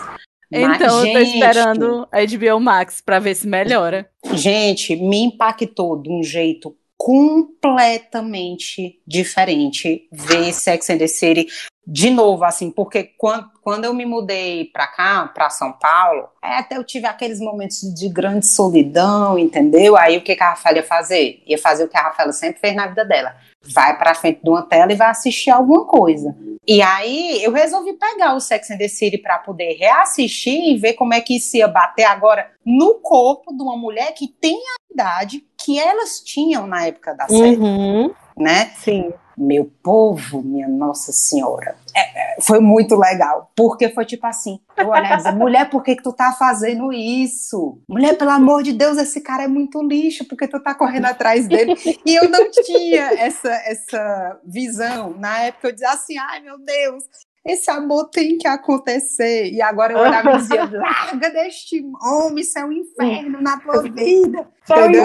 Então, 0.52 0.70
Mas, 0.70 0.82
eu 0.82 1.12
tô 1.12 1.20
esperando 1.20 2.08
a 2.12 2.26
HBO 2.26 2.60
Max 2.60 3.00
para 3.02 3.20
ver 3.20 3.36
se 3.36 3.48
melhora. 3.48 4.10
Gente, 4.34 4.96
me 4.96 5.22
impactou 5.24 6.02
de 6.02 6.10
um 6.10 6.24
jeito 6.24 6.76
completamente 6.98 9.00
diferente 9.06 10.08
ver 10.12 10.52
Sex 10.54 10.90
and 10.90 10.98
the 10.98 11.08
City 11.08 11.48
de 11.90 12.10
novo, 12.10 12.44
assim, 12.44 12.70
porque 12.70 13.12
quando, 13.18 13.50
quando 13.62 13.86
eu 13.86 13.94
me 13.94 14.06
mudei 14.06 14.66
para 14.66 14.88
cá, 14.88 15.32
para 15.34 15.50
São 15.50 15.72
Paulo, 15.72 16.28
é, 16.44 16.58
até 16.58 16.76
eu 16.76 16.84
tive 16.84 17.08
aqueles 17.08 17.40
momentos 17.40 17.80
de 17.94 18.10
grande 18.10 18.46
solidão, 18.46 19.40
entendeu? 19.40 19.96
Aí 19.96 20.18
o 20.18 20.22
que, 20.22 20.36
que 20.36 20.44
a 20.44 20.50
Rafaela 20.50 20.80
ia 20.80 20.84
fazer? 20.84 21.42
Ia 21.48 21.58
fazer 21.58 21.86
o 21.86 21.88
que 21.88 21.98
a 21.98 22.02
Rafaela 22.02 22.34
sempre 22.34 22.60
fez 22.60 22.76
na 22.76 22.88
vida 22.88 23.06
dela 23.06 23.36
vai 23.68 23.98
para 23.98 24.16
frente 24.16 24.42
de 24.42 24.50
uma 24.50 24.62
tela 24.62 24.92
e 24.92 24.96
vai 24.96 25.10
assistir 25.10 25.50
alguma 25.50 25.86
coisa. 25.86 26.36
E 26.66 26.82
aí 26.82 27.44
eu 27.44 27.52
resolvi 27.52 27.94
pegar 27.94 28.34
o 28.34 28.40
Sex 28.40 28.72
and 28.72 28.78
the 28.78 28.88
City 28.88 29.18
para 29.18 29.40
poder 29.40 29.74
reassistir 29.74 30.70
e 30.70 30.78
ver 30.78 30.94
como 30.94 31.14
é 31.14 31.22
que 31.22 31.38
isso 31.38 31.56
ia 31.58 31.68
bater 31.68 32.04
agora 32.04 32.50
no 32.66 32.96
corpo 32.96 33.56
de 33.56 33.62
uma 33.62 33.78
mulher 33.78 34.14
que 34.14 34.28
tem 34.28 34.56
a 34.56 34.94
idade 34.94 35.46
que 35.58 35.80
elas 35.80 36.20
tinham 36.20 36.68
na 36.68 36.86
época 36.86 37.14
da 37.14 37.28
série, 37.28 37.58
uhum. 37.58 38.14
Né? 38.38 38.72
Sim 38.78 39.12
meu 39.38 39.72
povo, 39.84 40.42
minha 40.42 40.68
Nossa 40.68 41.12
Senhora. 41.12 41.76
É, 41.96 42.00
é, 42.00 42.42
foi 42.42 42.60
muito 42.60 42.96
legal, 42.96 43.52
porque 43.56 43.90
foi 43.90 44.04
tipo 44.04 44.26
assim, 44.26 44.60
eu 44.76 44.88
olhar 44.88 45.14
e 45.14 45.18
dizer, 45.18 45.32
mulher, 45.34 45.70
por 45.70 45.84
que, 45.84 45.96
que 45.96 46.02
tu 46.02 46.12
tá 46.12 46.32
fazendo 46.32 46.92
isso? 46.92 47.80
Mulher, 47.88 48.18
pelo 48.18 48.32
amor 48.32 48.64
de 48.64 48.74
Deus, 48.74 48.98
esse 48.98 49.22
cara 49.22 49.44
é 49.44 49.48
muito 49.48 49.82
lixo, 49.84 50.26
porque 50.26 50.48
tu 50.48 50.60
tá 50.60 50.74
correndo 50.74 51.06
atrás 51.06 51.48
dele. 51.48 51.76
E 52.04 52.16
eu 52.16 52.30
não 52.30 52.50
tinha 52.50 53.14
essa, 53.20 53.52
essa 53.52 54.40
visão. 54.44 55.14
Na 55.18 55.40
época 55.42 55.68
eu 55.68 55.72
dizia 55.72 55.90
assim, 55.90 56.18
ai 56.18 56.40
meu 56.40 56.58
Deus, 56.58 57.04
esse 57.46 57.70
amor 57.70 58.10
tem 58.10 58.38
que 58.38 58.48
acontecer. 58.48 59.52
E 59.52 59.62
agora 59.62 59.94
eu 59.94 60.00
olhava 60.00 60.32
e 60.32 60.38
dizia, 60.38 60.66
larga 60.74 61.30
deste 61.30 61.84
homem, 62.02 62.42
isso 62.42 62.58
é 62.58 62.66
um 62.66 62.72
inferno 62.72 63.42
na 63.42 63.60
tua 63.60 63.84
vida. 63.84 64.48
Entendeu? 64.70 65.04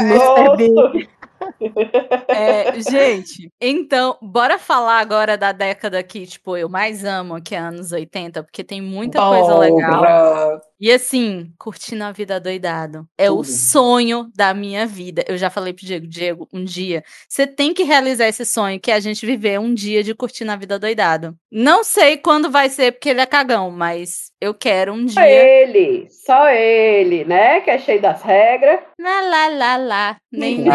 É, 2.29 2.73
gente, 2.81 3.51
então, 3.61 4.17
bora 4.21 4.59
falar 4.59 4.99
agora 4.99 5.37
da 5.37 5.53
década 5.53 6.03
que, 6.03 6.27
tipo, 6.27 6.57
eu 6.57 6.69
mais 6.69 7.05
amo, 7.05 7.41
que 7.43 7.55
é 7.55 7.59
anos 7.59 7.93
80, 7.93 8.43
porque 8.43 8.65
tem 8.65 8.81
muita 8.81 9.19
coisa 9.19 9.59
legal. 9.59 10.61
E 10.81 10.91
assim, 10.91 11.53
curtindo 11.59 12.03
a 12.03 12.11
vida 12.11 12.41
doidado. 12.41 13.07
É 13.17 13.29
Tudo. 13.29 13.41
o 13.41 13.45
sonho 13.45 14.31
da 14.35 14.53
minha 14.53 14.85
vida. 14.87 15.25
Eu 15.29 15.37
já 15.37 15.49
falei 15.49 15.73
pro 15.73 15.87
Diego, 15.87 16.07
Diego, 16.09 16.49
um 16.53 16.65
dia, 16.65 17.05
você 17.29 17.47
tem 17.47 17.73
que 17.73 17.85
realizar 17.85 18.27
esse 18.27 18.45
sonho 18.45 18.81
que 18.81 18.91
é 18.91 18.95
a 18.95 19.01
gente 19.01 19.25
viver 19.25 19.61
um 19.61 19.73
dia 19.73 20.03
de 20.03 20.15
curtir 20.15 20.45
na 20.45 20.57
vida 20.57 20.79
doidado. 20.79 21.37
Não 21.51 21.85
sei 21.85 22.17
quando 22.17 22.51
vai 22.51 22.69
ser, 22.69 22.93
porque 22.93 23.11
ele 23.11 23.21
é 23.21 23.27
cagão, 23.27 23.71
mas 23.71 24.32
eu 24.43 24.53
quero 24.53 24.93
um 24.93 25.05
dia. 25.05 25.15
Só 25.15 25.23
ele, 25.23 26.09
só 26.11 26.49
ele, 26.49 27.25
né? 27.25 27.61
Que 27.61 27.71
é 27.71 27.79
cheio 27.79 28.03
das 28.03 28.23
regras. 28.23 28.81
Lá, 29.01 29.21
lá, 29.21 29.47
lá, 29.47 29.77
lá. 29.77 30.17
Nem, 30.33 30.59
nem... 30.59 30.73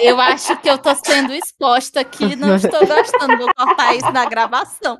Eu 0.00 0.20
acho 0.20 0.60
que 0.60 0.68
eu 0.68 0.76
tô 0.76 0.92
sendo 0.96 1.32
exposta 1.32 2.00
aqui, 2.00 2.34
não 2.34 2.56
estou 2.56 2.84
gostando. 2.84 3.38
Vou 3.38 3.54
cortar 3.54 3.94
isso 3.94 4.10
na 4.10 4.24
gravação. 4.24 4.98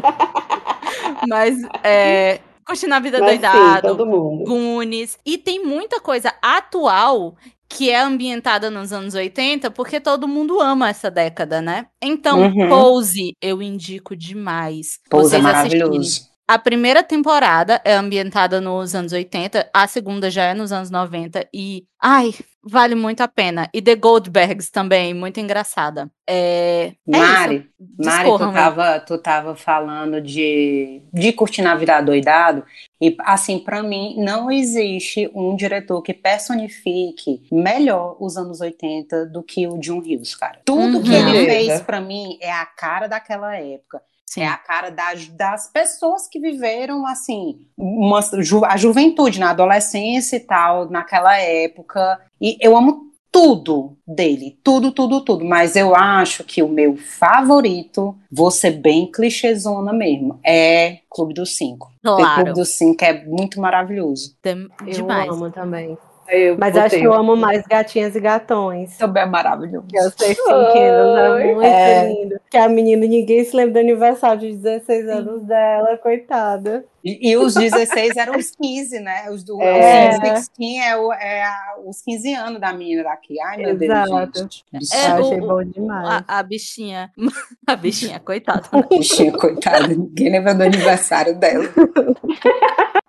mas 1.28 1.56
é, 1.84 2.40
Curtindo 2.66 2.94
a 2.94 2.98
Vida 2.98 3.20
Mas 3.20 3.28
Doidado, 3.28 3.76
sim, 3.76 3.82
todo 3.82 4.04
mundo. 4.04 4.44
Goonies. 4.44 5.16
E 5.24 5.38
tem 5.38 5.64
muita 5.64 6.00
coisa 6.00 6.34
atual 6.42 7.36
que 7.68 7.88
é 7.88 8.00
ambientada 8.00 8.68
nos 8.68 8.92
anos 8.92 9.14
80, 9.14 9.70
porque 9.70 10.00
todo 10.00 10.26
mundo 10.26 10.60
ama 10.60 10.88
essa 10.88 11.08
década, 11.08 11.62
né? 11.62 11.86
Então, 12.02 12.42
uhum. 12.42 12.68
Pose 12.68 13.36
eu 13.40 13.62
indico 13.62 14.16
demais. 14.16 14.98
Pose 15.08 15.36
é 15.36 15.38
maravilhoso. 15.38 16.00
Assistirem. 16.00 16.29
A 16.50 16.58
primeira 16.58 17.04
temporada 17.04 17.80
é 17.84 17.92
ambientada 17.94 18.60
nos 18.60 18.92
anos 18.92 19.12
80, 19.12 19.70
a 19.72 19.86
segunda 19.86 20.28
já 20.28 20.46
é 20.46 20.52
nos 20.52 20.72
anos 20.72 20.90
90 20.90 21.48
e 21.54 21.84
ai, 22.02 22.34
vale 22.60 22.96
muito 22.96 23.20
a 23.20 23.28
pena. 23.28 23.70
E 23.72 23.80
The 23.80 23.94
Goldbergs 23.94 24.68
também, 24.68 25.14
muito 25.14 25.38
engraçada. 25.38 26.10
É, 26.28 26.86
é 27.06 27.18
Mari, 27.18 27.70
Mari, 27.96 28.28
tu 28.28 28.52
tava, 28.52 28.98
tu 28.98 29.18
tava 29.18 29.54
falando 29.54 30.20
de, 30.20 31.02
de 31.12 31.32
curtir 31.32 31.62
na 31.62 31.76
vida 31.76 32.00
doidado 32.00 32.64
e 33.00 33.16
assim, 33.20 33.60
para 33.60 33.80
mim 33.80 34.16
não 34.18 34.50
existe 34.50 35.30
um 35.32 35.54
diretor 35.54 36.02
que 36.02 36.12
personifique 36.12 37.44
melhor 37.52 38.16
os 38.18 38.36
anos 38.36 38.60
80 38.60 39.26
do 39.26 39.40
que 39.40 39.68
o 39.68 39.78
John 39.78 39.98
Hughes, 39.98 40.34
cara. 40.34 40.62
Tudo 40.64 40.96
uhum. 40.96 41.02
que 41.04 41.14
ele 41.14 41.44
fez 41.44 41.80
para 41.80 42.00
mim 42.00 42.36
é 42.40 42.50
a 42.50 42.66
cara 42.66 43.06
daquela 43.06 43.56
época. 43.56 44.02
Sim. 44.30 44.42
É 44.42 44.46
a 44.46 44.56
cara 44.56 44.90
das, 44.90 45.26
das 45.26 45.66
pessoas 45.66 46.28
que 46.28 46.38
viveram, 46.38 47.04
assim, 47.04 47.66
uma, 47.76 48.20
ju, 48.38 48.64
a 48.64 48.76
juventude, 48.76 49.40
na 49.40 49.50
adolescência 49.50 50.36
e 50.36 50.40
tal, 50.40 50.88
naquela 50.88 51.36
época. 51.36 52.20
E 52.40 52.56
eu 52.60 52.76
amo 52.76 53.10
tudo 53.32 53.96
dele, 54.06 54.56
tudo, 54.62 54.92
tudo, 54.92 55.24
tudo. 55.24 55.44
Mas 55.44 55.74
eu 55.74 55.96
acho 55.96 56.44
que 56.44 56.62
o 56.62 56.68
meu 56.68 56.96
favorito, 56.96 58.16
vou 58.30 58.52
ser 58.52 58.70
bem 58.70 59.10
clichêzona 59.10 59.92
mesmo, 59.92 60.38
é 60.46 60.98
Clube 61.10 61.34
dos 61.34 61.56
Cinco. 61.56 61.92
Claro. 62.00 62.22
O 62.22 62.34
Clube 62.36 62.52
dos 62.52 62.68
Cinco 62.76 63.04
é 63.04 63.24
muito 63.24 63.60
maravilhoso. 63.60 64.36
Dem 64.44 64.68
Demais. 64.84 65.26
Eu 65.26 65.34
amo 65.34 65.50
também. 65.50 65.98
Eu 66.30 66.56
Mas 66.58 66.76
acho 66.76 66.96
que 66.96 67.04
eu 67.04 67.12
amo 67.12 67.36
mais 67.36 67.66
gatinhas 67.66 68.14
e 68.14 68.20
gatões. 68.20 68.96
Também 68.96 69.22
é 69.24 69.26
maravilhoso. 69.26 69.86
Que 69.88 69.98
eu 69.98 70.10
sei 70.10 70.34
Quilos, 70.34 71.18
é 71.18 71.54
muito 71.54 71.62
é. 71.62 72.08
lindo. 72.08 72.40
Que 72.48 72.56
a 72.56 72.68
menina, 72.68 73.06
ninguém 73.06 73.44
se 73.44 73.54
lembra 73.54 73.74
do 73.74 73.78
aniversário 73.80 74.40
de 74.40 74.56
16 74.56 75.08
anos 75.08 75.42
dela, 75.42 75.96
coitada. 75.98 76.84
E, 77.02 77.30
e 77.30 77.36
os 77.36 77.54
16 77.54 78.16
eram 78.16 78.36
os 78.38 78.50
15, 78.50 79.00
né? 79.00 79.30
Os 79.30 79.42
do 79.42 79.60
é. 79.60 80.10
Os 80.10 80.20
16 80.20 80.50
é, 80.82 80.96
o, 80.96 81.12
é 81.12 81.42
a, 81.42 81.74
os 81.86 82.02
15 82.02 82.34
anos 82.34 82.60
da 82.60 82.72
menina 82.72 83.04
daqui. 83.04 83.40
Ai, 83.40 83.56
meu 83.56 83.82
Exato. 83.82 84.32
Deus, 84.32 84.38
gente. 84.38 84.64
É, 84.94 85.10
eu 85.10 85.24
achei 85.24 85.40
bom 85.40 85.64
demais. 85.64 86.24
A, 86.28 86.38
a, 86.38 86.42
bichinha. 86.42 87.10
A 87.66 87.76
bichinha, 87.76 88.20
coitada. 88.20 88.68
Né? 88.72 88.80
A 88.80 88.82
bichinha, 88.94 89.32
coitada. 89.32 89.88
Ninguém 89.88 90.30
lembra 90.30 90.54
do 90.54 90.62
aniversário 90.62 91.38
dela. 91.38 91.64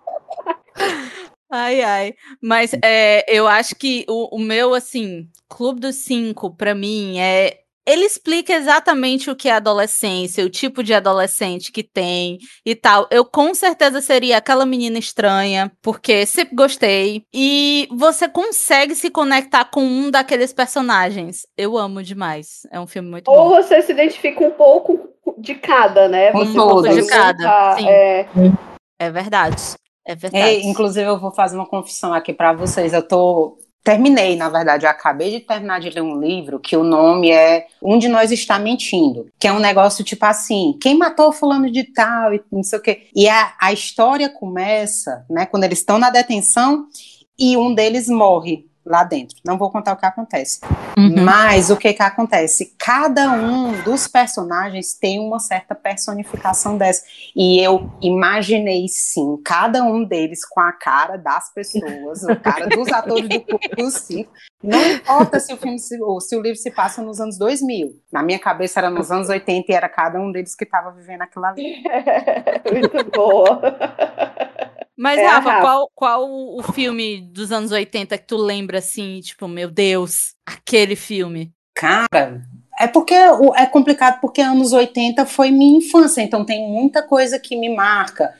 Ai, 1.52 1.82
ai. 1.82 2.14
Mas 2.40 2.72
é, 2.82 3.24
eu 3.28 3.46
acho 3.46 3.76
que 3.76 4.06
o, 4.08 4.36
o 4.36 4.40
meu, 4.40 4.72
assim, 4.72 5.28
Clube 5.50 5.80
dos 5.80 5.96
Cinco, 5.96 6.56
para 6.56 6.74
mim, 6.74 7.20
é. 7.20 7.58
Ele 7.84 8.04
explica 8.04 8.52
exatamente 8.52 9.28
o 9.28 9.34
que 9.34 9.48
é 9.48 9.54
adolescência, 9.54 10.44
o 10.44 10.48
tipo 10.48 10.84
de 10.84 10.94
adolescente 10.94 11.72
que 11.72 11.82
tem 11.82 12.38
e 12.64 12.76
tal. 12.76 13.08
Eu 13.10 13.24
com 13.24 13.52
certeza 13.52 14.00
seria 14.00 14.36
aquela 14.36 14.64
menina 14.64 15.00
estranha, 15.00 15.70
porque 15.82 16.24
sempre 16.24 16.54
gostei. 16.54 17.24
E 17.34 17.88
você 17.90 18.28
consegue 18.28 18.94
se 18.94 19.10
conectar 19.10 19.64
com 19.64 19.82
um 19.82 20.12
daqueles 20.12 20.52
personagens. 20.52 21.44
Eu 21.58 21.76
amo 21.76 22.04
demais. 22.04 22.60
É 22.70 22.78
um 22.78 22.86
filme 22.86 23.10
muito 23.10 23.28
Ou 23.28 23.36
bom. 23.36 23.42
Ou 23.42 23.50
você 23.56 23.82
se 23.82 23.90
identifica 23.90 24.44
um 24.44 24.52
pouco 24.52 25.08
de 25.38 25.56
cada, 25.56 26.08
né? 26.08 26.30
Você 26.30 26.50
um 26.52 26.54
pouco 26.54 26.88
de 26.88 27.04
cada. 27.08 27.76
Sim. 27.76 27.88
É... 27.88 28.26
é 29.00 29.10
verdade. 29.10 29.60
É 30.04 30.14
verdade. 30.14 30.44
É, 30.44 30.66
inclusive, 30.66 31.06
eu 31.08 31.18
vou 31.18 31.32
fazer 31.32 31.56
uma 31.56 31.66
confissão 31.66 32.12
aqui 32.12 32.32
para 32.32 32.52
vocês. 32.52 32.92
Eu 32.92 33.06
tô. 33.06 33.58
Terminei, 33.84 34.36
na 34.36 34.48
verdade, 34.48 34.86
eu 34.86 34.90
acabei 34.90 35.32
de 35.32 35.40
terminar 35.40 35.80
de 35.80 35.90
ler 35.90 36.02
um 36.02 36.20
livro 36.20 36.60
que 36.60 36.76
o 36.76 36.84
nome 36.84 37.32
é 37.32 37.66
Um 37.82 37.98
de 37.98 38.06
Nós 38.08 38.30
Está 38.30 38.56
Mentindo, 38.56 39.26
que 39.40 39.48
é 39.48 39.52
um 39.52 39.58
negócio 39.58 40.04
tipo 40.04 40.24
assim: 40.24 40.78
quem 40.80 40.96
matou 40.96 41.32
fulano 41.32 41.68
de 41.70 41.84
tal 41.92 42.32
e 42.32 42.40
não 42.50 42.62
sei 42.62 42.78
o 42.78 42.82
quê. 42.82 43.08
E 43.14 43.28
a, 43.28 43.54
a 43.60 43.72
história 43.72 44.28
começa, 44.28 45.26
né, 45.28 45.46
quando 45.46 45.64
eles 45.64 45.80
estão 45.80 45.98
na 45.98 46.10
detenção 46.10 46.86
e 47.36 47.56
um 47.56 47.74
deles 47.74 48.08
morre 48.08 48.70
lá 48.84 49.04
dentro. 49.04 49.36
Não 49.44 49.56
vou 49.56 49.70
contar 49.70 49.92
o 49.92 49.96
que 49.96 50.06
acontece. 50.06 50.60
Uhum. 50.98 51.24
Mas 51.24 51.70
o 51.70 51.76
que 51.76 51.92
que 51.92 52.02
acontece? 52.02 52.74
Cada 52.78 53.32
um 53.32 53.80
dos 53.82 54.08
personagens 54.08 54.94
tem 54.94 55.18
uma 55.20 55.38
certa 55.38 55.74
personificação 55.74 56.76
dessa. 56.76 57.04
E 57.34 57.60
eu 57.60 57.90
imaginei 58.00 58.86
sim, 58.88 59.40
cada 59.44 59.82
um 59.84 60.04
deles 60.04 60.44
com 60.44 60.60
a 60.60 60.72
cara 60.72 61.16
das 61.16 61.52
pessoas, 61.52 62.24
a 62.24 62.36
cara 62.36 62.66
dos 62.66 62.88
atores 62.92 63.28
do 63.76 63.90
Cinco. 63.90 64.32
Não 64.62 64.80
importa 64.92 65.40
se 65.40 65.52
o 65.52 65.56
filme 65.56 65.78
se, 65.78 66.00
ou 66.00 66.20
se 66.20 66.36
o 66.36 66.40
livro 66.40 66.58
se 66.58 66.70
passa 66.70 67.02
nos 67.02 67.20
anos 67.20 67.36
2000. 67.38 68.00
Na 68.12 68.22
minha 68.22 68.38
cabeça 68.38 68.80
era 68.80 68.90
nos 68.90 69.10
anos 69.10 69.28
80 69.28 69.70
e 69.70 69.74
era 69.74 69.88
cada 69.88 70.20
um 70.20 70.30
deles 70.30 70.54
que 70.54 70.64
estava 70.64 70.92
vivendo 70.92 71.22
aquela 71.22 71.52
vida. 71.54 71.90
Muito 72.70 73.10
boa. 73.10 73.60
Mas, 74.96 75.18
é 75.18 75.26
Rafa, 75.26 75.60
Qual, 75.60 75.90
qual 75.94 76.30
o 76.30 76.62
filme 76.62 77.20
dos 77.20 77.50
anos 77.50 77.72
80 77.72 78.18
que 78.18 78.26
tu 78.26 78.36
lembra 78.36 78.78
assim, 78.78 79.20
tipo, 79.20 79.48
meu 79.48 79.70
Deus, 79.70 80.34
aquele 80.46 80.94
filme? 80.94 81.52
Cara, 81.74 82.42
é 82.78 82.86
porque 82.86 83.14
é 83.14 83.66
complicado 83.66 84.20
porque 84.20 84.40
anos 84.40 84.72
80 84.72 85.24
foi 85.26 85.50
minha 85.50 85.78
infância, 85.78 86.20
então 86.20 86.44
tem 86.44 86.68
muita 86.68 87.02
coisa 87.02 87.38
que 87.38 87.56
me 87.56 87.74
marca. 87.74 88.34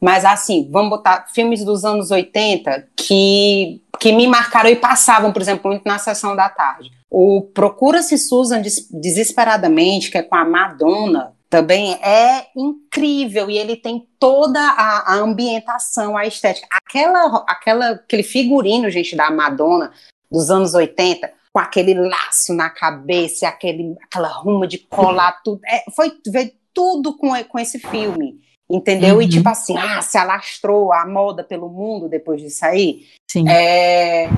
Mas 0.00 0.24
assim, 0.24 0.68
vamos 0.70 0.90
botar 0.90 1.26
filmes 1.32 1.64
dos 1.64 1.84
anos 1.84 2.10
80 2.10 2.88
que, 2.94 3.82
que 3.98 4.12
me 4.12 4.26
marcaram 4.26 4.68
e 4.68 4.76
passavam, 4.76 5.32
por 5.32 5.40
exemplo, 5.40 5.70
muito 5.70 5.84
na 5.86 5.98
sessão 5.98 6.36
da 6.36 6.48
tarde. 6.48 6.90
O 7.10 7.42
Procura-se 7.54 8.18
Susan 8.18 8.60
Desesperadamente, 8.60 10.10
que 10.10 10.18
é 10.18 10.22
com 10.22 10.34
a 10.34 10.44
Madonna, 10.44 11.32
também 11.48 11.94
é 11.94 12.48
incrível 12.56 13.48
e 13.48 13.56
ele 13.56 13.76
tem 13.76 14.06
toda 14.18 14.60
a, 14.60 15.12
a, 15.12 15.14
ambientação, 15.14 16.16
a 16.16 16.26
estética. 16.26 16.66
Aquela, 16.70 17.44
aquela, 17.48 17.90
aquele 17.90 18.22
figurino, 18.22 18.90
gente, 18.90 19.14
da 19.14 19.30
Madonna 19.30 19.92
dos 20.30 20.50
anos 20.50 20.74
80, 20.74 21.32
com 21.52 21.60
aquele 21.60 21.94
laço 21.94 22.52
na 22.52 22.68
cabeça, 22.68 23.48
aquele, 23.48 23.96
aquela 24.02 24.28
ruma 24.28 24.66
de 24.66 24.78
colar, 24.78 25.40
tudo. 25.44 25.60
É, 25.66 25.84
foi 25.92 26.12
ver 26.26 26.56
tudo 26.74 27.16
com, 27.16 27.32
com 27.44 27.58
esse 27.58 27.78
filme. 27.78 28.44
Entendeu? 28.68 29.16
Uhum. 29.16 29.22
E 29.22 29.28
tipo 29.28 29.48
assim, 29.48 29.76
ah, 29.78 30.02
se 30.02 30.18
alastrou 30.18 30.92
a 30.92 31.06
moda 31.06 31.44
pelo 31.44 31.68
mundo 31.68 32.08
depois 32.08 32.42
disso 32.42 32.64
aí. 32.66 33.06
Sim. 33.30 33.48
É, 33.48 34.28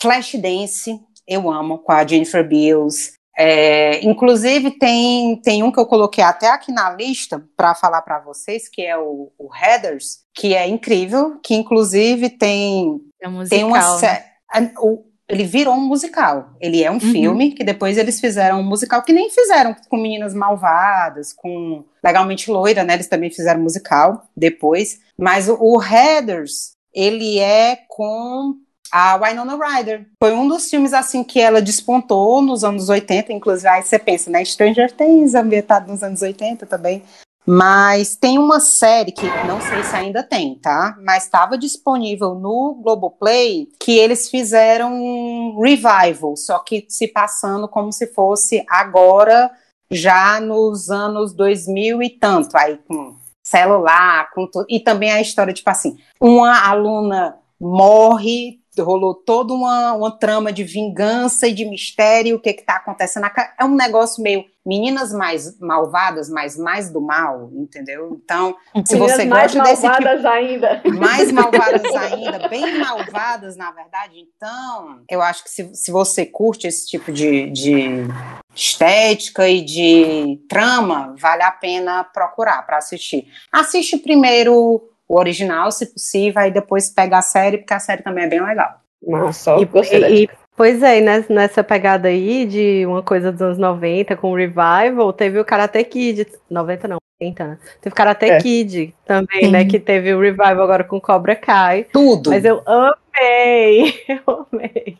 Flashdance, 0.00 0.98
eu 1.28 1.50
amo, 1.50 1.78
com 1.78 1.92
a 1.92 2.06
Jennifer 2.06 2.46
Beals. 2.46 3.15
É, 3.38 4.02
inclusive 4.04 4.70
tem, 4.70 5.36
tem 5.42 5.62
um 5.62 5.70
que 5.70 5.78
eu 5.78 5.84
coloquei 5.84 6.24
até 6.24 6.48
aqui 6.48 6.72
na 6.72 6.90
lista 6.90 7.44
para 7.54 7.74
falar 7.74 8.00
para 8.00 8.18
vocês, 8.18 8.66
que 8.68 8.80
é 8.80 8.96
o, 8.96 9.30
o, 9.38 9.48
Headers, 9.48 10.20
que 10.34 10.54
é 10.54 10.66
incrível, 10.66 11.38
que 11.42 11.54
inclusive 11.54 12.30
tem, 12.30 12.98
é 13.20 13.28
um 13.28 13.44
tem 13.44 13.62
uma 13.62 14.00
né? 14.00 14.72
o, 14.78 15.04
ele 15.28 15.44
virou 15.44 15.74
um 15.74 15.80
musical. 15.80 16.50
Ele 16.60 16.82
é 16.82 16.90
um 16.90 16.94
uhum. 16.94 17.00
filme 17.00 17.50
que 17.52 17.64
depois 17.64 17.98
eles 17.98 18.20
fizeram 18.20 18.60
um 18.60 18.64
musical 18.64 19.02
que 19.02 19.12
nem 19.12 19.28
fizeram 19.28 19.74
com 19.88 19.96
Meninas 19.96 20.32
Malvadas, 20.32 21.32
com 21.32 21.84
Legalmente 22.02 22.50
Loira, 22.50 22.84
né? 22.84 22.94
Eles 22.94 23.08
também 23.08 23.30
fizeram 23.30 23.60
musical 23.60 24.24
depois. 24.36 25.00
Mas 25.18 25.48
o, 25.48 25.58
o 25.60 25.78
Headers, 25.78 26.76
ele 26.94 27.38
é 27.38 27.76
com 27.88 28.54
a 28.90 29.16
Winona 29.16 29.56
Ryder. 29.56 30.06
Foi 30.22 30.32
um 30.32 30.48
dos 30.48 30.68
filmes 30.68 30.92
assim 30.92 31.22
que 31.22 31.40
ela 31.40 31.60
despontou 31.62 32.40
nos 32.42 32.64
anos 32.64 32.88
80, 32.88 33.32
inclusive 33.32 33.68
aí 33.68 33.82
você 33.82 33.98
pensa, 33.98 34.30
né? 34.30 34.44
Stranger 34.44 34.92
Things 34.92 35.34
ambientado 35.34 35.90
nos 35.90 36.02
anos 36.02 36.22
80 36.22 36.66
também. 36.66 37.02
Mas 37.48 38.16
tem 38.16 38.38
uma 38.38 38.58
série 38.58 39.12
que 39.12 39.24
não 39.46 39.60
sei 39.60 39.84
se 39.84 39.94
ainda 39.94 40.20
tem, 40.20 40.56
tá? 40.56 40.96
Mas 41.04 41.24
estava 41.24 41.56
disponível 41.56 42.34
no 42.34 42.74
Globoplay 42.82 43.68
que 43.80 43.96
eles 43.96 44.28
fizeram 44.28 44.92
um 44.92 45.60
revival, 45.60 46.36
só 46.36 46.58
que 46.58 46.84
se 46.88 47.06
passando 47.06 47.68
como 47.68 47.92
se 47.92 48.08
fosse 48.08 48.64
agora, 48.68 49.48
já 49.88 50.40
nos 50.40 50.90
anos 50.90 51.32
2000 51.32 52.02
e 52.02 52.10
tanto, 52.10 52.56
aí 52.56 52.78
com 52.78 53.14
celular, 53.44 54.28
com 54.34 54.48
tudo. 54.50 54.66
E 54.68 54.80
também 54.80 55.12
a 55.12 55.20
história, 55.20 55.54
tipo 55.54 55.70
assim, 55.70 55.96
uma 56.20 56.68
aluna 56.68 57.38
morre, 57.60 58.58
rolou 58.80 59.14
toda 59.14 59.52
uma, 59.52 59.92
uma 59.92 60.10
trama 60.10 60.52
de 60.52 60.64
vingança 60.64 61.48
e 61.48 61.52
de 61.52 61.64
mistério, 61.64 62.36
o 62.36 62.40
que 62.40 62.50
está 62.50 62.76
acontecendo. 62.76 63.26
É 63.58 63.64
um 63.64 63.74
negócio 63.74 64.22
meio 64.22 64.44
meninas 64.66 65.12
mais 65.12 65.58
malvadas, 65.60 66.28
mas 66.28 66.58
mais 66.58 66.90
do 66.90 67.00
mal, 67.00 67.48
entendeu? 67.54 68.20
Então, 68.20 68.56
se 68.84 68.94
meninas 68.94 69.16
você 69.16 69.24
mais 69.24 69.54
gosta 69.54 69.70
desse 69.70 69.86
malvadas 69.86 70.16
tipo, 70.16 70.28
ainda. 70.28 70.82
mais 70.98 71.30
malvadas 71.30 71.82
ainda, 71.94 72.48
bem 72.48 72.78
malvadas, 72.80 73.56
na 73.56 73.70
verdade, 73.70 74.18
então, 74.18 75.02
eu 75.08 75.22
acho 75.22 75.44
que 75.44 75.50
se, 75.50 75.72
se 75.72 75.92
você 75.92 76.26
curte 76.26 76.66
esse 76.66 76.84
tipo 76.88 77.12
de, 77.12 77.48
de 77.50 78.08
estética 78.52 79.48
e 79.48 79.64
de 79.64 80.44
trama, 80.48 81.14
vale 81.16 81.44
a 81.44 81.52
pena 81.52 82.02
procurar 82.02 82.66
para 82.66 82.78
assistir. 82.78 83.28
Assiste 83.52 83.96
primeiro 83.98 84.95
o 85.08 85.18
original, 85.18 85.70
se 85.70 85.86
possível, 85.92 86.40
aí 86.42 86.50
depois 86.50 86.90
pega 86.90 87.18
a 87.18 87.22
série, 87.22 87.58
porque 87.58 87.74
a 87.74 87.78
série 87.80 88.02
também 88.02 88.24
é 88.24 88.28
bem 88.28 88.42
legal. 88.42 88.80
Nossa, 89.02 89.56
E, 89.60 89.64
gostei 89.64 90.00
da 90.00 90.08
e- 90.10 90.24
e, 90.24 90.30
pois 90.56 90.82
é, 90.82 90.98
e 90.98 91.00
nes- 91.00 91.28
nessa 91.28 91.62
pegada 91.62 92.08
aí 92.08 92.44
de 92.46 92.84
uma 92.86 93.02
coisa 93.02 93.30
dos 93.30 93.40
anos 93.42 93.58
90 93.58 94.16
com 94.16 94.32
o 94.32 94.36
revival, 94.36 95.12
teve 95.12 95.38
o 95.38 95.44
Karate 95.44 95.82
Kid, 95.84 96.26
90 96.50 96.88
não, 96.88 96.98
80, 97.20 97.44
né? 97.44 97.58
Teve 97.80 97.94
Karate 97.94 98.26
É. 98.26 98.38
Kid 98.38 98.94
também, 99.06 99.44
Sim. 99.44 99.50
né, 99.50 99.64
que 99.64 99.80
teve 99.80 100.12
o 100.14 100.20
revival 100.20 100.62
agora 100.62 100.84
com 100.84 101.00
Cobra 101.00 101.34
Kai, 101.34 101.84
Tudo. 101.92 102.30
mas 102.30 102.44
eu 102.44 102.62
amei, 102.66 103.94
eu 104.08 104.46
amei. 104.52 104.98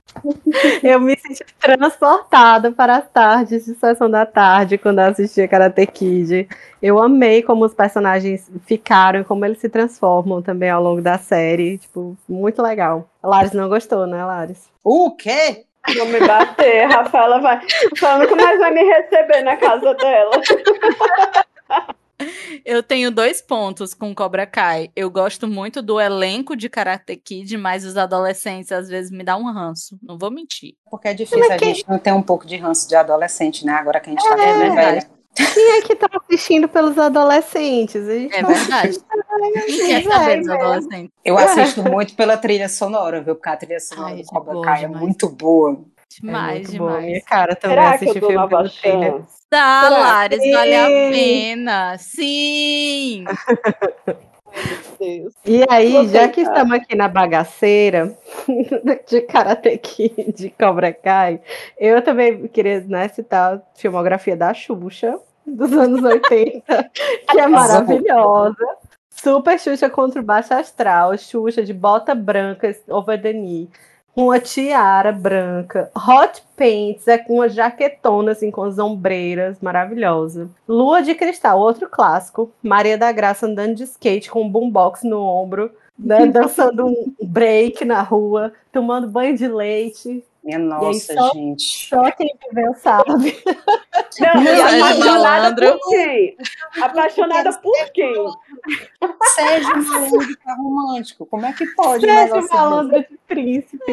Eu 0.83 0.99
me 1.01 1.17
senti 1.19 1.45
transportada 1.61 2.73
para 2.73 2.97
as 2.97 3.11
tardes 3.11 3.67
de 3.67 3.75
sessão 3.75 4.11
da 4.11 4.25
tarde 4.25 4.79
quando 4.79 5.01
eu 5.01 5.07
assistia 5.07 5.47
Karate 5.47 5.87
Kid. 5.87 6.49
Eu 6.83 6.99
amei 7.03 7.43
como 7.43 7.64
os 7.64 7.75
personagens 7.75 8.51
ficaram, 8.67 9.23
como 9.23 9.45
eles 9.45 9.59
se 9.59 9.69
transformam 9.69 10.41
também 10.41 10.71
ao 10.71 10.83
longo 10.83 11.03
da 11.03 11.19
série, 11.19 11.77
tipo, 11.79 12.17
muito 12.29 12.62
legal. 12.62 13.09
A 13.23 13.29
Laris 13.29 13.53
não 13.53 13.69
gostou, 13.69 14.07
né, 14.07 14.25
Laris? 14.25 14.71
O 14.83 15.11
quê? 15.11 15.64
Vou 15.97 16.07
me 16.07 16.19
bater, 16.27 16.87
Rafaela 16.89 17.41
vai. 17.41 17.61
Rafaela 17.93 18.25
nunca 18.25 18.37
mais 18.37 18.59
vai 18.59 18.71
me 18.73 18.83
receber 18.83 19.43
na 19.43 19.57
casa 19.57 19.95
dela. 19.95 20.33
Eu 22.64 22.83
tenho 22.83 23.11
dois 23.11 23.41
pontos 23.43 23.93
com 23.95 24.14
Cobra 24.14 24.47
Kai. 24.47 24.91
Eu 24.97 25.11
gosto 25.11 25.47
muito 25.47 25.83
do 25.83 26.01
elenco 26.01 26.57
de 26.57 26.69
Karate 26.69 27.14
Kid, 27.17 27.57
mas 27.59 27.85
os 27.85 27.97
adolescentes 27.97 28.73
às 28.73 28.89
vezes 28.89 29.11
me 29.11 29.23
dão 29.23 29.43
um 29.43 29.53
ranço. 29.53 29.99
Não 30.03 30.17
vou 30.19 30.31
mentir. 30.31 30.75
Porque 30.91 31.09
é 31.09 31.14
difícil 31.14 31.53
a 31.53 31.59
gente 31.59 31.85
não 31.89 31.99
ter 31.99 32.12
um 32.12 32.23
pouco 32.23 32.47
de 32.47 32.57
ranço 32.57 32.89
de 32.89 32.95
adolescente, 32.97 33.64
né? 33.64 33.73
Agora 33.73 34.01
que 34.01 34.09
a 34.09 34.12
gente 34.12 34.23
tá 34.23 34.35
É 34.35 34.39
ficando 34.39 34.59
verdade. 34.59 34.87
velha. 35.07 35.17
Quem 35.53 35.71
é 35.73 35.83
que 35.83 35.95
tá 35.95 36.09
assistindo 36.25 36.67
pelos 36.67 36.97
adolescentes? 36.99 38.09
A 38.09 38.14
gente 38.14 38.35
É 38.35 38.41
tá- 38.41 38.49
verdade. 38.49 38.99
Quem 39.67 39.87
quer 39.87 40.03
saber 40.05 40.39
dos 40.39 40.49
adolescentes? 40.49 41.11
Eu 41.23 41.37
assisto 41.39 41.83
muito 41.83 42.14
pela 42.14 42.39
trilha 42.39 42.69
sonora, 42.71 43.21
viu? 43.21 43.35
Porque 43.35 43.49
a 43.51 43.57
trilha 43.57 43.79
sonora 43.81 44.09
Ai, 44.14 44.17
do 44.17 44.21
é 44.23 44.25
Cobra 44.25 44.61
Kai 44.62 44.85
é 44.85 44.89
muito 44.89 45.29
boa. 45.29 45.79
Demais, 46.11 46.69
é 46.75 46.79
muito 46.79 46.79
boa. 46.79 46.91
demais. 46.93 47.07
Minha 47.07 47.21
cara 47.23 47.57
também 47.57 47.77
Será 47.77 47.99
que 47.99 48.05
eu 48.05 48.11
assistir 48.11 48.27
filme 48.27 48.49
pelo 48.49 48.71
trailer. 48.71 49.13
chance? 49.13 49.37
Será? 49.53 49.89
Lares, 49.91 50.39
vale 50.53 50.75
a 50.77 50.87
pena. 50.87 51.99
Sim! 51.99 53.25
Meu 54.57 54.79
Deus. 54.99 55.35
E 55.45 55.65
aí, 55.69 55.93
Vou 55.93 56.09
já 56.09 56.29
que 56.29 56.37
tentar. 56.37 56.53
estamos 56.53 56.73
aqui 56.79 56.97
na 56.97 57.09
bagaceira 57.09 58.17
de 59.07 59.21
Karate 59.23 59.77
Kid, 59.79 60.33
de 60.33 60.51
Cobra 60.51 60.93
Kai, 60.95 61.41
eu 61.79 62.01
também 62.03 62.49
queria 62.49 62.81
né, 62.81 63.07
citar 63.09 63.57
a 63.57 63.63
filmografia 63.79 64.35
da 64.35 64.55
Xuxa, 64.55 65.19
dos 65.47 65.73
anos 65.73 66.01
80, 66.05 66.91
que 67.31 67.39
é 67.39 67.47
maravilhosa. 67.47 68.57
Super 69.11 69.59
Xuxa 69.59 69.91
contra 69.91 70.21
o 70.23 70.25
Baixo 70.25 70.55
Astral, 70.55 71.17
Xuxa 71.19 71.63
de 71.63 71.75
bota 71.75 72.15
branca 72.15 72.75
over 72.89 73.21
the 73.21 73.33
knee, 73.35 73.69
uma 74.17 74.41
tiara 74.41 75.12
branca, 75.12 75.91
hot 75.95 76.43
pants, 76.57 77.07
é 77.07 77.19
com 77.19 77.35
uma 77.35 77.49
jaquetona 77.51 78.33
assim, 78.33 78.51
com 78.51 78.62
as 78.62 78.79
ombreiras, 78.79 79.59
maravilhosa. 79.61 80.49
Lua 80.67 81.03
de 81.03 81.14
Cristal, 81.14 81.61
outro 81.61 81.87
clássico. 81.89 82.51
Maria 82.62 82.97
da 82.97 83.12
Graça 83.12 83.47
andando 83.47 83.75
de 83.75 83.85
skate 83.85 84.31
com 84.31 84.43
um 84.43 84.49
boombox 84.49 85.03
no 85.03 85.21
ombro, 85.21 85.71
né, 85.99 86.25
dançando 86.33 86.87
um 86.87 87.14
break 87.23 87.85
na 87.85 88.01
rua, 88.01 88.53
tomando 88.73 89.07
banho 89.07 89.37
de 89.37 89.47
leite. 89.47 90.25
Minha 90.47 90.59
nossa, 90.61 91.12
só- 91.12 91.32
gente. 91.32 91.88
Só 91.88 92.11
quem 92.12 92.30
viveu 92.49 92.72
sabe. 92.74 93.05
Não, 93.11 94.42
e 94.42 94.47
Sérgio 94.47 94.78
apaixonada 94.78 95.18
Malandro. 95.22 95.78
por 95.80 95.90
quem? 95.90 96.36
Apaixonada 96.80 97.53
por 97.59 97.90
quem? 97.92 98.14
Sérgio 99.34 99.76
Malandro 99.84 100.26
de 100.26 100.36
par 100.38 100.57
romântico. 100.57 101.26
Como 101.26 101.44
é 101.47 101.53
que 101.53 101.66
pode? 101.74 102.07
Sérgio? 102.07 102.49
Malandro 102.49 103.01
de 103.01 103.18
príncipe. 103.26 103.92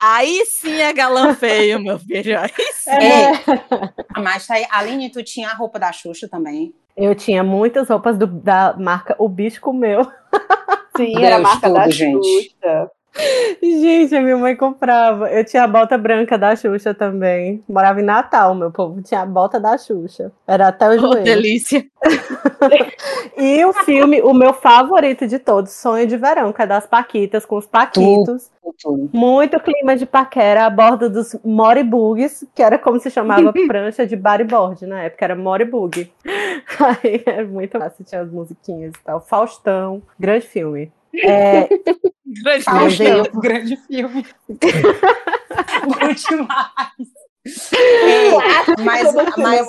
Aí 0.00 0.44
sim 0.46 0.80
é 0.80 0.92
galã 0.92 1.34
feio, 1.34 1.80
meu 1.80 1.98
filho. 1.98 2.38
Aí 2.38 2.50
sim. 2.74 2.90
É. 2.90 3.32
Mas 4.20 4.46
tá 4.46 4.54
aí, 4.54 4.66
Aline, 4.70 5.10
tu 5.10 5.22
tinha 5.24 5.48
a 5.48 5.54
roupa 5.54 5.78
da 5.78 5.90
Xuxa 5.92 6.28
também. 6.28 6.72
Eu 6.96 7.14
tinha 7.14 7.42
muitas 7.42 7.88
roupas 7.88 8.16
do- 8.16 8.26
da 8.26 8.76
marca 8.78 9.16
O 9.18 9.28
Bicho 9.28 9.60
Comeu. 9.60 10.02
Sim, 10.96 11.12
Deus 11.12 11.22
era 11.24 11.36
a 11.36 11.40
marca 11.40 11.66
todo, 11.66 11.74
da 11.74 11.88
gente. 11.90 12.24
Xuxa. 12.24 12.90
Gente, 13.62 14.14
a 14.14 14.20
minha 14.20 14.36
mãe 14.36 14.56
comprava. 14.56 15.30
Eu 15.30 15.44
tinha 15.44 15.64
a 15.64 15.68
bota 15.68 15.96
branca 15.96 16.36
da 16.36 16.54
Xuxa 16.56 16.92
também. 16.92 17.62
Morava 17.68 18.00
em 18.00 18.04
Natal, 18.04 18.54
meu 18.54 18.70
povo. 18.70 19.00
Tinha 19.02 19.20
a 19.20 19.26
bota 19.26 19.60
da 19.60 19.78
Xuxa. 19.78 20.32
Era 20.46 20.68
até 20.68 20.88
o 20.88 20.98
joelho. 20.98 21.22
delícia. 21.24 21.84
E 23.36 23.64
o 23.64 23.72
filme, 23.72 24.22
o 24.22 24.32
meu 24.32 24.54
favorito 24.54 25.26
de 25.26 25.38
todos, 25.38 25.72
Sonho 25.72 26.06
de 26.06 26.16
Verão, 26.16 26.52
que 26.52 26.62
é 26.62 26.66
das 26.66 26.86
Paquitas, 26.86 27.44
com 27.44 27.56
os 27.56 27.66
Paquitos. 27.66 28.50
Tudo. 28.80 29.10
Muito 29.12 29.60
clima 29.60 29.96
de 29.96 30.06
paquera 30.06 30.64
a 30.64 30.70
bordo 30.70 31.10
dos 31.10 31.36
Moribugs, 31.44 32.46
que 32.54 32.62
era 32.62 32.78
como 32.78 32.98
se 32.98 33.10
chamava 33.10 33.52
prancha 33.66 34.06
de 34.06 34.16
bodyboard 34.16 34.86
na 34.86 35.02
época, 35.02 35.24
era 35.24 35.36
Moribug. 35.36 36.10
Aí 36.24 37.22
era 37.26 37.44
muito 37.44 37.78
fácil, 37.78 38.04
tinha 38.04 38.22
as 38.22 38.30
musiquinhas 38.30 38.92
e 38.94 39.04
tal. 39.04 39.20
Faustão, 39.20 40.02
grande 40.18 40.46
filme. 40.46 40.90
É, 41.22 41.68
Grande 42.26 42.64
filme. 42.64 42.80
Faustão, 42.80 43.40
grande 43.40 43.76
filme. 43.76 44.26
Bom 44.48 46.12
demais. 46.14 47.13
É, 47.46 48.82
mas, 48.82 49.12
Todo 49.12 49.42
mas, 49.42 49.66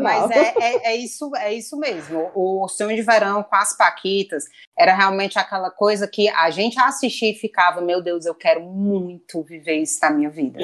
mas 0.00 0.30
é, 0.30 0.54
é, 0.58 0.92
é 0.92 0.96
isso, 0.96 1.30
é 1.36 1.52
isso 1.52 1.78
mesmo. 1.78 2.30
O 2.34 2.66
Sonho 2.68 2.96
de 2.96 3.02
Verão 3.02 3.42
com 3.42 3.54
as 3.54 3.76
Paquitas 3.76 4.44
era 4.78 4.94
realmente 4.94 5.38
aquela 5.38 5.70
coisa 5.70 6.08
que 6.08 6.28
a 6.30 6.48
gente 6.50 6.80
assistia 6.80 7.30
e 7.30 7.34
ficava, 7.34 7.82
meu 7.82 8.00
Deus, 8.02 8.24
eu 8.24 8.34
quero 8.34 8.62
muito 8.62 9.42
viver 9.42 9.76
isso 9.76 9.98
na 10.00 10.10
minha 10.10 10.30
vida. 10.30 10.58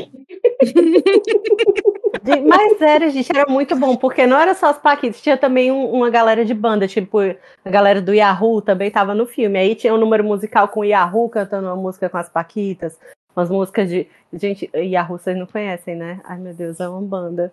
mas 2.48 2.80
era, 2.80 3.10
gente, 3.10 3.30
era 3.34 3.50
muito 3.50 3.76
bom, 3.76 3.96
porque 3.96 4.26
não 4.26 4.38
era 4.40 4.54
só 4.54 4.68
as 4.68 4.78
Paquitas, 4.78 5.20
tinha 5.20 5.36
também 5.36 5.70
um- 5.70 5.90
uma 5.90 6.08
galera 6.08 6.44
de 6.44 6.54
banda, 6.54 6.88
tipo, 6.88 7.18
a 7.20 7.70
galera 7.70 8.00
do 8.00 8.14
Yahoo 8.14 8.62
também 8.62 8.90
tava 8.90 9.14
no 9.14 9.26
filme. 9.26 9.58
Aí 9.58 9.74
tinha 9.74 9.92
um 9.94 9.98
número 9.98 10.24
musical 10.24 10.68
com 10.68 10.80
o 10.80 10.84
Yahoo 10.84 11.28
cantando 11.28 11.66
uma 11.68 11.76
música 11.76 12.08
com 12.08 12.16
as 12.16 12.28
Paquitas. 12.30 12.98
Umas 13.36 13.50
músicas 13.50 13.88
de. 13.88 14.06
Gente, 14.32 14.70
Yahoo 14.74 15.18
vocês 15.18 15.36
não 15.36 15.46
conhecem, 15.46 15.96
né? 15.96 16.20
Ai, 16.24 16.38
meu 16.38 16.54
Deus, 16.54 16.78
é 16.80 16.88
uma 16.88 17.00
banda. 17.02 17.52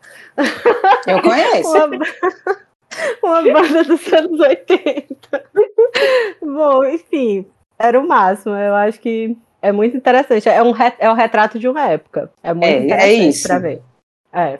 Eu 1.07 1.21
conheço. 1.21 1.71
Uma, 3.23 3.39
uma 3.39 3.53
banda 3.53 3.86
dos 3.86 4.11
anos 4.11 4.38
80. 4.38 5.43
Bom, 6.41 6.84
enfim, 6.84 7.45
era 7.79 7.97
o 7.97 8.05
máximo. 8.05 8.53
Eu 8.53 8.75
acho 8.75 8.99
que 8.99 9.38
é 9.61 9.71
muito 9.71 9.95
interessante. 9.95 10.49
É, 10.49 10.61
um, 10.61 10.73
é 10.99 11.09
o 11.09 11.13
retrato 11.13 11.57
de 11.57 11.69
uma 11.69 11.88
época. 11.88 12.29
É 12.43 12.53
muito 12.53 12.65
É, 12.65 12.73
é 12.73 12.84
interessante 12.84 13.29
isso. 13.29 13.47
pra 13.47 13.59
ver. 13.59 13.82
É. 14.34 14.59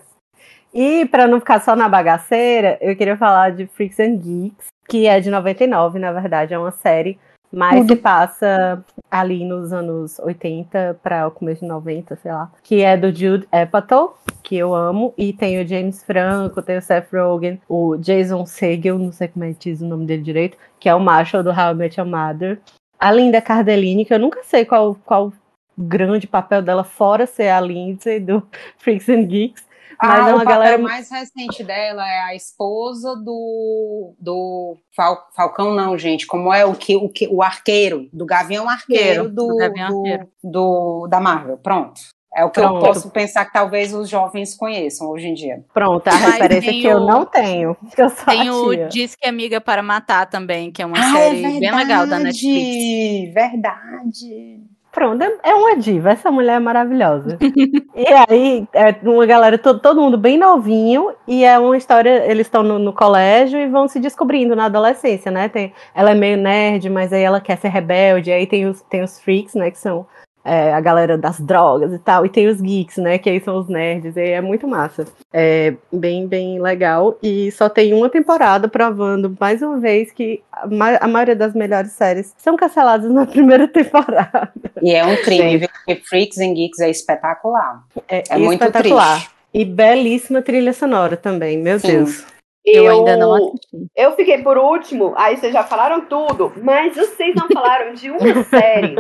E 0.74 1.06
para 1.08 1.28
não 1.28 1.40
ficar 1.40 1.60
só 1.60 1.76
na 1.76 1.90
bagaceira, 1.90 2.78
eu 2.80 2.96
queria 2.96 3.18
falar 3.18 3.52
de 3.52 3.68
Freaks 3.68 4.00
and 4.00 4.16
Geeks, 4.18 4.68
que 4.88 5.08
é 5.08 5.20
de 5.20 5.30
99, 5.30 6.00
na 6.00 6.14
verdade, 6.14 6.54
é 6.54 6.58
uma 6.58 6.72
série, 6.72 7.20
mas 7.52 7.86
se 7.86 7.96
passa 7.96 8.84
ali 9.10 9.44
nos 9.44 9.74
anos 9.74 10.20
80 10.20 11.00
para 11.04 11.28
o 11.28 11.32
começo 11.32 11.62
de 11.62 11.68
90, 11.68 12.16
sei 12.16 12.32
lá, 12.32 12.52
que 12.64 12.82
é 12.82 12.96
do 12.96 13.14
Jude 13.14 13.48
Apatow, 13.52 14.18
que 14.42 14.56
eu 14.56 14.74
amo, 14.74 15.14
e 15.18 15.34
tem 15.34 15.62
o 15.62 15.68
James 15.68 16.04
Franco, 16.04 16.62
tem 16.62 16.78
o 16.78 16.82
Seth 16.82 17.12
Rogen, 17.12 17.60
o 17.68 17.98
Jason 17.98 18.46
Segel, 18.46 18.98
não 18.98 19.12
sei 19.12 19.28
como 19.28 19.46
é 19.46 19.54
que 19.54 19.70
diz 19.72 19.82
o 19.82 19.86
nome 19.86 20.06
dele 20.06 20.24
direito, 20.24 20.58
que 20.80 20.88
é 20.88 20.96
o 20.96 21.00
Marshall 21.00 21.44
do 21.44 21.50
How 21.50 21.72
I 21.72 21.76
Met 21.76 22.00
Your 22.00 22.10
Mother, 22.10 22.60
a 23.00 23.12
Linda 23.12 23.42
Cardellini, 23.42 24.06
que 24.06 24.14
eu 24.14 24.20
nunca 24.20 24.44
sei 24.44 24.64
qual 24.64 24.96
qual 25.06 25.34
grande 25.78 26.28
papel 26.28 26.62
dela 26.62 26.84
fora 26.84 27.26
ser 27.26 27.50
a 27.50 27.60
Lindsay 27.60 28.20
do 28.20 28.44
Freaks 28.78 29.10
and 29.10 29.24
Geeks, 29.24 29.66
Mas 30.02 30.26
ah, 30.26 30.30
é 30.30 30.34
uma 30.34 30.44
o 30.44 30.46
galera. 30.46 30.78
mais 30.78 31.10
recente 31.10 31.64
dela 31.64 32.08
é 32.08 32.20
a 32.24 32.36
esposa 32.36 33.16
do, 33.16 34.14
do 34.20 34.78
Fal- 34.96 35.28
Falcão, 35.36 35.74
não, 35.74 35.98
gente. 35.98 36.28
Como 36.28 36.54
é 36.54 36.66
o 36.66 36.74
que 36.76 36.96
o, 36.96 37.10
que, 37.10 37.28
o 37.28 37.42
arqueiro, 37.42 38.08
do 38.14 38.26
Gavião 38.26 38.70
Arqueiro 38.70 39.30
do, 39.30 39.48
do 39.48 39.58
Gavião 39.58 39.90
do- 39.90 39.98
Arqueiro. 40.00 40.28
do- 40.44 41.08
da 41.10 41.20
Marvel. 41.20 41.58
Pronto. 41.58 42.00
É 42.34 42.46
o 42.46 42.50
que 42.50 42.62
eu 42.62 42.64
Pronto. 42.64 42.86
posso 42.86 43.10
pensar 43.12 43.44
que 43.44 43.52
talvez 43.52 43.94
os 43.94 44.08
jovens 44.08 44.56
conheçam 44.56 45.10
hoje 45.10 45.28
em 45.28 45.34
dia. 45.34 45.66
Pronto, 45.74 46.08
a 46.08 46.12
Mas 46.14 46.24
referência 46.36 46.72
que 46.72 46.86
eu 46.86 47.02
não 47.02 47.26
tenho. 47.26 47.76
Que 47.94 48.02
eu 48.02 48.10
sou 48.10 48.26
Tem 48.26 48.50
o 48.50 48.70
tia. 48.74 48.88
Diz 48.88 49.16
que 49.16 49.26
é 49.26 49.30
Amiga 49.30 49.60
para 49.60 49.84
Matar 49.84 50.28
também, 50.30 50.72
que 50.72 50.82
é 50.82 50.86
uma 50.86 50.98
Ah, 50.98 51.12
série 51.12 51.44
é 51.58 51.60
bem 51.60 51.76
legal 51.76 52.08
da 52.08 52.20
Netflix. 52.20 53.34
Verdade. 53.34 54.62
Pronto, 54.92 55.24
é- 55.24 55.40
é 55.52 55.56
uma 55.56 55.78
diva, 55.78 56.12
essa 56.12 56.30
mulher 56.30 56.58
é 56.58 56.60
maravilhosa. 56.60 57.38
e 57.96 58.06
aí, 58.30 58.68
é 58.74 58.96
uma 59.08 59.26
galera, 59.26 59.58
todo, 59.58 59.80
todo 59.80 60.02
mundo 60.02 60.18
bem 60.18 60.38
novinho, 60.38 61.14
e 61.26 61.46
é 61.46 61.58
uma 61.58 61.78
história, 61.78 62.26
eles 62.30 62.48
estão 62.48 62.62
no, 62.62 62.78
no 62.78 62.92
colégio 62.92 63.58
e 63.58 63.70
vão 63.70 63.88
se 63.88 64.00
descobrindo 64.02 64.54
na 64.56 64.66
adolescência, 64.66 65.32
né? 65.32 65.48
Tem, 65.48 65.74
ela 65.96 66.12
é 66.12 66.16
meio 66.16 66.36
nerd, 66.38 66.90
mas 66.90 67.14
aí 67.14 67.24
ela 67.24 67.40
quer 67.40 67.58
ser 67.58 67.70
rebelde, 67.70 68.32
aí 68.34 68.46
tem 68.46 68.66
os, 68.68 68.82
tem 68.84 69.02
os 69.02 69.18
freaks, 69.22 69.56
né, 69.56 69.72
que 69.72 69.78
são 69.80 70.06
é, 70.44 70.74
a 70.74 70.80
galera 70.82 71.18
das 71.18 71.40
drogas 71.40 71.94
e 71.94 72.00
tal, 72.00 72.26
e 72.26 72.30
tem 72.30 72.48
os 72.48 72.60
geeks, 72.60 72.98
né, 72.98 73.18
que 73.18 73.30
aí 73.30 73.40
são 73.40 73.58
os 73.60 73.68
nerds, 73.68 74.16
e 74.18 74.22
é 74.22 74.42
muito 74.42 74.68
massa. 74.68 75.06
É 75.32 75.74
bem, 75.92 76.28
bem 76.28 76.62
legal, 76.62 77.18
e 77.22 77.52
só 77.52 77.70
tem 77.70 77.94
uma 77.94 78.10
temporada 78.10 78.68
provando, 78.68 79.36
mais 79.40 79.62
uma 79.62 79.80
vez, 79.80 80.12
que 80.12 80.42
a, 80.52 80.68
ma- 80.68 80.98
a 81.00 81.08
maioria 81.08 81.36
das 81.36 81.54
melhores 81.54 81.92
séries 81.92 82.34
são 82.38 82.56
canceladas 82.56 83.10
na 83.14 83.26
primeira 83.26 83.68
temporada. 83.68 84.52
E 84.82 84.92
é 84.94 85.06
um 85.06 85.16
crime, 85.18 85.52
Sim. 85.52 85.58
viu? 85.60 85.70
Porque 85.70 85.96
Freaks 86.08 86.38
and 86.40 86.54
Geeks 86.56 86.80
é 86.80 86.90
espetacular. 86.90 87.84
É, 88.10 88.24
É 88.30 88.38
muito 88.38 88.64
espetacular. 88.64 89.14
triste. 89.18 89.32
E 89.54 89.66
belíssima 89.66 90.42
trilha 90.42 90.72
sonora 90.74 91.18
também, 91.18 91.58
meu 91.58 91.78
Sim. 91.80 91.88
Deus. 91.88 92.26
Eu 92.64 92.90
ainda 92.90 93.18
não 93.18 93.34
assisti. 93.34 93.88
Eu 93.96 94.16
fiquei 94.16 94.38
por 94.44 94.58
último, 94.58 95.14
aí 95.18 95.36
vocês 95.36 95.52
já 95.52 95.64
falaram 95.64 96.02
tudo, 96.06 96.54
mas 96.62 96.96
vocês 96.96 97.34
não 97.36 97.48
falaram 97.50 97.94
de 97.96 98.12
uma 98.12 98.20
série 98.46 98.96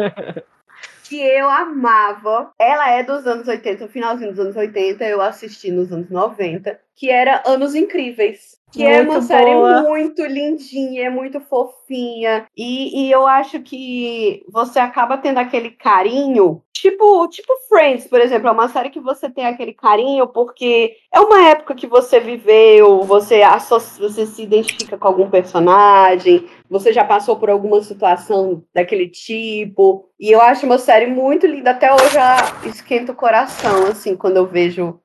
que 1.11 1.19
eu 1.19 1.49
amava. 1.49 2.53
Ela 2.57 2.89
é 2.91 3.03
dos 3.03 3.27
anos 3.27 3.45
80, 3.45 3.89
finalzinho 3.89 4.31
dos 4.31 4.39
anos 4.39 4.55
80, 4.55 5.03
eu 5.03 5.21
assisti 5.21 5.69
nos 5.69 5.91
anos 5.91 6.09
90, 6.09 6.79
que 6.95 7.09
era 7.09 7.43
Anos 7.45 7.75
Incríveis. 7.75 8.60
Que 8.71 8.85
é 8.85 9.01
uma 9.01 9.13
Muito 9.15 9.25
série 9.25 9.53
boa. 9.53 9.81
muito 9.83 10.23
lindinha, 10.25 11.07
é 11.07 11.09
muito 11.09 11.41
fofinha. 11.41 12.47
E, 12.55 13.05
e 13.05 13.11
eu 13.11 13.27
acho 13.27 13.59
que 13.61 14.43
você 14.49 14.79
acaba 14.79 15.17
tendo 15.17 15.39
aquele 15.39 15.71
carinho. 15.71 16.63
Tipo, 16.71 17.27
tipo 17.27 17.53
Friends, 17.67 18.07
por 18.07 18.19
exemplo, 18.21 18.47
é 18.47 18.51
uma 18.51 18.69
série 18.69 18.89
que 18.89 18.99
você 18.99 19.29
tem 19.29 19.45
aquele 19.45 19.73
carinho 19.73 20.25
porque 20.25 20.95
é 21.13 21.19
uma 21.19 21.49
época 21.49 21.75
que 21.75 21.85
você 21.85 22.19
viveu, 22.19 23.01
você, 23.03 23.41
associa, 23.43 24.07
você 24.09 24.25
se 24.25 24.41
identifica 24.41 24.97
com 24.97 25.07
algum 25.07 25.29
personagem, 25.29 26.47
você 26.69 26.93
já 26.93 27.03
passou 27.03 27.35
por 27.35 27.49
alguma 27.49 27.81
situação 27.81 28.63
daquele 28.73 29.09
tipo. 29.09 30.09
E 30.19 30.31
eu 30.31 30.41
acho 30.41 30.65
uma 30.65 30.77
série 30.77 31.07
muito 31.07 31.45
linda. 31.45 31.71
Até 31.71 31.93
hoje 31.93 32.17
ela 32.17 32.37
esquenta 32.65 33.11
o 33.11 33.15
coração, 33.15 33.87
assim, 33.87 34.15
quando 34.15 34.37
eu 34.37 34.47
vejo 34.47 34.99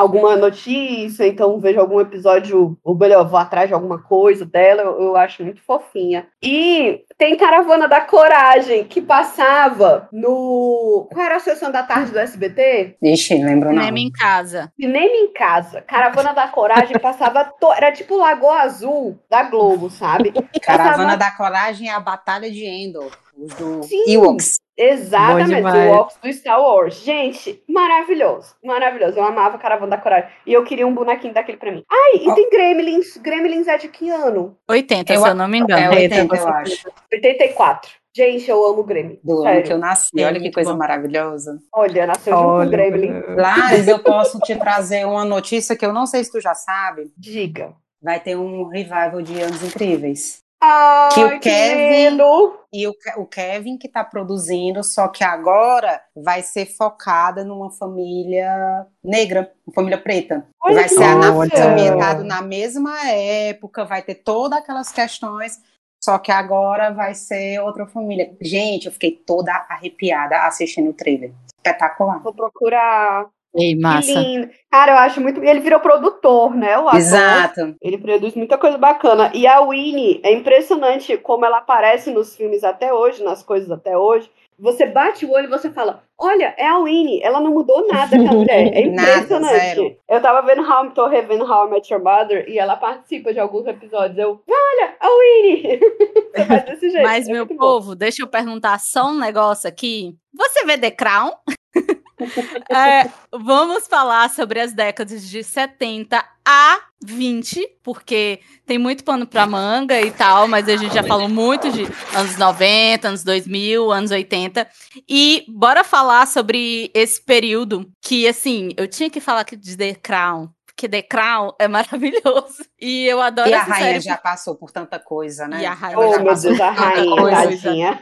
alguma 0.00 0.36
notícia, 0.36 1.26
então 1.26 1.58
vejo 1.60 1.80
algum 1.80 2.00
episódio, 2.00 2.78
ou 2.84 2.94
melhor, 2.96 3.26
vou 3.28 3.38
atrás 3.38 3.68
de 3.68 3.74
alguma 3.74 4.00
coisa 4.02 4.44
dela, 4.44 4.82
eu, 4.82 5.00
eu 5.02 5.16
acho 5.16 5.42
muito 5.42 5.60
fofinha. 5.62 6.26
E 6.42 7.02
tem 7.16 7.36
Caravana 7.36 7.88
da 7.88 8.00
Coragem, 8.00 8.84
que 8.84 9.00
passava 9.00 10.08
no. 10.12 11.08
Qual 11.12 11.24
era 11.24 11.36
a 11.36 11.40
sessão 11.40 11.70
da 11.70 11.82
tarde 11.82 12.12
do 12.12 12.18
SBT? 12.18 12.96
Ixi, 13.02 13.42
lembro 13.42 13.70
não. 13.72 13.78
Cinema 13.82 13.98
em 13.98 14.10
casa. 14.10 14.72
Cinema 14.80 15.14
em 15.14 15.32
casa. 15.32 15.80
Caravana 15.82 16.32
da 16.32 16.48
Coragem 16.48 16.98
passava. 17.00 17.44
To... 17.60 17.72
Era 17.72 17.92
tipo 17.92 18.16
Lagoa 18.16 18.60
Azul 18.62 19.18
da 19.28 19.42
Globo, 19.44 19.90
sabe? 19.90 20.32
Caravana 20.62 20.96
Passava- 20.96 21.16
da 21.16 21.30
Coragem 21.32 21.88
é 21.88 21.92
a 21.92 22.00
Batalha 22.00 22.50
de 22.50 22.64
Endor. 22.64 23.10
Os 23.48 23.54
do 23.54 23.82
Sim. 23.82 24.04
Ewoks. 24.12 24.54
Exatamente, 24.76 25.60
o. 25.66 25.90
Walks 25.90 26.16
do 26.22 26.32
Star 26.32 26.60
Wars. 26.60 26.94
Gente, 27.02 27.62
maravilhoso, 27.68 28.54
maravilhoso. 28.62 29.18
Eu 29.18 29.24
amava 29.24 29.58
Caravana 29.58 29.90
da 29.90 29.98
Coragem. 29.98 30.30
E 30.46 30.52
eu 30.52 30.62
queria 30.64 30.86
um 30.86 30.94
bonequinho 30.94 31.34
daquele 31.34 31.58
pra 31.58 31.72
mim. 31.72 31.82
Ai, 31.90 32.20
e 32.22 32.34
tem 32.34 32.48
Gremlins. 32.50 33.16
Gremlins 33.16 33.66
é 33.66 33.76
de 33.78 33.88
que 33.88 34.08
ano? 34.08 34.56
80, 34.68 35.12
Eu 35.12 35.20
se 35.20 35.26
a- 35.26 35.30
eu 35.30 35.34
não 35.34 35.48
me 35.48 35.58
É 35.58 35.62
engano. 35.62 35.90
80, 35.94 36.36
eu 36.36 36.48
acho. 36.48 36.88
84. 37.12 37.90
Gente, 38.16 38.48
eu 38.50 38.64
amo 38.66 38.82
Gremlins. 38.84 39.18
Do 39.22 39.44
ano 39.46 39.62
que 39.62 39.72
eu 39.72 39.78
nasci. 39.78 40.10
É 40.20 40.26
Olha 40.26 40.40
que 40.40 40.50
coisa 40.52 40.72
bom. 40.72 40.78
maravilhosa. 40.78 41.58
Olha, 41.74 42.06
nasceu 42.06 42.32
junto 42.32 42.44
com 42.44 42.50
o 42.50 42.54
Olha, 42.58 42.70
Gremlin. 42.70 43.12
Lares, 43.36 43.86
eu 43.88 43.98
posso 44.00 44.38
te 44.40 44.54
trazer 44.56 45.04
uma 45.06 45.24
notícia 45.24 45.76
que 45.76 45.84
eu 45.86 45.92
não 45.92 46.06
sei 46.06 46.22
se 46.24 46.30
tu 46.32 46.40
já 46.40 46.54
sabe. 46.54 47.12
Diga. 47.16 47.72
Vai 48.02 48.20
ter 48.20 48.36
um 48.36 48.68
revival 48.68 49.20
de 49.22 49.40
Anos 49.40 49.62
Incríveis. 49.62 50.40
Ai, 50.60 51.08
Que 51.14 51.24
o 51.24 51.40
Kevin- 51.40 52.10
lindo. 52.10 52.58
E 52.72 52.86
o, 52.86 52.94
o 53.16 53.26
Kevin 53.26 53.78
que 53.78 53.88
tá 53.88 54.04
produzindo, 54.04 54.84
só 54.84 55.08
que 55.08 55.24
agora 55.24 56.02
vai 56.14 56.42
ser 56.42 56.66
focada 56.66 57.44
numa 57.44 57.70
família 57.70 58.86
negra, 59.02 59.52
uma 59.66 59.74
família 59.74 59.98
preta. 59.98 60.46
Olha 60.62 60.74
vai 60.76 60.88
ser 60.88 61.62
ambientado 61.62 62.24
na 62.24 62.42
mesma 62.42 63.08
época, 63.10 63.84
vai 63.84 64.02
ter 64.02 64.16
todas 64.16 64.58
aquelas 64.58 64.92
questões, 64.92 65.62
só 66.02 66.18
que 66.18 66.30
agora 66.30 66.90
vai 66.92 67.14
ser 67.14 67.58
outra 67.60 67.86
família. 67.86 68.36
Gente, 68.40 68.86
eu 68.86 68.92
fiquei 68.92 69.12
toda 69.12 69.52
arrepiada 69.68 70.42
assistindo 70.46 70.90
o 70.90 70.94
trailer. 70.94 71.32
Espetacular. 71.56 72.22
Vou 72.22 72.34
procurar. 72.34 73.26
Ei, 73.56 73.74
Que 73.74 73.80
massa. 73.80 74.12
lindo. 74.20 74.48
Cara, 74.70 74.92
eu 74.92 74.98
acho 74.98 75.20
muito. 75.20 75.42
Ele 75.42 75.60
virou 75.60 75.80
produtor, 75.80 76.54
né? 76.54 76.78
O 76.78 76.86
ator. 76.88 76.98
Exato. 77.00 77.74
Ele 77.82 77.98
produz 77.98 78.34
muita 78.34 78.58
coisa 78.58 78.76
bacana. 78.78 79.30
E 79.34 79.46
a 79.46 79.60
Winnie, 79.60 80.20
é 80.22 80.32
impressionante 80.32 81.16
como 81.16 81.44
ela 81.44 81.58
aparece 81.58 82.10
nos 82.10 82.36
filmes 82.36 82.62
até 82.62 82.92
hoje, 82.92 83.22
nas 83.24 83.42
coisas 83.42 83.70
até 83.70 83.96
hoje. 83.96 84.30
Você 84.60 84.86
bate 84.86 85.24
o 85.24 85.30
olho 85.30 85.44
e 85.46 85.50
você 85.50 85.70
fala: 85.70 86.02
Olha, 86.18 86.52
é 86.58 86.66
a 86.66 86.78
Winnie, 86.80 87.22
ela 87.22 87.40
não 87.40 87.52
mudou 87.52 87.86
nada 87.86 88.16
mulher. 88.18 88.76
É 88.76 88.86
Nada, 88.88 89.10
impressionante. 89.12 89.54
zero. 89.54 89.96
Eu 90.08 90.20
tava 90.20 90.42
vendo 90.44 90.62
How, 90.68 90.90
tô 90.90 91.06
revendo 91.06 91.44
How 91.44 91.68
I 91.68 91.70
Met 91.70 91.92
Your 91.92 92.02
Mother 92.02 92.44
e 92.48 92.58
ela 92.58 92.74
participa 92.76 93.32
de 93.32 93.38
alguns 93.38 93.66
episódios. 93.68 94.18
Eu, 94.18 94.40
olha, 94.50 94.96
a 95.00 95.08
Winnie! 95.08 95.78
você 96.34 96.44
faz 96.44 96.64
desse 96.64 96.90
jeito. 96.90 97.04
Mas, 97.04 97.28
é 97.28 97.32
meu 97.32 97.46
muito 97.46 97.56
bom. 97.58 97.66
povo, 97.66 97.94
deixa 97.94 98.22
eu 98.22 98.26
perguntar 98.26 98.78
só 98.80 99.06
um 99.06 99.18
negócio 99.18 99.68
aqui. 99.68 100.16
Você 100.34 100.64
vê 100.66 100.76
The 100.76 100.90
Crown? 100.90 101.30
É, 102.70 103.08
vamos 103.32 103.86
falar 103.86 104.28
sobre 104.30 104.60
as 104.60 104.72
décadas 104.72 105.28
de 105.28 105.42
70 105.42 106.24
a 106.44 106.78
20, 107.02 107.66
porque 107.82 108.40
tem 108.66 108.76
muito 108.78 109.04
pano 109.04 109.26
pra 109.26 109.46
manga 109.46 110.00
e 110.00 110.10
tal, 110.10 110.48
mas 110.48 110.68
a 110.68 110.76
gente 110.76 110.92
já 110.94 111.02
falou 111.04 111.28
muito 111.28 111.70
de 111.70 111.82
anos 112.14 112.36
90, 112.36 113.08
anos 113.08 113.22
2000, 113.24 113.90
anos 113.92 114.10
80. 114.10 114.66
E 115.08 115.44
bora 115.48 115.84
falar 115.84 116.26
sobre 116.26 116.90
esse 116.94 117.20
período 117.24 117.88
que, 118.02 118.26
assim, 118.26 118.70
eu 118.76 118.88
tinha 118.88 119.08
que 119.10 119.20
falar 119.20 119.40
aqui 119.42 119.56
de 119.56 119.76
The 119.76 119.94
Crown, 119.94 120.48
porque 120.66 120.88
The 120.88 121.02
Crown 121.02 121.52
é 121.58 121.68
maravilhoso. 121.68 122.64
E 122.80 123.06
eu 123.06 123.20
adoro 123.20 123.48
E 123.50 123.54
a 123.54 123.62
rainha 123.64 123.86
série. 123.94 124.00
já 124.00 124.16
passou 124.16 124.54
por 124.54 124.70
tanta 124.70 125.00
coisa, 125.00 125.48
né? 125.48 125.62
E 125.62 125.66
a 125.66 125.74
rainha 125.74 125.98
Oh, 125.98 126.12
já 126.12 126.18
meu 126.18 126.26
passou 126.26 126.50
Deus, 126.50 126.60
a 126.60 126.68
por 126.68 126.76
tanta 126.76 126.88
rainha, 126.94 127.16
coisa. 127.16 127.42
tadinha. 127.42 128.00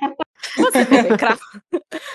Você. 0.56 0.86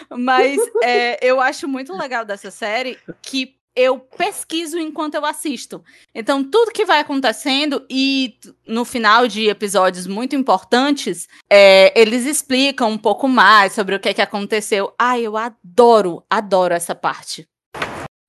Mas 0.10 0.60
é, 0.84 1.26
eu 1.26 1.40
acho 1.40 1.68
muito 1.68 1.96
legal 1.96 2.26
dessa 2.26 2.52
série 2.52 2.98
que 3.22 3.56
eu 3.76 4.00
pesquiso 4.00 4.78
enquanto 4.78 5.16
eu 5.16 5.26
assisto. 5.26 5.84
Então, 6.14 6.44
tudo 6.44 6.72
que 6.72 6.86
vai 6.86 7.00
acontecendo 7.00 7.86
e 7.90 8.38
no 8.68 8.84
final 8.84 9.28
de 9.28 9.48
episódios 9.48 10.08
muito 10.08 10.36
importantes, 10.36 11.28
é, 11.50 11.98
eles 12.00 12.26
explicam 12.26 12.90
um 12.90 12.98
pouco 12.98 13.28
mais 13.28 13.74
sobre 13.74 13.96
o 13.96 14.00
que, 14.00 14.10
é 14.10 14.14
que 14.14 14.22
aconteceu. 14.22 14.94
Ai, 15.00 15.22
eu 15.22 15.38
adoro, 15.38 16.24
adoro 16.30 16.74
essa 16.74 16.94
parte. 16.94 17.48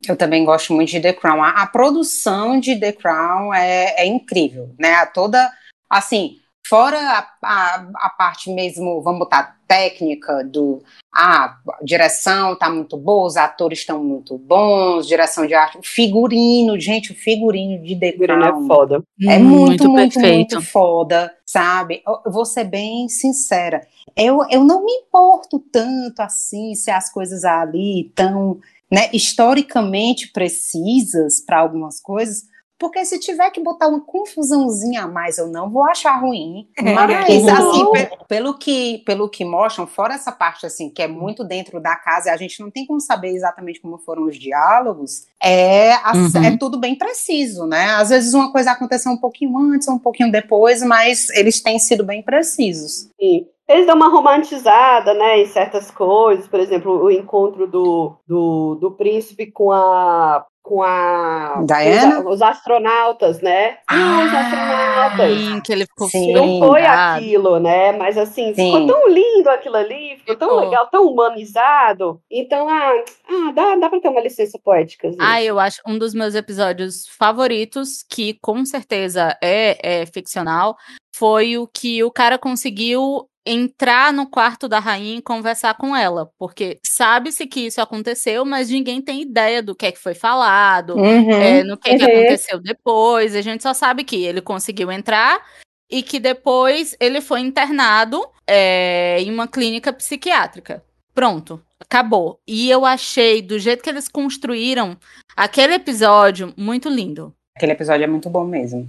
Eu 0.06 0.16
também 0.16 0.44
gosto 0.44 0.72
muito 0.72 0.90
de 0.90 1.00
The 1.00 1.12
Crown. 1.12 1.42
A, 1.42 1.62
a 1.62 1.66
produção 1.66 2.58
de 2.58 2.78
The 2.78 2.92
Crown 2.92 3.54
é, 3.54 3.94
é 3.98 4.06
incrível, 4.06 4.74
né? 4.78 4.94
A 4.94 5.06
Toda, 5.06 5.50
assim, 5.88 6.38
fora 6.66 6.98
a, 6.98 7.28
a, 7.42 7.86
a 7.94 8.10
parte 8.10 8.50
mesmo, 8.50 9.02
vamos 9.02 9.20
botar, 9.20 9.58
técnica 9.66 10.44
do... 10.44 10.82
Ah, 11.14 11.56
a 11.80 11.84
direção 11.84 12.56
tá 12.56 12.70
muito 12.70 12.96
boa, 12.96 13.26
os 13.26 13.36
atores 13.36 13.80
estão 13.80 14.02
muito 14.02 14.38
bons, 14.38 15.06
direção 15.06 15.46
de 15.46 15.54
arte, 15.54 15.78
o 15.78 15.82
figurino, 15.82 16.78
gente, 16.80 17.12
o 17.12 17.14
figurino 17.14 17.82
de 17.82 17.96
The 17.96 18.12
Figurino 18.12 18.40
Crown 18.40 18.64
é 18.64 18.66
foda. 18.66 19.02
é 19.28 19.38
muito, 19.38 19.90
muito, 19.90 20.18
muito 20.18 20.62
foda, 20.62 21.30
sabe? 21.44 22.02
Eu 22.06 22.22
eu 22.24 22.32
vou 22.32 22.44
ser 22.44 22.64
bem 22.64 23.08
sincera. 23.08 23.86
Eu, 24.16 24.40
eu 24.50 24.64
não 24.64 24.84
me 24.84 24.92
importo 24.92 25.58
tanto 25.72 26.20
assim 26.20 26.74
se 26.74 26.90
as 26.90 27.10
coisas 27.12 27.44
ali 27.44 28.06
estão 28.06 28.58
né, 28.90 29.08
historicamente 29.12 30.32
precisas 30.32 31.40
para 31.40 31.60
algumas 31.60 32.00
coisas, 32.00 32.44
porque 32.82 33.04
se 33.04 33.16
tiver 33.20 33.48
que 33.52 33.60
botar 33.60 33.86
uma 33.86 34.00
confusãozinha 34.00 35.04
a 35.04 35.06
mais, 35.06 35.38
eu 35.38 35.46
não 35.46 35.70
vou 35.70 35.84
achar 35.84 36.20
ruim. 36.20 36.66
Mas, 36.82 37.46
assim, 37.46 37.84
pelo 38.26 38.58
que, 38.58 38.98
pelo 39.06 39.28
que 39.28 39.44
mostram, 39.44 39.86
fora 39.86 40.14
essa 40.14 40.32
parte, 40.32 40.66
assim, 40.66 40.90
que 40.90 41.00
é 41.00 41.06
muito 41.06 41.44
dentro 41.44 41.78
da 41.78 41.94
casa, 41.94 42.32
a 42.32 42.36
gente 42.36 42.60
não 42.60 42.72
tem 42.72 42.84
como 42.84 43.00
saber 43.00 43.28
exatamente 43.28 43.80
como 43.80 43.98
foram 43.98 44.24
os 44.24 44.36
diálogos, 44.36 45.28
é, 45.40 45.92
uhum. 45.94 46.44
é 46.44 46.56
tudo 46.58 46.76
bem 46.76 46.96
preciso, 46.96 47.68
né? 47.68 47.92
Às 47.92 48.08
vezes 48.08 48.34
uma 48.34 48.50
coisa 48.50 48.72
aconteceu 48.72 49.12
um 49.12 49.16
pouquinho 49.16 49.56
antes, 49.56 49.86
um 49.86 49.98
pouquinho 49.98 50.32
depois, 50.32 50.82
mas 50.82 51.30
eles 51.30 51.62
têm 51.62 51.78
sido 51.78 52.02
bem 52.02 52.20
precisos. 52.20 53.10
Sim 53.20 53.46
eles 53.68 53.86
dão 53.86 53.96
uma 53.96 54.08
romantizada, 54.08 55.14
né, 55.14 55.40
em 55.40 55.46
certas 55.46 55.90
coisas, 55.90 56.46
por 56.46 56.60
exemplo, 56.60 57.04
o 57.04 57.10
encontro 57.10 57.66
do, 57.66 58.12
do, 58.26 58.74
do 58.74 58.90
príncipe 58.90 59.50
com 59.50 59.72
a 59.72 60.44
com 60.62 60.82
a 60.82 61.62
Diana? 61.66 62.20
Os, 62.20 62.36
os 62.36 62.42
astronautas, 62.42 63.40
né? 63.40 63.78
Ah, 63.88 64.22
os 64.24 64.34
astronautas. 64.34 65.38
Sim, 65.38 65.60
que 65.60 65.72
ele 65.72 65.86
ficou 65.86 66.08
sim, 66.08 66.32
Não 66.32 66.60
foi 66.60 66.86
aquilo, 66.86 67.58
né? 67.58 67.92
Mas 67.92 68.16
assim, 68.16 68.54
sim. 68.54 68.72
ficou 68.72 68.86
tão 68.86 69.08
lindo 69.08 69.50
aquilo 69.50 69.76
ali, 69.76 70.16
ficou, 70.18 70.34
ficou, 70.34 70.48
tão 70.48 70.60
legal, 70.60 70.86
tão 70.88 71.06
humanizado. 71.06 72.20
Então, 72.30 72.68
ah, 72.68 73.04
ah 73.28 73.52
dá, 73.52 73.76
dá 73.76 73.90
pra 73.90 74.00
ter 74.00 74.08
uma 74.08 74.20
licença 74.20 74.58
poética. 74.62 75.10
Gente. 75.10 75.20
Ah, 75.20 75.42
eu 75.42 75.58
acho 75.58 75.80
um 75.86 75.98
dos 75.98 76.14
meus 76.14 76.34
episódios 76.34 77.06
favoritos, 77.08 78.04
que 78.08 78.38
com 78.40 78.64
certeza 78.64 79.36
é, 79.42 80.02
é 80.02 80.06
ficcional, 80.06 80.76
foi 81.14 81.58
o 81.58 81.66
que 81.66 82.02
o 82.04 82.10
cara 82.10 82.38
conseguiu 82.38 83.28
entrar 83.44 84.12
no 84.12 84.26
quarto 84.26 84.68
da 84.68 84.78
rainha 84.78 85.18
e 85.18 85.22
conversar 85.22 85.74
com 85.74 85.96
ela, 85.96 86.30
porque 86.38 86.78
sabe-se 86.86 87.46
que 87.46 87.66
isso 87.66 87.80
aconteceu, 87.80 88.44
mas 88.44 88.70
ninguém 88.70 89.00
tem 89.02 89.22
ideia 89.22 89.62
do 89.62 89.74
que 89.74 89.86
é 89.86 89.92
que 89.92 89.98
foi 89.98 90.14
falado, 90.14 90.94
uhum, 90.94 91.30
é, 91.30 91.64
no 91.64 91.76
que, 91.76 91.90
uhum. 91.90 91.98
que 91.98 92.04
aconteceu 92.04 92.60
depois. 92.60 93.34
A 93.34 93.40
gente 93.40 93.62
só 93.62 93.74
sabe 93.74 94.04
que 94.04 94.24
ele 94.24 94.40
conseguiu 94.40 94.90
entrar 94.92 95.44
e 95.90 96.02
que 96.02 96.18
depois 96.20 96.96
ele 97.00 97.20
foi 97.20 97.40
internado 97.40 98.24
é, 98.46 99.20
em 99.20 99.30
uma 99.30 99.48
clínica 99.48 99.92
psiquiátrica. 99.92 100.82
Pronto, 101.14 101.60
acabou. 101.78 102.40
E 102.46 102.70
eu 102.70 102.86
achei, 102.86 103.42
do 103.42 103.58
jeito 103.58 103.82
que 103.82 103.90
eles 103.90 104.08
construíram 104.08 104.96
aquele 105.36 105.74
episódio, 105.74 106.54
muito 106.56 106.88
lindo. 106.88 107.34
Aquele 107.54 107.72
episódio 107.72 108.04
é 108.04 108.06
muito 108.06 108.30
bom 108.30 108.44
mesmo. 108.44 108.88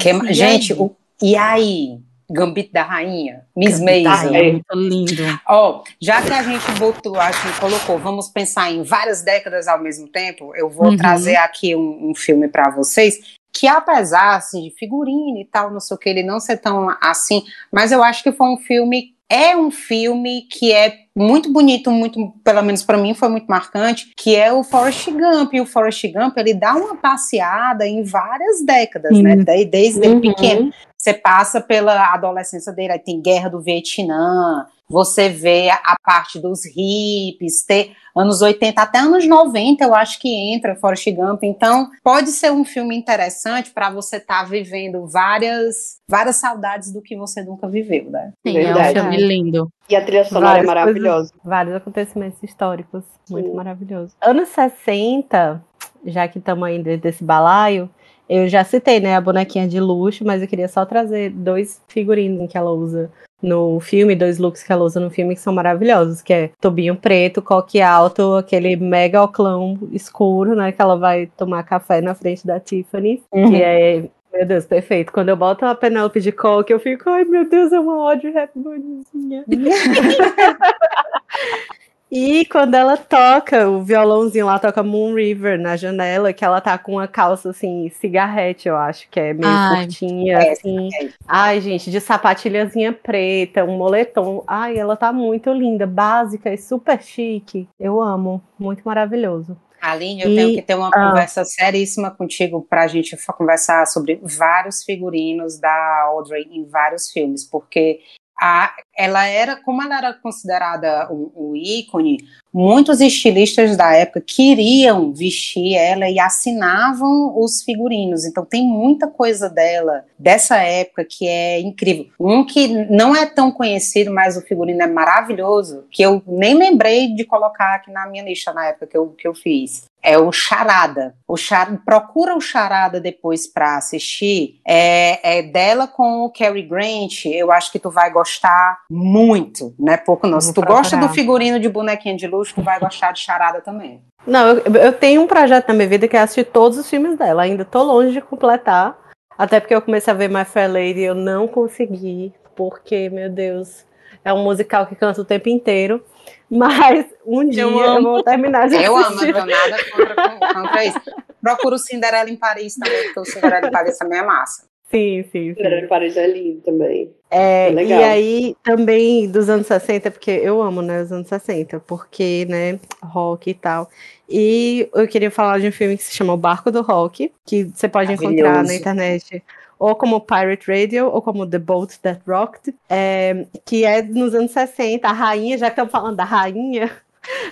Que, 0.00 0.34
gente, 0.34 0.72
o, 0.72 0.94
e 1.22 1.36
aí? 1.36 2.00
Gambito 2.30 2.72
da 2.72 2.82
Rainha, 2.82 3.44
Miss 3.54 3.80
Maisel. 3.80 4.34
É 4.34 4.52
muito 4.52 4.74
lindo. 4.74 5.40
Ó, 5.48 5.82
já 6.00 6.20
que 6.22 6.32
a 6.32 6.42
gente 6.42 6.70
botou, 6.78 7.18
acho 7.20 7.40
que 7.42 7.60
colocou, 7.60 7.98
vamos 7.98 8.28
pensar 8.28 8.70
em 8.70 8.82
várias 8.82 9.22
décadas 9.22 9.68
ao 9.68 9.80
mesmo 9.80 10.08
tempo, 10.08 10.54
eu 10.54 10.68
vou 10.68 10.90
uhum. 10.90 10.96
trazer 10.96 11.36
aqui 11.36 11.74
um, 11.74 12.10
um 12.10 12.14
filme 12.14 12.48
para 12.48 12.70
vocês 12.70 13.36
que 13.52 13.66
apesar 13.66 14.36
assim, 14.36 14.64
de 14.64 14.70
figurino 14.70 15.38
e 15.38 15.44
tal, 15.50 15.70
não 15.70 15.80
sei 15.80 15.94
o 15.94 15.98
que, 15.98 16.10
ele 16.10 16.22
não 16.22 16.38
ser 16.38 16.58
tão 16.58 16.94
assim, 17.00 17.42
mas 17.72 17.90
eu 17.90 18.02
acho 18.02 18.22
que 18.22 18.30
foi 18.30 18.48
um 18.48 18.58
filme 18.58 19.16
é 19.28 19.56
um 19.56 19.70
filme 19.70 20.42
que 20.42 20.72
é 20.72 20.98
muito 21.14 21.52
bonito, 21.52 21.90
muito, 21.90 22.32
pelo 22.44 22.62
menos 22.62 22.82
para 22.82 22.98
mim 22.98 23.14
foi 23.14 23.28
muito 23.28 23.46
marcante, 23.46 24.10
que 24.16 24.36
é 24.36 24.52
o 24.52 24.62
Forrest 24.62 25.10
Gump. 25.10 25.52
E 25.52 25.60
o 25.60 25.66
Forrest 25.66 26.04
Gump, 26.12 26.36
ele 26.36 26.54
dá 26.54 26.74
uma 26.74 26.96
passeada 26.96 27.86
em 27.86 28.04
várias 28.04 28.64
décadas, 28.64 29.18
né? 29.18 29.36
Desde 29.64 30.06
uhum. 30.06 30.20
pequeno. 30.20 30.72
Você 31.06 31.14
passa 31.14 31.60
pela 31.60 32.12
adolescência 32.12 32.72
dele, 32.72 32.94
aí 32.94 32.98
tem 32.98 33.22
Guerra 33.22 33.48
do 33.48 33.60
Vietnã, 33.60 34.66
você 34.90 35.28
vê 35.28 35.70
a 35.70 35.94
parte 36.02 36.36
dos 36.40 36.64
hippies, 36.64 37.64
ter 37.64 37.92
anos 38.14 38.42
80 38.42 38.82
até 38.82 38.98
anos 38.98 39.24
90, 39.24 39.84
eu 39.84 39.94
acho 39.94 40.18
que 40.18 40.28
entra 40.28 40.74
Forrest 40.74 41.08
Gump. 41.12 41.44
Então, 41.44 41.88
pode 42.02 42.30
ser 42.30 42.50
um 42.50 42.64
filme 42.64 42.96
interessante 42.96 43.70
para 43.70 43.88
você 43.88 44.16
estar 44.16 44.42
tá 44.42 44.44
vivendo 44.48 45.06
várias 45.06 46.00
várias 46.08 46.36
saudades 46.36 46.92
do 46.92 47.00
que 47.00 47.16
você 47.16 47.40
nunca 47.40 47.68
viveu, 47.68 48.10
né? 48.10 48.32
Sim, 48.44 48.54
Verdade. 48.54 48.98
é 48.98 49.02
um 49.02 49.04
filme 49.04 49.28
lindo. 49.28 49.68
E 49.88 49.94
a 49.94 50.04
trilha 50.04 50.24
sonora 50.24 50.58
é 50.58 50.62
maravilhosa. 50.64 51.30
Coisas, 51.30 51.44
vários 51.44 51.76
acontecimentos 51.76 52.42
históricos, 52.42 53.04
muito 53.30 53.50
Sim. 53.50 53.54
maravilhoso. 53.54 54.12
Anos 54.20 54.48
60, 54.48 55.62
já 56.04 56.26
que 56.26 56.40
estamos 56.40 56.66
ainda 56.66 56.96
desse 56.96 57.22
balaio, 57.22 57.88
eu 58.28 58.48
já 58.48 58.64
citei, 58.64 59.00
né, 59.00 59.16
a 59.16 59.20
bonequinha 59.20 59.68
de 59.68 59.80
luxo, 59.80 60.24
mas 60.24 60.42
eu 60.42 60.48
queria 60.48 60.68
só 60.68 60.84
trazer 60.84 61.30
dois 61.30 61.82
figurinos 61.88 62.50
que 62.50 62.58
ela 62.58 62.70
usa 62.70 63.10
no 63.42 63.78
filme, 63.80 64.16
dois 64.16 64.38
looks 64.38 64.62
que 64.62 64.72
ela 64.72 64.84
usa 64.84 64.98
no 64.98 65.10
filme 65.10 65.34
que 65.34 65.40
são 65.40 65.52
maravilhosos, 65.52 66.22
que 66.22 66.32
é 66.32 66.50
tobinho 66.60 66.96
preto, 66.96 67.42
coque 67.42 67.80
alto, 67.80 68.34
aquele 68.34 68.76
mega 68.76 69.22
oclão 69.22 69.78
escuro, 69.92 70.56
né, 70.56 70.72
que 70.72 70.80
ela 70.80 70.96
vai 70.96 71.26
tomar 71.36 71.62
café 71.62 72.00
na 72.00 72.14
frente 72.14 72.46
da 72.46 72.58
Tiffany, 72.58 73.22
uhum. 73.32 73.50
que 73.50 73.62
é 73.62 74.04
meu 74.32 74.44
Deus, 74.44 74.66
perfeito. 74.66 75.12
Quando 75.12 75.30
eu 75.30 75.36
boto 75.36 75.64
a 75.64 75.74
Penelope 75.74 76.20
de 76.20 76.30
coque, 76.30 76.70
eu 76.70 76.78
fico, 76.78 77.08
ai 77.08 77.24
meu 77.24 77.48
Deus, 77.48 77.72
é 77.72 77.80
uma 77.80 78.02
ódio 78.02 78.30
rap 78.34 78.50
bonitinha. 78.54 79.44
E 82.10 82.44
quando 82.46 82.74
ela 82.74 82.96
toca, 82.96 83.68
o 83.68 83.82
violãozinho 83.82 84.46
lá 84.46 84.60
toca 84.60 84.82
Moon 84.82 85.14
River 85.14 85.58
na 85.58 85.76
janela, 85.76 86.32
que 86.32 86.44
ela 86.44 86.60
tá 86.60 86.78
com 86.78 86.92
uma 86.92 87.08
calça 87.08 87.50
assim, 87.50 87.90
cigarrete, 87.90 88.68
eu 88.68 88.76
acho, 88.76 89.08
que 89.10 89.18
é 89.18 89.34
meio 89.34 89.52
Ai, 89.52 89.84
curtinha, 89.84 90.38
é, 90.38 90.52
assim. 90.52 90.88
É. 91.02 91.08
Ai, 91.26 91.60
gente, 91.60 91.90
de 91.90 92.00
sapatilhazinha 92.00 92.92
preta, 92.92 93.64
um 93.64 93.76
moletom. 93.76 94.44
Ai, 94.46 94.78
ela 94.78 94.96
tá 94.96 95.12
muito 95.12 95.52
linda, 95.52 95.84
básica 95.84 96.52
e 96.52 96.56
super 96.56 97.02
chique. 97.02 97.68
Eu 97.78 98.00
amo, 98.00 98.40
muito 98.56 98.82
maravilhoso. 98.84 99.56
Aline, 99.80 100.22
eu 100.22 100.30
e, 100.30 100.36
tenho 100.36 100.54
que 100.54 100.62
ter 100.62 100.74
uma 100.74 100.88
ah, 100.88 101.10
conversa 101.10 101.44
seríssima 101.44 102.10
contigo 102.10 102.64
para 102.68 102.84
a 102.84 102.86
gente 102.86 103.16
conversar 103.36 103.84
sobre 103.86 104.20
vários 104.22 104.84
figurinos 104.84 105.58
da 105.58 106.02
Audrey 106.04 106.44
em 106.50 106.64
vários 106.64 107.10
filmes, 107.10 107.44
porque 107.44 108.00
a, 108.40 108.72
ela 108.96 109.26
era, 109.26 109.56
como 109.56 109.82
ela 109.82 109.98
era 109.98 110.14
considerada 110.14 111.12
um, 111.12 111.30
um, 111.36 111.56
ícone, 111.56 112.18
muitos 112.52 113.00
estilistas 113.00 113.76
da 113.76 113.92
época 113.92 114.20
queriam 114.20 115.12
vestir 115.12 115.74
ela 115.74 116.08
e 116.08 116.18
assinavam 116.18 117.38
os 117.38 117.62
figurinos. 117.62 118.24
Então 118.24 118.44
tem 118.44 118.66
muita 118.66 119.06
coisa 119.06 119.50
dela 119.50 120.04
dessa 120.18 120.56
época 120.56 121.04
que 121.04 121.28
é 121.28 121.60
incrível. 121.60 122.06
Um 122.18 122.44
que 122.44 122.68
não 122.90 123.14
é 123.14 123.26
tão 123.26 123.50
conhecido, 123.50 124.12
mas 124.12 124.36
o 124.36 124.42
figurino 124.42 124.82
é 124.82 124.86
maravilhoso, 124.86 125.84
que 125.90 126.02
eu 126.02 126.22
nem 126.26 126.54
lembrei 126.54 127.14
de 127.14 127.24
colocar 127.24 127.74
aqui 127.74 127.90
na 127.90 128.06
minha 128.06 128.24
lista 128.24 128.52
na 128.52 128.66
época 128.66 128.86
que 128.86 128.96
eu, 128.96 129.08
que 129.08 129.28
eu 129.28 129.34
fiz 129.34 129.84
é 130.06 130.16
o 130.16 130.30
Charada. 130.30 131.16
O 131.26 131.36
Char... 131.36 131.82
Procura 131.84 132.36
o 132.36 132.40
Charada 132.40 133.00
depois 133.00 133.48
para 133.48 133.76
assistir. 133.76 134.60
É, 134.64 135.38
é, 135.38 135.42
dela 135.42 135.88
com 135.88 136.24
o 136.24 136.30
Cary 136.30 136.62
Grant. 136.62 137.26
Eu 137.26 137.50
acho 137.50 137.72
que 137.72 137.80
tu 137.80 137.90
vai 137.90 138.12
gostar 138.12 138.82
muito, 138.90 139.74
né? 139.78 139.96
Pouco 139.96 140.26
não. 140.26 140.40
Se 140.40 140.52
tu 140.52 140.60
procurar. 140.60 140.78
gosta 140.78 140.96
do 140.96 141.08
figurino 141.10 141.58
de 141.58 141.68
bonequinha 141.68 142.16
de 142.16 142.26
luxo, 142.26 142.54
tu 142.54 142.62
vai 142.62 142.78
gostar 142.78 143.12
de 143.12 143.20
Charada 143.20 143.60
também. 143.60 144.00
Não, 144.26 144.48
eu, 144.48 144.74
eu 144.74 144.92
tenho 144.92 145.22
um 145.22 145.26
projeto 145.26 145.68
na 145.68 145.74
minha 145.74 145.88
vida 145.88 146.08
que 146.08 146.16
é 146.16 146.20
assistir 146.20 146.44
todos 146.44 146.78
os 146.78 146.88
filmes 146.88 147.16
dela. 147.18 147.42
Ainda 147.42 147.64
tô 147.64 147.82
longe 147.82 148.12
de 148.12 148.20
completar. 148.20 148.96
Até 149.36 149.60
porque 149.60 149.74
eu 149.74 149.82
comecei 149.82 150.12
a 150.12 150.16
ver 150.16 150.28
My 150.28 150.44
Fair 150.44 150.72
Lady 150.72 151.00
e 151.00 151.04
eu 151.04 151.14
não 151.14 151.46
consegui. 151.46 152.32
Porque, 152.54 153.10
meu 153.10 153.28
Deus, 153.28 153.84
é 154.24 154.32
um 154.32 154.42
musical 154.42 154.86
que 154.86 154.96
canta 154.96 155.20
o 155.20 155.24
tempo 155.24 155.48
inteiro. 155.48 156.02
Mas 156.50 157.06
um 157.24 157.48
dia 157.48 157.62
eu, 157.62 157.78
eu 157.78 158.02
vou 158.02 158.22
terminar 158.22 158.68
de 158.68 158.76
Eu 158.76 158.96
assistir. 158.96 159.36
amo, 159.36 159.46
não 159.46 159.46
nada 159.46 159.76
contra, 159.90 160.54
contra 160.54 160.84
isso. 160.84 161.00
Procuro 161.42 161.76
o 161.76 161.78
Cinderela 161.78 162.30
em 162.30 162.36
Paris 162.36 162.76
também, 162.76 163.04
porque 163.04 163.20
o 163.20 163.24
Cinderela 163.24 163.68
em 163.68 163.70
Paris 163.70 163.98
também 163.98 164.18
é 164.18 164.22
massa. 164.22 164.66
Sim, 164.90 165.24
sim. 165.32 165.54
Cinderela 165.54 165.82
em 165.82 165.88
Paris 165.88 166.16
é 166.16 166.26
lindo 166.26 166.60
também. 166.60 167.10
É, 167.28 167.72
é 167.72 167.84
e 167.84 167.92
aí, 167.92 168.56
também 168.62 169.28
dos 169.28 169.48
anos 169.48 169.66
60, 169.66 170.12
porque 170.12 170.30
eu 170.30 170.62
amo, 170.62 170.80
né, 170.80 171.02
os 171.02 171.10
anos 171.10 171.26
60, 171.26 171.80
porque, 171.80 172.46
né, 172.48 172.78
rock 173.02 173.50
e 173.50 173.54
tal. 173.54 173.90
E 174.28 174.88
eu 174.94 175.08
queria 175.08 175.30
falar 175.30 175.58
de 175.58 175.66
um 175.66 175.72
filme 175.72 175.96
que 175.96 176.04
se 176.04 176.14
chama 176.14 176.32
O 176.32 176.36
Barco 176.36 176.70
do 176.70 176.82
Rock, 176.82 177.32
que 177.44 177.64
você 177.64 177.88
pode 177.88 178.12
encontrar 178.12 178.62
na 178.62 178.74
internet 178.74 179.42
ou 179.78 179.94
como 179.94 180.20
Pirate 180.20 180.70
Radio, 180.70 181.08
ou 181.08 181.20
como 181.20 181.46
The 181.46 181.58
Boat 181.58 181.98
That 182.00 182.22
Rocked, 182.26 182.74
é, 182.88 183.46
que 183.64 183.84
é 183.84 184.02
nos 184.02 184.34
anos 184.34 184.50
60. 184.52 185.06
A 185.06 185.12
rainha, 185.12 185.58
já 185.58 185.66
que 185.66 185.72
estamos 185.72 185.92
falando 185.92 186.16
da 186.16 186.24
rainha, 186.24 186.90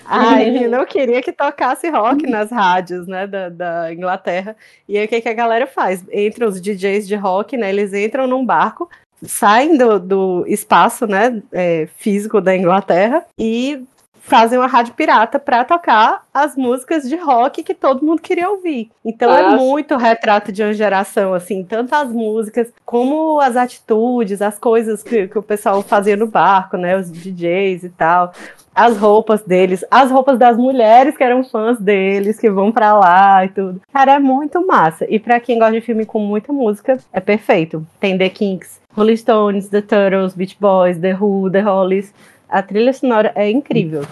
a 0.05 0.19
rainha 0.19 0.67
não 0.69 0.85
queria 0.85 1.21
que 1.21 1.31
tocasse 1.31 1.89
rock 1.89 2.27
nas 2.27 2.51
rádios, 2.51 3.07
né, 3.07 3.27
da, 3.27 3.49
da 3.49 3.93
Inglaterra. 3.93 4.55
E 4.87 4.97
aí 4.97 5.05
o 5.05 5.07
que, 5.07 5.21
que 5.21 5.29
a 5.29 5.33
galera 5.33 5.67
faz? 5.67 6.03
Entre 6.11 6.45
os 6.45 6.61
DJs 6.61 7.07
de 7.07 7.15
rock, 7.15 7.57
né, 7.57 7.69
eles 7.69 7.93
entram 7.93 8.27
num 8.27 8.45
barco, 8.45 8.89
saem 9.23 9.77
do, 9.77 9.99
do 9.99 10.45
espaço, 10.47 11.07
né, 11.07 11.41
é, 11.51 11.87
físico 11.97 12.41
da 12.41 12.55
Inglaterra 12.55 13.25
e 13.37 13.83
fazem 14.25 14.57
uma 14.57 14.67
rádio 14.67 14.93
pirata 14.95 15.39
para 15.39 15.63
tocar 15.63 16.23
as 16.33 16.55
músicas 16.55 17.07
de 17.07 17.15
rock 17.15 17.63
que 17.63 17.75
todo 17.75 18.03
mundo 18.03 18.21
queria 18.21 18.49
ouvir. 18.49 18.89
Então 19.03 19.31
é 19.31 19.55
muito 19.55 19.95
retrato 19.95 20.51
de 20.51 20.63
uma 20.63 20.73
geração, 20.73 21.33
assim, 21.33 21.63
tanto 21.63 21.93
as 21.93 22.09
músicas 22.09 22.73
como 22.83 23.39
as 23.39 23.55
atitudes, 23.55 24.41
as 24.41 24.57
coisas 24.57 25.03
que, 25.03 25.27
que 25.27 25.37
o 25.37 25.43
pessoal 25.43 25.81
fazia 25.83 26.17
no 26.17 26.27
barco, 26.27 26.75
né? 26.75 26.97
Os 26.97 27.11
DJs 27.11 27.83
e 27.83 27.89
tal. 27.89 28.33
As 28.75 28.97
roupas 28.97 29.41
deles, 29.41 29.85
as 29.89 30.11
roupas 30.11 30.37
das 30.37 30.57
mulheres 30.57 31.15
que 31.15 31.23
eram 31.23 31.45
fãs 31.45 31.79
deles, 31.79 32.37
que 32.37 32.49
vão 32.49 32.73
para 32.73 32.93
lá 32.93 33.45
e 33.45 33.49
tudo. 33.49 33.81
Cara, 33.93 34.15
é 34.15 34.19
muito 34.19 34.67
massa. 34.67 35.05
E 35.09 35.17
para 35.17 35.39
quem 35.39 35.57
gosta 35.57 35.71
de 35.71 35.81
filme 35.81 36.05
com 36.05 36.19
muita 36.19 36.51
música, 36.51 36.97
é 37.13 37.21
perfeito. 37.21 37.87
Tem 38.01 38.17
The 38.17 38.27
Kinks, 38.27 38.81
Rolling 38.93 39.15
Stones, 39.15 39.69
The 39.69 39.81
Turtles, 39.81 40.35
Beach 40.35 40.57
Boys, 40.59 40.99
The 40.99 41.15
Who, 41.15 41.49
The 41.49 41.61
Hollies. 41.61 42.13
A 42.49 42.61
trilha 42.61 42.91
sonora 42.91 43.31
é 43.33 43.49
incrível. 43.49 44.05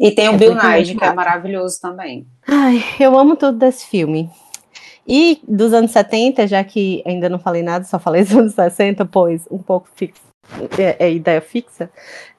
E 0.00 0.10
tem 0.10 0.28
o 0.28 0.34
é 0.34 0.36
Bill 0.36 0.54
Nye, 0.54 0.96
que 0.96 1.04
é 1.04 1.12
maravilhoso 1.12 1.80
também. 1.80 2.26
Ai, 2.46 2.82
eu 2.98 3.16
amo 3.16 3.36
tudo 3.36 3.58
desse 3.58 3.86
filme. 3.86 4.28
E 5.06 5.40
dos 5.48 5.72
anos 5.72 5.90
70, 5.90 6.46
já 6.46 6.62
que 6.62 7.02
ainda 7.06 7.28
não 7.28 7.38
falei 7.38 7.62
nada, 7.62 7.84
só 7.84 7.98
falei 7.98 8.22
dos 8.24 8.36
anos 8.36 8.54
60, 8.54 9.04
pois 9.06 9.46
um 9.50 9.58
pouco 9.58 9.88
fixo, 9.94 10.20
é, 10.78 11.06
é 11.06 11.12
ideia 11.12 11.40
fixa. 11.40 11.90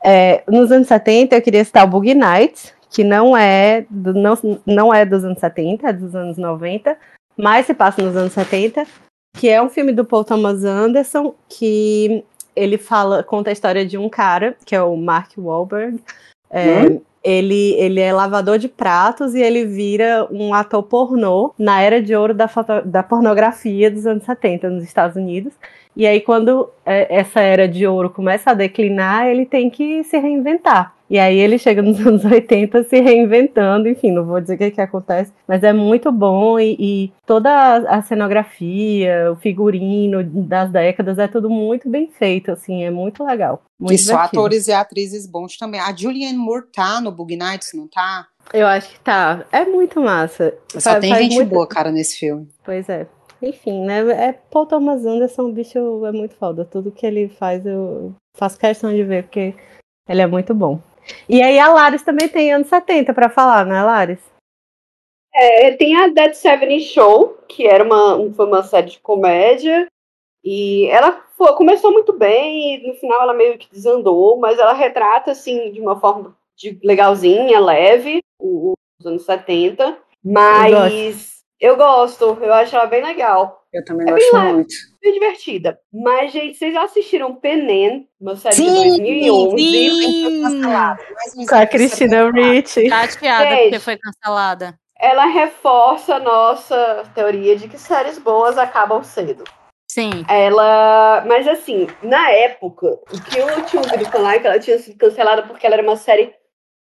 É, 0.03 0.43
nos 0.47 0.71
anos 0.71 0.87
70, 0.87 1.35
eu 1.35 1.41
queria 1.41 1.63
citar 1.63 1.85
o 1.85 1.89
Boogie 1.89 2.13
Nights, 2.13 2.73
que 2.89 3.03
não 3.03 3.35
é, 3.35 3.85
do, 3.89 4.13
não, 4.13 4.37
não 4.65 4.93
é 4.93 5.05
dos 5.05 5.23
anos 5.23 5.39
70, 5.39 5.87
é 5.87 5.93
dos 5.93 6.15
anos 6.15 6.37
90, 6.37 6.97
mas 7.37 7.65
se 7.65 7.73
passa 7.73 8.01
nos 8.01 8.15
anos 8.15 8.33
70, 8.33 8.85
que 9.37 9.47
é 9.47 9.61
um 9.61 9.69
filme 9.69 9.91
do 9.91 10.03
Paul 10.03 10.23
Thomas 10.23 10.63
Anderson, 10.63 11.35
que 11.47 12.23
ele 12.55 12.77
fala, 12.77 13.23
conta 13.23 13.49
a 13.49 13.53
história 13.53 13.85
de 13.85 13.97
um 13.97 14.09
cara, 14.09 14.55
que 14.65 14.75
é 14.75 14.81
o 14.81 14.95
Mark 14.97 15.31
Wahlberg. 15.37 15.99
É, 16.49 16.81
hum? 16.81 17.01
ele, 17.23 17.73
ele 17.73 17.99
é 17.99 18.11
lavador 18.13 18.57
de 18.57 18.67
pratos 18.67 19.35
e 19.35 19.41
ele 19.41 19.65
vira 19.65 20.27
um 20.31 20.53
ator 20.53 20.83
pornô 20.83 21.53
na 21.57 21.81
era 21.81 22.01
de 22.01 22.15
ouro 22.15 22.33
da, 22.33 22.47
foto, 22.47 22.81
da 22.85 23.03
pornografia 23.03 23.91
dos 23.91 24.05
anos 24.05 24.23
70 24.23 24.69
nos 24.69 24.83
Estados 24.83 25.15
Unidos. 25.15 25.53
E 25.95 26.05
aí, 26.05 26.21
quando 26.21 26.69
é, 26.85 27.17
essa 27.17 27.41
era 27.41 27.67
de 27.67 27.85
ouro 27.85 28.09
começa 28.09 28.51
a 28.51 28.53
declinar, 28.53 29.27
ele 29.27 29.45
tem 29.45 29.69
que 29.69 30.03
se 30.03 30.17
reinventar. 30.17 30.93
E 31.09 31.17
aí 31.17 31.39
ele 31.39 31.57
chega 31.57 31.81
nos 31.81 31.99
anos 32.05 32.23
80 32.23 32.83
se 32.83 33.01
reinventando, 33.01 33.89
enfim, 33.89 34.11
não 34.11 34.23
vou 34.23 34.39
dizer 34.39 34.55
o 34.55 34.57
que, 34.57 34.71
que 34.71 34.81
acontece, 34.81 35.33
mas 35.47 35.63
é 35.63 35.73
muito 35.73 36.11
bom 36.11 36.59
e, 36.59 36.75
e, 36.79 37.13
toda 37.25 37.77
a 37.77 38.01
cenografia, 38.03 39.31
o 39.31 39.35
figurino 39.35 40.23
das 40.23 40.71
décadas 40.71 41.17
é 41.17 41.27
tudo 41.27 41.49
muito 41.49 41.89
bem 41.89 42.07
feito, 42.07 42.51
assim, 42.51 42.83
é 42.83 42.91
muito 42.91 43.23
legal. 43.23 43.63
Muito 43.79 43.93
e 43.93 43.97
só 43.97 44.17
atores 44.17 44.67
e 44.67 44.71
atrizes 44.71 45.25
bons 45.25 45.57
também. 45.57 45.79
A 45.79 45.95
Julianne 45.95 46.37
Moore 46.37 46.65
tá 46.71 47.01
no 47.01 47.11
Bug 47.11 47.35
Nights, 47.35 47.71
não 47.73 47.87
tá? 47.87 48.27
Eu 48.53 48.67
acho 48.67 48.89
que 48.89 48.99
tá. 48.99 49.45
É 49.51 49.63
muito 49.63 50.01
massa. 50.01 50.53
Só 50.73 50.91
faz, 50.91 51.01
tem 51.01 51.09
faz 51.09 51.23
gente 51.23 51.35
muito... 51.35 51.49
boa, 51.49 51.67
cara, 51.67 51.91
nesse 51.91 52.17
filme. 52.17 52.47
Pois 52.63 52.89
é. 52.89 53.07
Enfim, 53.41 53.85
né? 53.85 53.99
É 54.11 54.33
Paul 54.33 54.65
Thomas 54.65 55.05
Anderson, 55.05 55.43
o 55.43 55.51
bicho 55.51 56.05
é 56.05 56.11
muito 56.11 56.35
foda. 56.35 56.65
Tudo 56.65 56.91
que 56.91 57.05
ele 57.05 57.29
faz 57.29 57.65
eu 57.65 58.13
faço 58.35 58.59
questão 58.59 58.91
de 58.91 59.03
ver, 59.03 59.23
porque 59.23 59.55
ele 60.07 60.21
é 60.21 60.27
muito 60.27 60.53
bom. 60.53 60.79
E 61.27 61.41
aí 61.41 61.57
a 61.57 61.71
Laris 61.71 62.03
também 62.03 62.27
tem 62.27 62.53
anos 62.53 62.67
70 62.67 63.13
para 63.13 63.29
falar, 63.29 63.65
né, 63.65 63.81
Laris? 63.81 64.19
É, 65.33 65.71
tem 65.71 65.95
a 65.95 66.07
Dead 66.07 66.33
Seven 66.33 66.79
Show, 66.79 67.37
que 67.47 67.65
era 67.65 67.83
uma, 67.83 68.33
foi 68.33 68.45
uma 68.45 68.63
série 68.63 68.89
de 68.89 68.99
comédia, 68.99 69.87
e 70.43 70.87
ela 70.87 71.23
foi, 71.37 71.53
começou 71.53 71.91
muito 71.91 72.11
bem, 72.13 72.75
e 72.75 72.87
no 72.87 72.95
final 72.95 73.21
ela 73.21 73.33
meio 73.33 73.57
que 73.57 73.71
desandou, 73.71 74.37
mas 74.37 74.59
ela 74.59 74.73
retrata, 74.73 75.31
assim, 75.31 75.71
de 75.71 75.79
uma 75.79 75.99
forma 75.99 76.35
de 76.57 76.77
legalzinha, 76.83 77.59
leve, 77.59 78.19
os 78.41 78.75
anos 79.05 79.23
70, 79.23 79.97
mas 80.23 81.38
eu 81.59 81.75
gosto, 81.75 82.37
eu, 82.41 82.53
acho 82.53 82.75
ela 82.75 82.85
bem 82.85 83.03
legal. 83.03 83.65
Eu 83.73 83.83
também 83.83 84.07
é 84.07 84.11
gosto 84.11 84.31
bem 84.31 84.53
muito. 84.53 84.73
Bem 85.01 85.13
divertida. 85.13 85.79
Mas, 85.93 86.31
gente, 86.31 86.57
vocês 86.57 86.73
já 86.73 86.83
assistiram 86.83 87.35
Penem, 87.35 88.07
uma 88.19 88.35
série 88.35 88.55
sim, 88.55 88.65
de 88.65 88.97
2011? 88.97 89.63
Sim. 91.29 91.45
Com 91.45 91.55
a 91.55 91.67
Cristina 91.67 92.31
Ricci. 92.31 92.89
Chateada 92.89 93.57
porque 93.57 93.79
foi 93.79 93.97
cancelada. 93.97 94.79
Ela 94.97 95.25
reforça 95.25 96.15
a 96.15 96.19
nossa 96.19 97.03
teoria 97.13 97.55
de 97.55 97.67
que 97.67 97.77
séries 97.77 98.17
boas 98.17 98.57
acabam 98.57 99.03
cedo. 99.03 99.43
Sim. 99.91 100.25
Ela. 100.29 101.23
Mas 101.27 101.47
assim, 101.47 101.87
na 102.01 102.29
época, 102.31 102.99
o 103.11 103.21
que 103.21 103.39
eu 103.39 103.65
tinha 103.65 103.81
ouvido 103.81 104.05
falar 104.11 104.35
é 104.35 104.39
que 104.39 104.47
ela 104.47 104.59
tinha 104.59 104.77
sido 104.77 104.97
cancelada 104.97 105.43
porque 105.43 105.65
ela 105.65 105.75
era 105.75 105.83
uma 105.83 105.95
série 105.95 106.33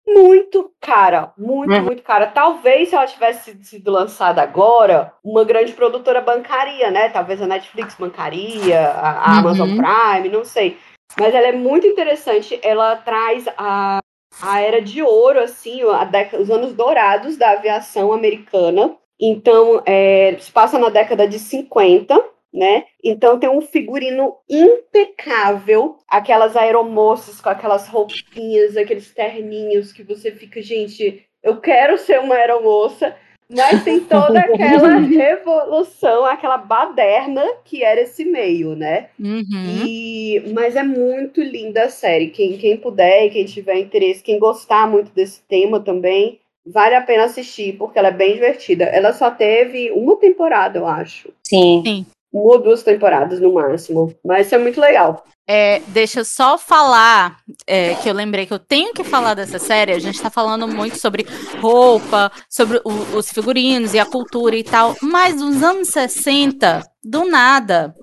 muito 0.06 0.72
cara, 0.80 1.32
muito, 1.36 1.72
uhum. 1.72 1.82
muito 1.82 2.02
cara. 2.02 2.26
Talvez 2.26 2.88
se 2.88 2.94
ela 2.94 3.06
tivesse 3.06 3.56
sido 3.62 3.90
lançada 3.90 4.42
agora, 4.42 5.12
uma 5.22 5.44
grande 5.44 5.72
produtora 5.72 6.20
bancaria, 6.20 6.90
né? 6.90 7.08
Talvez 7.08 7.40
a 7.40 7.46
Netflix 7.46 7.94
bancaria, 7.98 8.90
a, 8.90 9.32
uhum. 9.32 9.38
Amazon 9.38 9.68
Prime, 9.76 10.28
não 10.28 10.44
sei. 10.44 10.78
Mas 11.18 11.34
ela 11.34 11.48
é 11.48 11.52
muito 11.52 11.86
interessante. 11.86 12.58
Ela 12.62 12.96
traz 12.96 13.46
a, 13.56 14.00
a 14.42 14.60
era 14.60 14.80
de 14.80 15.02
ouro, 15.02 15.40
assim, 15.40 15.82
a 15.82 16.04
década, 16.04 16.42
os 16.42 16.50
anos 16.50 16.72
dourados 16.72 17.36
da 17.36 17.52
aviação 17.52 18.12
americana. 18.12 18.96
Então, 19.20 19.82
é, 19.84 20.36
se 20.40 20.50
passa 20.50 20.78
na 20.78 20.88
década 20.88 21.28
de 21.28 21.38
50 21.38 22.18
né? 22.52 22.84
Então 23.02 23.38
tem 23.38 23.48
um 23.48 23.60
figurino 23.60 24.34
impecável, 24.48 25.98
aquelas 26.08 26.56
aeromoças 26.56 27.40
com 27.40 27.48
aquelas 27.48 27.88
roupinhas, 27.88 28.76
aqueles 28.76 29.12
terninhos 29.12 29.92
que 29.92 30.02
você 30.02 30.32
fica, 30.32 30.60
gente, 30.60 31.24
eu 31.42 31.60
quero 31.60 31.96
ser 31.96 32.18
uma 32.20 32.34
aeromoça, 32.34 33.14
mas 33.48 33.82
tem 33.84 34.00
toda 34.00 34.38
aquela 34.40 34.96
revolução, 34.98 36.24
aquela 36.24 36.58
baderna 36.58 37.44
que 37.64 37.82
era 37.82 38.00
esse 38.00 38.24
meio, 38.24 38.74
né? 38.74 39.08
Uhum. 39.18 39.84
E, 39.86 40.42
mas 40.52 40.76
é 40.76 40.82
muito 40.82 41.40
linda 41.40 41.84
a 41.84 41.88
série. 41.88 42.28
Quem, 42.28 42.58
quem 42.58 42.76
puder 42.76 43.26
e 43.26 43.30
quem 43.30 43.44
tiver 43.44 43.78
interesse, 43.78 44.22
quem 44.22 44.38
gostar 44.38 44.88
muito 44.88 45.12
desse 45.12 45.40
tema 45.48 45.80
também, 45.80 46.38
vale 46.64 46.94
a 46.94 47.00
pena 47.00 47.24
assistir, 47.24 47.76
porque 47.76 47.98
ela 47.98 48.08
é 48.08 48.12
bem 48.12 48.34
divertida. 48.34 48.84
Ela 48.84 49.12
só 49.12 49.30
teve 49.30 49.90
uma 49.92 50.16
temporada, 50.16 50.78
eu 50.78 50.86
acho. 50.86 51.32
Sim. 51.44 51.82
Sim 51.84 52.06
uma 52.32 52.52
ou 52.52 52.62
duas 52.62 52.82
temporadas 52.82 53.40
no 53.40 53.52
máximo. 53.52 54.14
Mas 54.24 54.46
isso 54.46 54.54
é 54.54 54.58
muito 54.58 54.80
legal. 54.80 55.24
É, 55.46 55.80
deixa 55.88 56.20
eu 56.20 56.24
só 56.24 56.56
falar 56.56 57.38
é, 57.66 57.94
que 57.96 58.08
eu 58.08 58.14
lembrei 58.14 58.46
que 58.46 58.52
eu 58.52 58.58
tenho 58.58 58.94
que 58.94 59.02
falar 59.02 59.34
dessa 59.34 59.58
série. 59.58 59.92
A 59.92 59.98
gente 59.98 60.14
está 60.14 60.30
falando 60.30 60.68
muito 60.68 60.98
sobre 60.98 61.26
roupa, 61.60 62.30
sobre 62.48 62.80
o, 62.84 63.16
os 63.16 63.30
figurinos 63.30 63.92
e 63.92 63.98
a 63.98 64.06
cultura 64.06 64.56
e 64.56 64.62
tal. 64.62 64.94
Mas 65.02 65.40
nos 65.40 65.62
anos 65.62 65.88
60, 65.88 66.82
do 67.02 67.24
nada, 67.24 67.94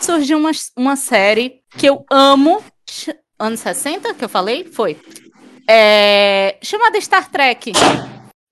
surgiu 0.00 0.38
uma, 0.38 0.50
uma 0.76 0.96
série 0.96 1.60
que 1.76 1.86
eu 1.86 2.04
amo. 2.10 2.62
Anos 3.38 3.60
60 3.60 4.14
que 4.14 4.24
eu 4.24 4.28
falei? 4.28 4.64
Foi. 4.64 4.96
É, 5.68 6.56
chamada 6.62 6.98
Star 7.00 7.30
Trek. 7.30 7.72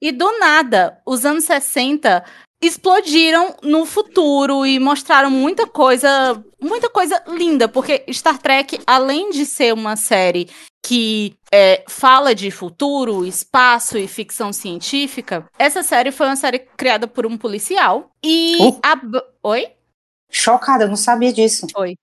E 0.03 0.11
do 0.11 0.37
nada, 0.41 1.01
os 1.07 1.25
anos 1.25 1.45
60 1.45 2.25
explodiram 2.61 3.57
no 3.63 3.87
futuro 3.87 4.67
e 4.67 4.81
mostraram 4.81 5.31
muita 5.31 5.65
coisa, 5.65 6.45
muita 6.61 6.91
coisa 6.91 7.23
linda, 7.29 7.69
porque 7.69 8.05
Star 8.13 8.37
Trek, 8.39 8.81
além 8.85 9.31
de 9.31 9.47
ser 9.47 9.73
uma 9.73 9.95
série 9.95 10.51
que 10.85 11.37
é, 11.53 11.85
fala 11.89 12.35
de 12.35 12.51
futuro, 12.51 13.25
espaço 13.25 13.97
e 13.97 14.09
ficção 14.09 14.53
científica, 14.53 15.47
essa 15.57 15.85
série 15.85 16.11
foi 16.11 16.27
uma 16.27 16.37
série 16.37 16.59
criada 16.59 17.07
por 17.07 17.25
um 17.25 17.39
policial 17.39 18.11
e 18.25 18.57
uh. 18.61 18.81
a... 18.83 19.01
Oi? 19.45 19.69
Chocada, 20.29 20.85
eu 20.85 20.89
não 20.89 20.97
sabia 20.97 21.33
disso. 21.33 21.69
Foi. 21.73 21.95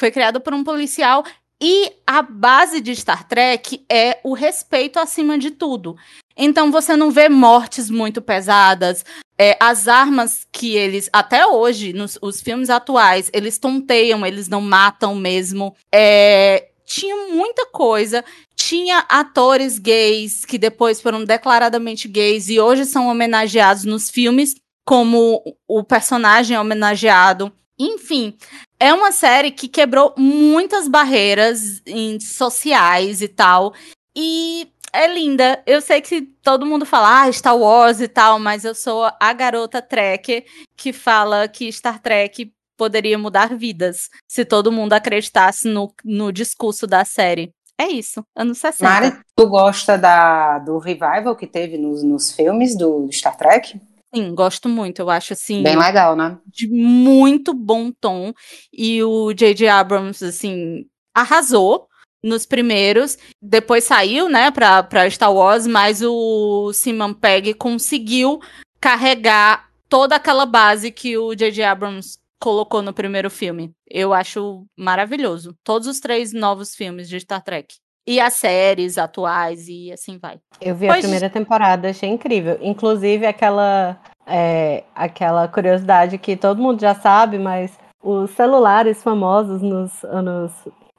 Foi 0.00 0.10
criada 0.10 0.40
por 0.40 0.54
um 0.54 0.64
policial 0.64 1.22
e 1.64 1.92
a 2.04 2.22
base 2.22 2.80
de 2.80 2.94
Star 2.96 3.22
Trek 3.28 3.84
é 3.88 4.18
o 4.24 4.34
respeito 4.34 4.98
acima 4.98 5.38
de 5.38 5.52
tudo. 5.52 5.96
Então 6.36 6.72
você 6.72 6.96
não 6.96 7.08
vê 7.08 7.28
mortes 7.28 7.88
muito 7.88 8.20
pesadas. 8.20 9.04
É, 9.38 9.56
as 9.60 9.86
armas 9.86 10.44
que 10.50 10.74
eles, 10.74 11.08
até 11.12 11.46
hoje, 11.46 11.92
nos 11.92 12.18
os 12.20 12.40
filmes 12.40 12.68
atuais, 12.68 13.30
eles 13.32 13.58
tonteiam, 13.58 14.26
eles 14.26 14.48
não 14.48 14.60
matam 14.60 15.14
mesmo. 15.14 15.76
É, 15.92 16.70
tinha 16.84 17.28
muita 17.28 17.64
coisa. 17.66 18.24
Tinha 18.56 19.04
atores 19.08 19.78
gays 19.78 20.44
que 20.44 20.58
depois 20.58 21.00
foram 21.00 21.24
declaradamente 21.24 22.08
gays 22.08 22.48
e 22.48 22.58
hoje 22.58 22.84
são 22.84 23.06
homenageados 23.06 23.84
nos 23.84 24.10
filmes 24.10 24.56
como 24.84 25.40
o 25.68 25.84
personagem 25.84 26.58
homenageado. 26.58 27.52
Enfim, 27.78 28.36
é 28.82 28.92
uma 28.92 29.12
série 29.12 29.52
que 29.52 29.68
quebrou 29.68 30.12
muitas 30.18 30.88
barreiras 30.88 31.80
em, 31.86 32.18
sociais 32.18 33.22
e 33.22 33.28
tal. 33.28 33.72
E 34.14 34.68
é 34.92 35.06
linda. 35.06 35.62
Eu 35.64 35.80
sei 35.80 36.00
que 36.00 36.22
todo 36.42 36.66
mundo 36.66 36.84
fala 36.84 37.22
ah, 37.22 37.32
Star 37.32 37.56
Wars 37.56 38.00
e 38.00 38.08
tal, 38.08 38.40
mas 38.40 38.64
eu 38.64 38.74
sou 38.74 39.08
a 39.20 39.32
garota 39.32 39.80
Trek 39.80 40.44
que 40.76 40.92
fala 40.92 41.46
que 41.46 41.70
Star 41.70 42.00
Trek 42.00 42.52
poderia 42.76 43.16
mudar 43.16 43.56
vidas 43.56 44.10
se 44.26 44.44
todo 44.44 44.72
mundo 44.72 44.94
acreditasse 44.94 45.68
no, 45.68 45.94
no 46.04 46.32
discurso 46.32 46.84
da 46.84 47.04
série. 47.04 47.54
É 47.78 47.86
isso, 47.86 48.24
anos 48.34 48.58
60. 48.58 48.84
Mari, 48.84 49.16
tu 49.36 49.46
gosta 49.48 49.96
da, 49.96 50.58
do 50.58 50.78
revival 50.78 51.36
que 51.36 51.46
teve 51.46 51.78
nos, 51.78 52.02
nos 52.02 52.32
filmes 52.32 52.76
do 52.76 53.08
Star 53.12 53.36
Trek? 53.36 53.80
Sim, 54.14 54.34
gosto 54.34 54.68
muito. 54.68 55.00
Eu 55.00 55.10
acho 55.10 55.32
assim. 55.32 55.62
Bem 55.62 55.76
legal, 55.76 56.14
né? 56.14 56.38
De 56.46 56.68
muito 56.68 57.54
bom 57.54 57.90
tom. 57.90 58.32
E 58.72 59.02
o 59.02 59.32
J.J. 59.32 59.68
Abrams, 59.68 60.24
assim, 60.24 60.84
arrasou 61.14 61.88
nos 62.22 62.46
primeiros. 62.46 63.18
Depois 63.40 63.84
saiu, 63.84 64.28
né, 64.28 64.50
pra, 64.50 64.82
pra 64.82 65.08
Star 65.10 65.32
Wars, 65.32 65.66
mas 65.66 66.02
o 66.02 66.72
Simon 66.72 67.14
Pegg 67.14 67.54
conseguiu 67.54 68.40
carregar 68.80 69.68
toda 69.88 70.16
aquela 70.16 70.46
base 70.46 70.90
que 70.90 71.16
o 71.16 71.34
J.J. 71.34 71.64
Abrams 71.64 72.18
colocou 72.38 72.82
no 72.82 72.92
primeiro 72.92 73.30
filme. 73.30 73.72
Eu 73.88 74.12
acho 74.12 74.66
maravilhoso. 74.76 75.56
Todos 75.62 75.86
os 75.86 76.00
três 76.00 76.32
novos 76.32 76.74
filmes 76.74 77.08
de 77.08 77.20
Star 77.20 77.42
Trek. 77.42 77.76
E 78.06 78.20
as 78.20 78.34
séries 78.34 78.98
atuais 78.98 79.68
e 79.68 79.92
assim 79.92 80.18
vai. 80.18 80.40
Eu 80.60 80.74
vi 80.74 80.86
Pois- 80.86 80.98
a 80.98 81.02
primeira 81.02 81.30
temporada, 81.30 81.90
achei 81.90 82.08
incrível. 82.08 82.58
Inclusive 82.60 83.26
aquela, 83.26 83.96
é, 84.26 84.84
aquela 84.94 85.46
curiosidade 85.46 86.18
que 86.18 86.36
todo 86.36 86.60
mundo 86.60 86.80
já 86.80 86.94
sabe, 86.94 87.38
mas 87.38 87.78
os 88.02 88.30
celulares 88.32 89.02
famosos 89.02 89.62
nos 89.62 90.02
anos 90.04 90.52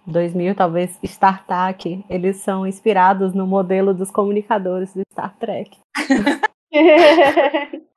2000, 0.08 0.56
talvez 0.56 0.98
StarTAC, 1.04 2.06
eles 2.10 2.38
são 2.38 2.66
inspirados 2.66 3.34
no 3.34 3.46
modelo 3.46 3.94
dos 3.94 4.10
comunicadores 4.10 4.94
do 4.94 5.02
Star 5.12 5.36
Trek. 5.38 5.78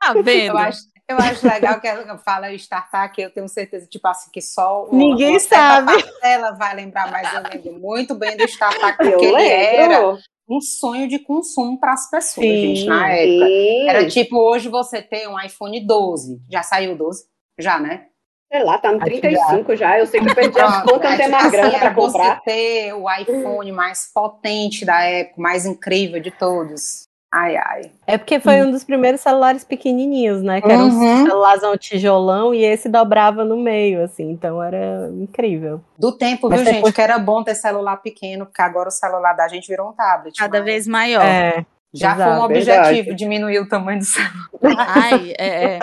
Tá 0.00 0.12
vendo? 0.22 0.50
Eu 0.52 0.58
acho, 0.58 0.80
eu 1.08 1.16
acho 1.18 1.46
legal 1.46 1.80
que 1.80 1.86
ela 1.86 2.18
fala 2.18 2.52
startup, 2.54 3.14
que 3.14 3.22
eu 3.22 3.30
tenho 3.30 3.48
certeza, 3.48 3.86
tipo 3.86 4.06
assim, 4.08 4.30
que 4.32 4.40
só 4.40 4.88
Ninguém 4.92 5.38
sabe. 5.38 5.92
parcela 6.02 6.52
vai 6.52 6.74
lembrar, 6.74 7.10
mas 7.10 7.32
eu 7.32 7.42
lembro 7.42 7.80
muito 7.80 8.14
bem 8.14 8.36
do 8.36 8.44
startup, 8.44 8.96
Eu 9.04 9.10
porque 9.12 9.26
ele 9.26 9.42
era 9.48 9.98
lembro. 10.00 10.18
um 10.48 10.60
sonho 10.60 11.08
de 11.08 11.18
consumo 11.18 11.78
para 11.78 11.92
as 11.92 12.10
pessoas, 12.10 12.46
Sim, 12.46 12.74
gente, 12.74 12.86
na 12.86 13.08
época. 13.12 13.46
Sim. 13.46 13.88
Era 13.88 14.08
tipo, 14.08 14.36
hoje 14.36 14.68
você 14.68 15.00
tem 15.02 15.28
um 15.28 15.40
iPhone 15.40 15.80
12. 15.86 16.40
Já 16.50 16.62
saiu 16.62 16.92
o 16.92 16.96
12? 16.96 17.24
Já, 17.58 17.78
né? 17.78 18.06
Sei 18.52 18.62
lá, 18.62 18.78
tá 18.78 18.92
no 18.92 18.98
Acho 19.02 19.10
que 19.10 19.20
35 19.20 19.74
já. 19.76 19.98
Eu 19.98 20.06
sei 20.06 20.20
que 20.20 20.30
eu 20.30 20.34
perdi 20.34 20.60
as 20.60 20.82
contas, 20.82 21.10
não 21.10 21.16
tenho 21.16 21.16
tipo 21.16 21.30
mais 21.32 21.44
assim, 21.46 21.50
grana 21.56 21.68
era 21.76 21.78
pra 21.80 21.94
comprar. 21.94 22.36
você 22.36 22.42
ter 22.44 22.92
o 22.94 23.10
iPhone 23.10 23.72
mais 23.72 24.10
potente 24.14 24.84
da 24.84 25.02
época, 25.02 25.40
mais 25.42 25.66
incrível 25.66 26.20
de 26.20 26.30
todos. 26.30 27.05
Ai, 27.32 27.56
ai. 27.56 27.90
É 28.06 28.16
porque 28.16 28.38
foi 28.40 28.62
um 28.62 28.70
dos 28.70 28.84
primeiros 28.84 29.20
celulares 29.20 29.64
pequenininhos, 29.64 30.42
né? 30.42 30.60
Que 30.60 30.70
era 30.70 30.82
um 30.82 30.88
Uhum. 30.88 31.26
celularzão 31.26 31.76
tijolão 31.76 32.54
e 32.54 32.64
esse 32.64 32.88
dobrava 32.88 33.44
no 33.44 33.56
meio, 33.56 34.02
assim. 34.02 34.30
Então 34.30 34.62
era 34.62 35.10
incrível. 35.12 35.82
Do 35.98 36.12
tempo, 36.16 36.48
Mas 36.48 36.62
viu, 36.62 36.72
gente, 36.72 36.92
que 36.92 37.00
era 37.02 37.18
bom 37.18 37.42
ter 37.42 37.54
celular 37.56 37.96
pequeno, 37.98 38.46
porque 38.46 38.62
agora 38.62 38.88
o 38.88 38.92
celular 38.92 39.32
da 39.34 39.48
gente 39.48 39.66
virou 39.66 39.90
um 39.90 39.92
tablet. 39.92 40.36
Cada 40.38 40.58
mas 40.58 40.64
vez 40.64 40.86
maior. 40.86 41.22
É. 41.24 41.66
Já 41.92 42.14
exato, 42.14 42.30
foi 42.30 42.40
um 42.40 42.44
objetivo 42.44 42.76
verdade. 42.84 43.14
diminuir 43.14 43.58
o 43.58 43.68
tamanho 43.68 43.98
do 43.98 44.04
celular. 44.04 44.86
Ai, 44.88 45.34
é, 45.38 45.64
é. 45.64 45.78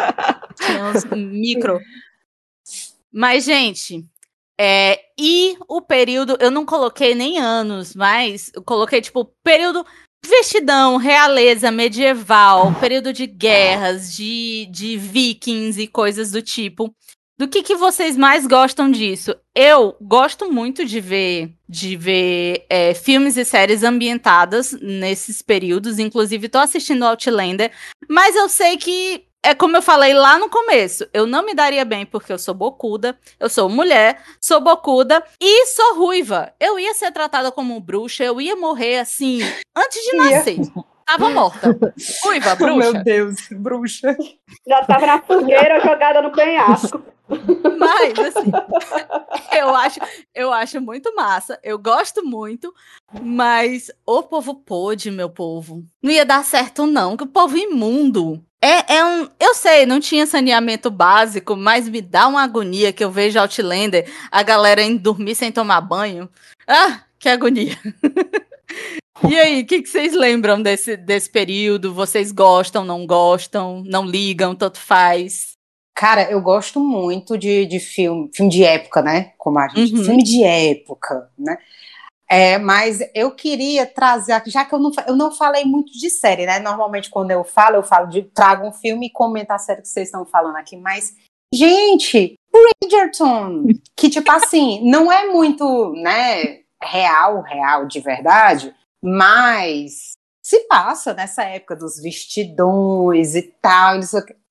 Tinha 0.55 0.85
uns 0.85 1.05
micro. 1.05 1.79
Mas, 3.11 3.43
gente, 3.43 4.05
é, 4.59 4.99
e 5.19 5.57
o 5.67 5.81
período, 5.81 6.37
eu 6.39 6.51
não 6.51 6.65
coloquei 6.65 7.15
nem 7.15 7.39
anos, 7.39 7.95
mas 7.95 8.51
eu 8.55 8.63
coloquei, 8.63 9.01
tipo, 9.01 9.25
período 9.43 9.85
vestidão, 10.25 10.97
realeza, 10.97 11.71
medieval, 11.71 12.73
período 12.79 13.11
de 13.11 13.27
guerras, 13.27 14.15
de, 14.15 14.67
de 14.71 14.97
vikings 14.97 15.81
e 15.81 15.87
coisas 15.87 16.31
do 16.31 16.41
tipo. 16.41 16.93
Do 17.37 17.47
que, 17.47 17.63
que 17.63 17.75
vocês 17.75 18.15
mais 18.15 18.45
gostam 18.45 18.89
disso? 18.89 19.35
Eu 19.55 19.95
gosto 19.99 20.51
muito 20.51 20.85
de 20.85 21.01
ver, 21.01 21.51
de 21.67 21.97
ver 21.97 22.65
é, 22.69 22.93
filmes 22.93 23.37
e 23.37 23.43
séries 23.43 23.83
ambientadas 23.83 24.71
nesses 24.81 25.41
períodos. 25.41 25.97
Inclusive, 25.97 26.47
tô 26.47 26.59
assistindo 26.59 27.03
Outlander, 27.03 27.71
mas 28.07 28.35
eu 28.35 28.47
sei 28.47 28.77
que 28.77 29.25
é 29.43 29.53
como 29.53 29.75
eu 29.75 29.81
falei 29.81 30.13
lá 30.13 30.39
no 30.39 30.49
começo, 30.49 31.05
eu 31.13 31.27
não 31.27 31.45
me 31.45 31.53
daria 31.53 31.83
bem 31.83 32.05
porque 32.05 32.31
eu 32.31 32.39
sou 32.39 32.53
bocuda, 32.53 33.17
eu 33.37 33.49
sou 33.49 33.67
mulher, 33.67 34.23
sou 34.39 34.61
bocuda 34.61 35.21
e 35.39 35.65
sou 35.67 35.95
ruiva. 35.97 36.53
Eu 36.59 36.79
ia 36.79 36.93
ser 36.93 37.11
tratada 37.11 37.51
como 37.51 37.79
bruxa, 37.81 38.23
eu 38.23 38.39
ia 38.39 38.55
morrer 38.55 38.99
assim 38.99 39.41
antes 39.75 40.01
de 40.01 40.15
nascer. 40.17 40.57
Tava 41.05 41.29
morta. 41.29 41.77
Ruiva, 42.23 42.55
bruxa. 42.57 43.03
Deus, 43.03 43.35
bruxa. 43.51 44.17
Já 44.67 44.83
tava 44.83 45.05
na 45.05 45.21
fogueira 45.21 45.79
jogada 45.79 46.21
no 46.21 46.31
penhasco. 46.31 47.01
Mas, 47.77 48.19
assim, 48.19 48.51
eu 49.57 49.73
acho, 49.75 49.99
eu 50.35 50.51
acho 50.53 50.81
muito 50.81 51.13
massa. 51.15 51.59
Eu 51.63 51.79
gosto 51.79 52.23
muito, 52.23 52.73
mas 53.21 53.91
o 54.05 54.23
povo 54.23 54.55
pôde, 54.55 55.09
meu 55.09 55.29
povo. 55.29 55.83
Não 56.01 56.11
ia 56.11 56.25
dar 56.25 56.43
certo, 56.43 56.85
não, 56.85 57.17
que 57.17 57.23
o 57.23 57.27
povo 57.27 57.57
imundo. 57.57 58.43
É, 58.61 58.95
é 58.95 59.05
um. 59.05 59.27
Eu 59.39 59.53
sei, 59.53 59.85
não 59.85 59.99
tinha 59.99 60.25
saneamento 60.25 60.89
básico, 60.89 61.55
mas 61.55 61.89
me 61.89 62.01
dá 62.01 62.27
uma 62.27 62.43
agonia 62.43 62.93
que 62.93 63.03
eu 63.03 63.11
vejo 63.11 63.39
Outlander, 63.39 64.09
a 64.31 64.41
galera 64.41 64.81
indo 64.81 65.01
dormir 65.01 65.35
sem 65.35 65.51
tomar 65.51 65.81
banho. 65.81 66.29
Ah, 66.67 67.01
que 67.19 67.27
agonia. 67.27 67.77
E 69.29 69.39
aí, 69.39 69.61
o 69.61 69.65
que, 69.65 69.81
que 69.81 69.89
vocês 69.89 70.13
lembram 70.13 70.61
desse, 70.61 70.97
desse 70.97 71.29
período? 71.29 71.93
Vocês 71.93 72.31
gostam, 72.31 72.83
não 72.83 73.05
gostam, 73.05 73.83
não 73.85 74.05
ligam, 74.05 74.55
tanto 74.55 74.79
faz? 74.79 75.53
Cara, 75.95 76.29
eu 76.31 76.41
gosto 76.41 76.79
muito 76.79 77.37
de, 77.37 77.65
de 77.65 77.79
filme, 77.79 78.29
filme 78.33 78.51
de 78.51 78.63
época, 78.63 79.01
né? 79.01 79.33
Como 79.37 79.59
a 79.59 79.67
gente. 79.67 79.93
Uhum. 79.93 80.03
Filme 80.03 80.23
de 80.23 80.43
época, 80.43 81.29
né? 81.37 81.57
É, 82.27 82.57
mas 82.57 82.99
eu 83.13 83.29
queria 83.35 83.85
trazer, 83.85 84.31
aqui, 84.31 84.49
já 84.49 84.65
que 84.65 84.73
eu 84.73 84.79
não, 84.79 84.91
eu 85.07 85.15
não 85.15 85.31
falei 85.31 85.63
muito 85.65 85.93
de 85.93 86.09
série, 86.09 86.47
né? 86.47 86.57
Normalmente, 86.57 87.11
quando 87.11 87.29
eu 87.29 87.43
falo, 87.43 87.75
eu 87.75 87.83
falo 87.83 88.07
de 88.07 88.23
trago 88.23 88.67
um 88.67 88.73
filme 88.73 89.05
e 89.05 89.11
comento 89.11 89.51
a 89.51 89.59
série 89.59 89.83
que 89.83 89.87
vocês 89.87 90.07
estão 90.07 90.25
falando 90.25 90.55
aqui. 90.55 90.75
Mas, 90.75 91.13
gente, 91.53 92.33
Bridgerton, 92.51 93.67
que 93.95 94.09
tipo 94.09 94.31
assim, 94.31 94.81
não 94.89 95.11
é 95.11 95.27
muito, 95.31 95.93
né, 95.93 96.61
real, 96.83 97.43
real 97.43 97.85
de 97.85 97.99
verdade, 97.99 98.73
mas 99.03 100.13
se 100.41 100.61
passa 100.61 101.13
nessa 101.13 101.43
época 101.43 101.75
dos 101.75 102.01
vestidões 102.01 103.35
e 103.35 103.41
tal. 103.61 103.99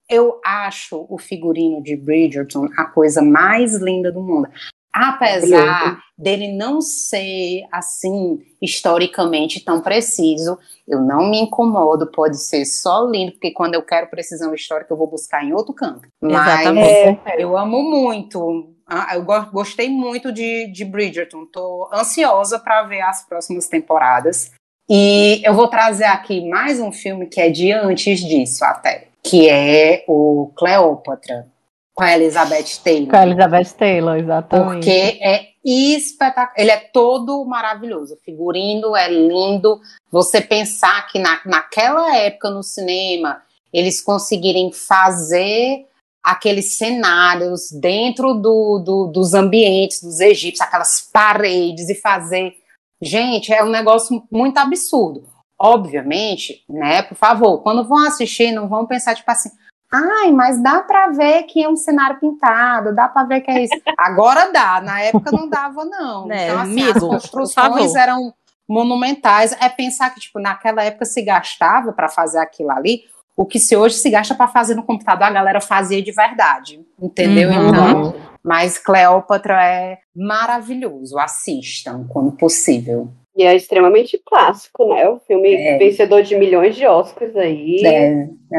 Eu 0.08 0.38
acho 0.44 1.06
o 1.08 1.18
figurino 1.18 1.82
de 1.82 1.96
Bridgerton 1.96 2.68
a 2.76 2.84
coisa 2.84 3.22
mais 3.22 3.74
linda 3.76 4.12
do 4.12 4.20
mundo. 4.20 4.46
Apesar 4.92 6.02
dele 6.18 6.52
não 6.54 6.82
ser 6.82 7.62
assim 7.72 8.40
historicamente 8.60 9.64
tão 9.64 9.80
preciso, 9.80 10.58
eu 10.86 11.00
não 11.00 11.30
me 11.30 11.40
incomodo, 11.40 12.10
pode 12.10 12.36
ser 12.36 12.66
só 12.66 13.06
lindo, 13.06 13.32
porque 13.32 13.52
quando 13.52 13.72
eu 13.74 13.82
quero 13.82 14.10
precisão 14.10 14.54
histórica 14.54 14.92
eu 14.92 14.98
vou 14.98 15.06
buscar 15.06 15.42
em 15.42 15.54
outro 15.54 15.72
campo. 15.72 16.06
Mas 16.20 16.32
Exatamente. 16.32 17.20
Eu 17.38 17.56
amo 17.56 17.82
muito. 17.82 18.74
Ah, 18.94 19.14
Eu 19.16 19.24
go- 19.24 19.46
gostei 19.52 19.88
muito 19.88 20.30
de, 20.30 20.66
de 20.72 20.84
Bridgerton. 20.84 21.46
Tô 21.46 21.88
ansiosa 21.92 22.58
para 22.58 22.82
ver 22.84 23.00
as 23.00 23.26
próximas 23.26 23.66
temporadas. 23.66 24.50
E 24.88 25.40
eu 25.44 25.54
vou 25.54 25.68
trazer 25.68 26.04
aqui 26.04 26.46
mais 26.48 26.78
um 26.78 26.92
filme 26.92 27.26
que 27.26 27.40
é 27.40 27.48
de 27.48 27.72
antes 27.72 28.20
disso 28.20 28.64
até, 28.64 29.08
que 29.22 29.48
é 29.48 30.04
o 30.06 30.52
Cleópatra, 30.56 31.46
com 31.94 32.02
a 32.04 32.12
Elizabeth 32.14 32.80
Taylor. 32.84 33.08
Com 33.08 33.16
a 33.16 33.26
Elizabeth 33.26 33.72
Taylor, 33.78 34.16
exatamente. 34.16 34.72
Porque 34.74 35.18
é 35.22 35.46
espetacular. 35.64 36.52
Ele 36.56 36.70
é 36.70 36.76
todo 36.92 37.44
maravilhoso. 37.46 38.14
O 38.14 38.18
figurino 38.18 38.94
é 38.96 39.08
lindo. 39.08 39.80
Você 40.10 40.40
pensar 40.40 41.06
que 41.08 41.18
na, 41.18 41.40
naquela 41.46 42.14
época 42.16 42.50
no 42.50 42.62
cinema 42.62 43.40
eles 43.72 44.02
conseguirem 44.02 44.70
fazer 44.72 45.86
aqueles 46.22 46.76
cenários 46.78 47.70
dentro 47.72 48.34
do, 48.34 48.78
do- 48.78 49.06
dos 49.08 49.34
ambientes 49.34 50.02
dos 50.02 50.20
egípcios, 50.20 50.60
aquelas 50.60 51.00
paredes 51.12 51.88
e 51.88 51.94
fazer. 51.94 52.54
Gente, 53.00 53.52
é 53.52 53.64
um 53.64 53.68
negócio 53.70 54.22
muito 54.30 54.58
absurdo. 54.58 55.24
Obviamente, 55.58 56.64
né? 56.68 57.02
Por 57.02 57.16
favor, 57.16 57.58
quando 57.62 57.86
vão 57.86 57.98
assistir, 58.06 58.52
não 58.52 58.68
vão 58.68 58.86
pensar 58.86 59.14
tipo 59.14 59.30
assim. 59.30 59.50
Ai, 59.92 60.30
mas 60.32 60.62
dá 60.62 60.80
pra 60.80 61.08
ver 61.08 61.42
que 61.44 61.62
é 61.62 61.68
um 61.68 61.76
cenário 61.76 62.18
pintado, 62.18 62.94
dá 62.94 63.08
pra 63.08 63.24
ver 63.24 63.42
que 63.42 63.50
é 63.50 63.64
isso. 63.64 63.74
Agora 63.98 64.50
dá, 64.50 64.80
na 64.80 65.00
época 65.02 65.30
não 65.30 65.48
dava, 65.48 65.84
não. 65.84 66.30
É, 66.32 66.46
então, 66.48 66.60
assim, 66.60 66.70
amigo, 66.82 66.88
as 67.14 67.22
construções 67.28 67.94
eram 67.94 68.32
monumentais. 68.66 69.52
É 69.60 69.68
pensar 69.68 70.10
que, 70.14 70.20
tipo, 70.20 70.38
naquela 70.40 70.82
época 70.82 71.04
se 71.04 71.20
gastava 71.22 71.92
pra 71.92 72.08
fazer 72.08 72.38
aquilo 72.38 72.70
ali, 72.70 73.02
o 73.36 73.46
que 73.46 73.58
se 73.58 73.76
hoje 73.76 73.96
se 73.96 74.10
gasta 74.10 74.34
pra 74.34 74.46
fazer 74.48 74.74
no 74.74 74.82
computador, 74.84 75.24
a 75.26 75.30
galera 75.32 75.60
fazia 75.60 76.02
de 76.02 76.12
verdade. 76.12 76.80
Entendeu? 77.00 77.50
Uhum. 77.50 77.68
Então, 77.68 78.14
mas 78.42 78.78
Cleópatra 78.78 79.64
é 79.64 79.98
maravilhoso. 80.14 81.18
Assistam 81.18 82.06
quando 82.08 82.32
possível. 82.32 83.08
E 83.34 83.44
é 83.44 83.56
extremamente 83.56 84.20
clássico, 84.26 84.86
né? 84.94 85.08
O 85.08 85.18
filme 85.20 85.54
É. 85.54 85.78
vencedor 85.78 86.22
de 86.22 86.36
milhões 86.36 86.76
de 86.76 86.86
Oscars 86.86 87.34
aí. 87.34 87.80
É, 87.82 88.12
é, 88.52 88.58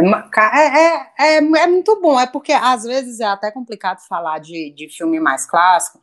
é, 0.55 0.77
é, 0.79 1.11
é, 1.19 1.37
é 1.37 1.67
muito 1.67 2.01
bom, 2.01 2.19
é 2.19 2.25
porque 2.25 2.51
às 2.51 2.83
vezes 2.83 3.19
é 3.19 3.25
até 3.25 3.51
complicado 3.51 3.99
falar 4.09 4.39
de, 4.39 4.73
de 4.75 4.89
filme 4.89 5.19
mais 5.19 5.45
clássico, 5.45 6.01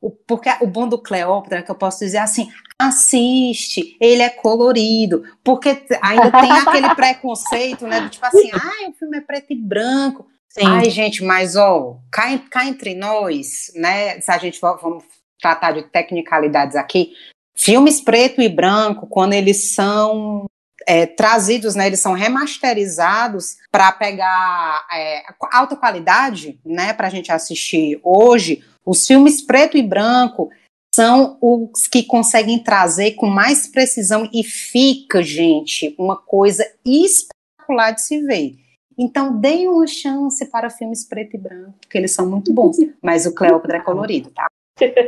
o- 0.00 0.10
porque 0.10 0.48
o 0.62 0.66
bom 0.66 0.88
do 0.88 0.96
Cleópatra 0.98 1.58
é 1.58 1.62
que 1.62 1.70
eu 1.70 1.74
posso 1.74 1.98
dizer 1.98 2.16
assim, 2.18 2.48
assiste, 2.80 3.96
ele 4.00 4.22
é 4.22 4.28
colorido, 4.28 5.24
porque 5.42 5.82
ainda 6.02 6.30
tem 6.30 6.52
aquele 6.60 6.94
preconceito, 6.94 7.86
né, 7.86 8.00
do 8.00 8.10
tipo 8.10 8.26
assim, 8.26 8.50
ah, 8.52 8.88
o 8.88 8.92
filme 8.92 9.18
é 9.18 9.20
preto 9.20 9.52
e 9.52 9.56
branco. 9.56 10.26
Sim. 10.48 10.66
Ai, 10.66 10.88
gente, 10.90 11.22
mas 11.22 11.56
ó, 11.56 11.98
cá, 12.10 12.38
cá 12.50 12.66
entre 12.66 12.94
nós, 12.94 13.72
né, 13.74 14.20
se 14.20 14.30
a 14.30 14.38
gente 14.38 14.58
for, 14.58 14.78
vamos 14.80 15.04
tratar 15.40 15.72
de 15.72 15.82
tecnicalidades 15.84 16.76
aqui, 16.76 17.12
filmes 17.54 18.00
preto 18.00 18.40
e 18.40 18.48
branco, 18.48 19.06
quando 19.06 19.32
eles 19.32 19.74
são 19.74 20.46
é, 20.86 21.04
trazidos, 21.04 21.74
né, 21.74 21.86
eles 21.86 22.00
são 22.00 22.12
remasterizados 22.12 23.56
para 23.70 23.90
pegar 23.92 24.86
é, 24.92 25.22
alta 25.52 25.76
qualidade, 25.76 26.58
né, 26.64 26.92
para 26.92 27.08
a 27.08 27.10
gente 27.10 27.32
assistir 27.32 27.98
hoje. 28.02 28.64
Os 28.84 29.06
filmes 29.06 29.42
preto 29.42 29.76
e 29.76 29.82
branco 29.82 30.50
são 30.96 31.36
os 31.42 31.86
que 31.86 32.02
conseguem 32.02 32.58
trazer 32.58 33.12
com 33.12 33.26
mais 33.26 33.68
precisão 33.68 34.26
e 34.32 34.42
fica, 34.42 35.22
gente, 35.22 35.94
uma 35.98 36.16
coisa 36.16 36.66
espetacular 36.86 37.90
de 37.90 38.00
se 38.00 38.22
ver. 38.22 38.54
Então, 38.96 39.38
deem 39.38 39.68
uma 39.68 39.86
chance 39.86 40.42
para 40.46 40.70
filmes 40.70 41.06
preto 41.06 41.36
e 41.36 41.38
branco, 41.38 41.74
porque 41.82 41.98
eles 41.98 42.12
são 42.12 42.26
muito 42.26 42.50
bons. 42.50 42.78
Mas 43.02 43.26
o 43.26 43.34
Cleópatra 43.34 43.76
é 43.76 43.80
colorido, 43.80 44.30
tá? 44.30 44.46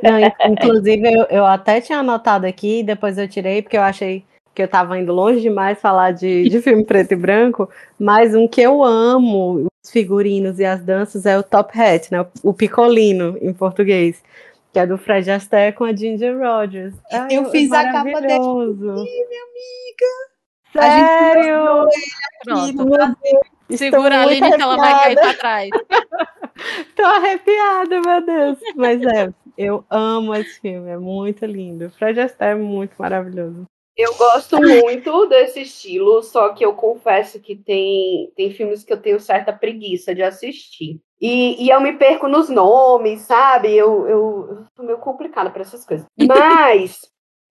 Não, 0.02 0.20
inclusive, 0.52 1.10
eu, 1.10 1.24
eu 1.30 1.46
até 1.46 1.80
tinha 1.80 2.00
anotado 2.00 2.46
aqui, 2.46 2.82
depois 2.82 3.16
eu 3.16 3.26
tirei, 3.26 3.62
porque 3.62 3.78
eu 3.78 3.82
achei 3.82 4.22
que 4.54 4.60
eu 4.60 4.66
estava 4.66 4.98
indo 4.98 5.10
longe 5.10 5.40
demais 5.40 5.80
falar 5.80 6.10
de, 6.10 6.50
de 6.50 6.60
filme 6.60 6.84
preto 6.84 7.12
e 7.12 7.16
branco, 7.16 7.66
mas 7.98 8.34
um 8.34 8.46
que 8.46 8.60
eu 8.60 8.84
amo, 8.84 9.66
os 9.82 9.90
figurinos 9.90 10.58
e 10.58 10.66
as 10.66 10.84
danças, 10.84 11.24
é 11.24 11.38
o 11.38 11.42
Top 11.42 11.72
Hat, 11.80 12.12
né? 12.12 12.26
O 12.42 12.52
Picolino, 12.52 13.38
em 13.40 13.54
português. 13.54 14.22
Que 14.78 14.82
é 14.82 14.86
do 14.86 14.96
Fred 14.96 15.28
Astaire 15.28 15.74
com 15.74 15.82
a 15.82 15.92
Ginger 15.92 16.38
Rogers. 16.38 16.94
Ai, 17.10 17.36
eu 17.36 17.50
fiz 17.50 17.72
a 17.72 17.90
capa 17.90 18.20
dele, 18.20 18.38
minha 18.38 19.42
amiga. 19.42 20.06
Sério? 20.72 21.88
Pronto, 22.44 22.90
tá? 22.90 23.16
Segura 23.76 24.18
a 24.18 24.22
Aline 24.22 24.52
que 24.52 24.62
ela 24.62 24.76
vai 24.76 24.92
cair 25.02 25.14
pra 25.16 25.34
trás. 25.34 25.70
Tô 26.94 27.02
arrepiada, 27.02 28.00
meu 28.00 28.24
Deus. 28.24 28.58
Mas 28.76 29.02
é, 29.02 29.34
eu 29.56 29.84
amo 29.90 30.32
esse 30.36 30.60
filme, 30.60 30.88
é 30.88 30.96
muito 30.96 31.44
lindo. 31.44 31.90
Fred 31.90 32.20
Astaire 32.20 32.56
é 32.56 32.62
muito 32.62 32.94
maravilhoso. 32.96 33.64
Eu 33.96 34.14
gosto 34.14 34.60
muito 34.60 35.26
desse 35.26 35.62
estilo, 35.62 36.22
só 36.22 36.50
que 36.50 36.64
eu 36.64 36.72
confesso 36.74 37.40
que 37.40 37.56
tem, 37.56 38.32
tem 38.36 38.52
filmes 38.52 38.84
que 38.84 38.92
eu 38.92 39.02
tenho 39.02 39.18
certa 39.18 39.52
preguiça 39.52 40.14
de 40.14 40.22
assistir. 40.22 41.00
E, 41.20 41.64
e 41.64 41.70
eu 41.70 41.80
me 41.80 41.94
perco 41.94 42.28
nos 42.28 42.48
nomes, 42.48 43.22
sabe? 43.22 43.74
Eu, 43.74 44.06
eu, 44.06 44.48
eu 44.50 44.64
sou 44.76 44.84
meio 44.84 44.98
complicada 44.98 45.50
para 45.50 45.62
essas 45.62 45.84
coisas. 45.84 46.06
Mas 46.16 47.00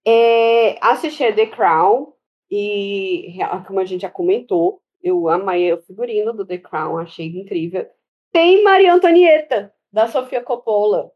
é, 0.05 0.77
assisti 0.81 1.33
The 1.33 1.47
Crown, 1.47 2.13
e 2.49 3.35
como 3.65 3.79
a 3.79 3.85
gente 3.85 4.01
já 4.01 4.09
comentou, 4.09 4.81
eu 5.03 5.27
amei 5.27 5.73
o 5.73 5.81
figurino 5.81 6.33
do 6.33 6.45
The 6.45 6.57
Crown, 6.57 6.97
achei 6.97 7.27
incrível. 7.27 7.85
Tem 8.31 8.63
Maria 8.63 8.93
Antonieta, 8.93 9.73
da 9.91 10.07
Sofia 10.07 10.41
Coppola. 10.41 11.11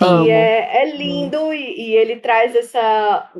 E 0.00 0.30
é, 0.30 0.82
é, 0.82 0.96
lindo 0.96 1.52
e, 1.52 1.90
e, 1.90 1.94
ele 1.94 2.16
traz 2.16 2.54
essa. 2.56 3.30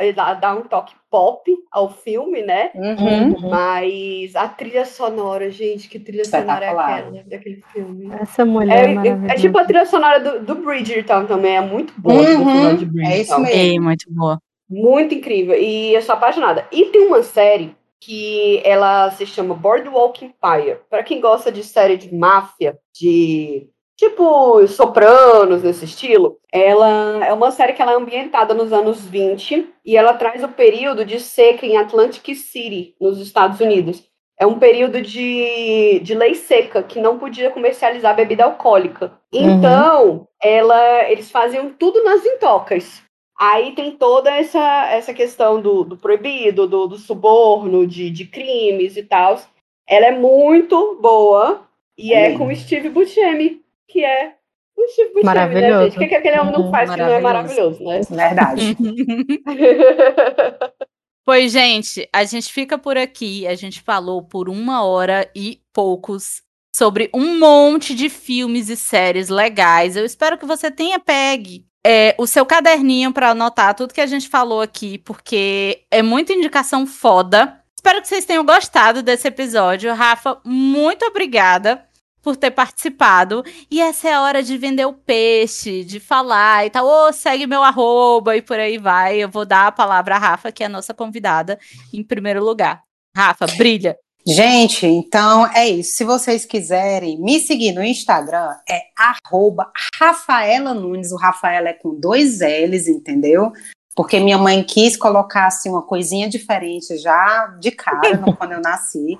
Ele 0.00 0.12
dá 0.12 0.54
um 0.54 0.62
toque 0.62 0.94
pop 1.10 1.50
ao 1.70 1.90
filme, 1.90 2.42
né? 2.42 2.70
Uhum. 2.74 3.48
Mas 3.48 4.36
a 4.36 4.46
trilha 4.48 4.84
sonora, 4.84 5.50
gente, 5.50 5.88
que 5.88 5.98
trilha 5.98 6.24
sonora 6.24 6.64
é 6.64 6.68
aquela 6.68 7.10
daquele 7.26 7.62
filme? 7.72 8.10
Essa 8.20 8.44
mulher. 8.44 8.90
É, 8.90 9.08
é, 9.08 9.32
é 9.32 9.34
tipo 9.36 9.56
a 9.56 9.64
trilha 9.64 9.86
sonora 9.86 10.20
do, 10.20 10.44
do 10.44 10.54
Bridgerton 10.56 11.24
também, 11.24 11.56
é 11.56 11.60
muito 11.60 11.94
boa. 11.98 12.14
Uhum. 12.14 12.76
De 12.76 12.84
Bridgerton. 12.84 13.12
É 13.12 13.20
isso 13.20 13.40
mesmo. 13.40 13.76
É, 13.76 13.80
muito 13.80 14.04
boa. 14.12 14.38
Muito 14.68 15.14
incrível. 15.14 15.54
E 15.58 15.94
eu 15.94 16.02
sou 16.02 16.14
apaixonada. 16.14 16.66
E 16.70 16.86
tem 16.86 17.06
uma 17.06 17.22
série 17.22 17.74
que 18.00 18.60
ela 18.64 19.10
se 19.12 19.24
chama 19.24 19.54
Boardwalk 19.54 20.24
Empire. 20.24 20.78
Para 20.90 21.04
quem 21.04 21.20
gosta 21.20 21.52
de 21.52 21.62
série 21.62 21.96
de 21.96 22.12
máfia, 22.12 22.76
de 22.92 23.68
tipo 24.02 24.66
Sopranos, 24.66 25.62
nesse 25.62 25.84
estilo. 25.84 26.38
Ela 26.50 27.24
é 27.24 27.32
uma 27.32 27.52
série 27.52 27.72
que 27.72 27.80
ela 27.80 27.92
é 27.92 27.96
ambientada 27.96 28.52
nos 28.52 28.72
anos 28.72 29.06
20 29.06 29.68
e 29.84 29.96
ela 29.96 30.14
traz 30.14 30.42
o 30.42 30.48
período 30.48 31.04
de 31.04 31.20
seca 31.20 31.64
em 31.64 31.76
Atlantic 31.76 32.34
City, 32.34 32.96
nos 33.00 33.20
Estados 33.20 33.60
Unidos. 33.60 34.02
É 34.38 34.46
um 34.46 34.58
período 34.58 35.00
de, 35.00 36.00
de 36.02 36.14
lei 36.14 36.34
seca, 36.34 36.82
que 36.82 37.00
não 37.00 37.16
podia 37.16 37.50
comercializar 37.50 38.16
bebida 38.16 38.44
alcoólica. 38.44 39.12
Uhum. 39.32 39.50
Então, 39.50 40.08
uhum. 40.10 40.26
ela, 40.42 41.08
eles 41.08 41.30
faziam 41.30 41.70
tudo 41.70 42.02
nas 42.02 42.26
intocas. 42.26 43.02
Aí 43.38 43.72
tem 43.72 43.92
toda 43.92 44.30
essa, 44.30 44.88
essa 44.90 45.14
questão 45.14 45.60
do, 45.60 45.84
do 45.84 45.96
proibido, 45.96 46.66
do, 46.66 46.88
do 46.88 46.96
suborno, 46.96 47.86
de, 47.86 48.10
de 48.10 48.24
crimes 48.24 48.96
e 48.96 49.04
tal. 49.04 49.40
Ela 49.88 50.06
é 50.06 50.12
muito 50.12 50.98
boa 51.00 51.68
e 51.96 52.12
é 52.12 52.36
com 52.36 52.52
Steve 52.54 52.88
Buscemi, 52.88 53.61
que 53.92 54.02
é 54.02 54.34
o 54.76 54.88
Steve 54.88 55.08
Buscemi, 55.08 55.24
maravilhoso. 55.24 55.74
né, 55.74 55.84
gente? 55.84 55.96
O 55.96 56.00
que, 56.00 56.08
que 56.08 56.14
aquele 56.14 56.40
homem 56.40 56.52
não 56.52 56.70
faz 56.70 56.90
que 56.90 56.96
não 56.96 57.08
é 57.08 57.20
maravilhoso, 57.20 57.84
né? 57.84 58.00
Verdade. 58.08 58.76
pois, 61.24 61.52
gente, 61.52 62.08
a 62.12 62.24
gente 62.24 62.52
fica 62.52 62.78
por 62.78 62.96
aqui. 62.96 63.46
A 63.46 63.54
gente 63.54 63.82
falou 63.82 64.22
por 64.22 64.48
uma 64.48 64.82
hora 64.82 65.30
e 65.36 65.60
poucos 65.72 66.42
sobre 66.74 67.10
um 67.14 67.38
monte 67.38 67.94
de 67.94 68.08
filmes 68.08 68.70
e 68.70 68.76
séries 68.76 69.28
legais. 69.28 69.94
Eu 69.94 70.06
espero 70.06 70.38
que 70.38 70.46
você 70.46 70.70
tenha 70.70 70.98
pegue 70.98 71.66
é, 71.84 72.14
o 72.18 72.26
seu 72.26 72.46
caderninho 72.46 73.12
para 73.12 73.30
anotar 73.30 73.74
tudo 73.74 73.92
que 73.92 74.00
a 74.00 74.06
gente 74.06 74.28
falou 74.28 74.62
aqui, 74.62 74.98
porque 74.98 75.84
é 75.90 76.02
muita 76.02 76.32
indicação 76.32 76.86
foda. 76.86 77.60
Espero 77.76 78.00
que 78.00 78.08
vocês 78.08 78.24
tenham 78.24 78.44
gostado 78.44 79.02
desse 79.02 79.28
episódio. 79.28 79.92
Rafa, 79.92 80.40
muito 80.44 81.04
obrigada 81.04 81.86
por 82.22 82.36
ter 82.36 82.52
participado. 82.52 83.44
E 83.70 83.80
essa 83.80 84.08
é 84.08 84.12
a 84.14 84.22
hora 84.22 84.42
de 84.42 84.56
vender 84.56 84.86
o 84.86 84.92
peixe, 84.92 85.84
de 85.84 85.98
falar 85.98 86.64
e 86.66 86.70
tal. 86.70 86.86
Ô, 86.86 87.08
oh, 87.08 87.12
segue 87.12 87.46
meu 87.46 87.62
arroba 87.62 88.36
e 88.36 88.42
por 88.42 88.58
aí 88.58 88.78
vai. 88.78 89.18
Eu 89.18 89.28
vou 89.28 89.44
dar 89.44 89.66
a 89.66 89.72
palavra 89.72 90.14
à 90.14 90.18
Rafa, 90.18 90.52
que 90.52 90.62
é 90.62 90.66
a 90.66 90.70
nossa 90.70 90.94
convidada, 90.94 91.58
em 91.92 92.02
primeiro 92.02 92.42
lugar. 92.42 92.82
Rafa, 93.14 93.46
brilha. 93.58 93.96
Gente, 94.24 94.86
então 94.86 95.44
é 95.52 95.68
isso. 95.68 95.96
Se 95.96 96.04
vocês 96.04 96.44
quiserem 96.44 97.20
me 97.20 97.40
seguir 97.40 97.72
no 97.72 97.82
Instagram, 97.82 98.54
é 98.70 98.80
arroba 98.96 99.70
Rafaela 99.98 100.72
Nunes. 100.72 101.10
O 101.10 101.16
Rafaela 101.16 101.70
é 101.70 101.72
com 101.72 101.98
dois 101.98 102.38
L's, 102.40 102.86
entendeu? 102.86 103.52
Porque 103.94 104.18
minha 104.18 104.38
mãe 104.38 104.62
quis 104.62 104.96
colocar 104.96 105.46
assim, 105.46 105.68
uma 105.68 105.82
coisinha 105.82 106.28
diferente 106.28 106.96
já 106.96 107.46
de 107.60 107.70
cara 107.70 108.16
no, 108.16 108.34
quando 108.36 108.52
eu 108.52 108.60
nasci. 108.60 109.18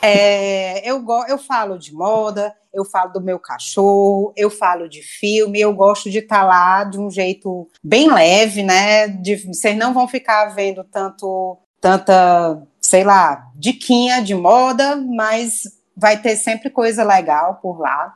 É, 0.00 0.88
eu, 0.88 1.04
eu 1.28 1.38
falo 1.38 1.78
de 1.78 1.94
moda, 1.94 2.54
eu 2.72 2.84
falo 2.84 3.12
do 3.12 3.20
meu 3.20 3.38
cachorro, 3.38 4.32
eu 4.36 4.50
falo 4.50 4.88
de 4.88 5.02
filme, 5.02 5.60
eu 5.60 5.72
gosto 5.72 6.10
de 6.10 6.18
estar 6.18 6.40
tá 6.40 6.44
lá 6.44 6.84
de 6.84 6.98
um 6.98 7.10
jeito 7.10 7.68
bem 7.82 8.12
leve, 8.12 8.62
né? 8.62 9.08
De, 9.08 9.36
vocês 9.36 9.76
não 9.76 9.94
vão 9.94 10.06
ficar 10.06 10.46
vendo 10.46 10.84
tanto, 10.84 11.58
tanta, 11.80 12.62
sei 12.80 13.04
lá, 13.04 13.50
diquinha 13.54 14.22
de 14.22 14.34
moda, 14.34 14.96
mas 14.96 15.62
vai 15.96 16.20
ter 16.20 16.36
sempre 16.36 16.70
coisa 16.70 17.04
legal 17.04 17.58
por 17.62 17.80
lá. 17.80 18.14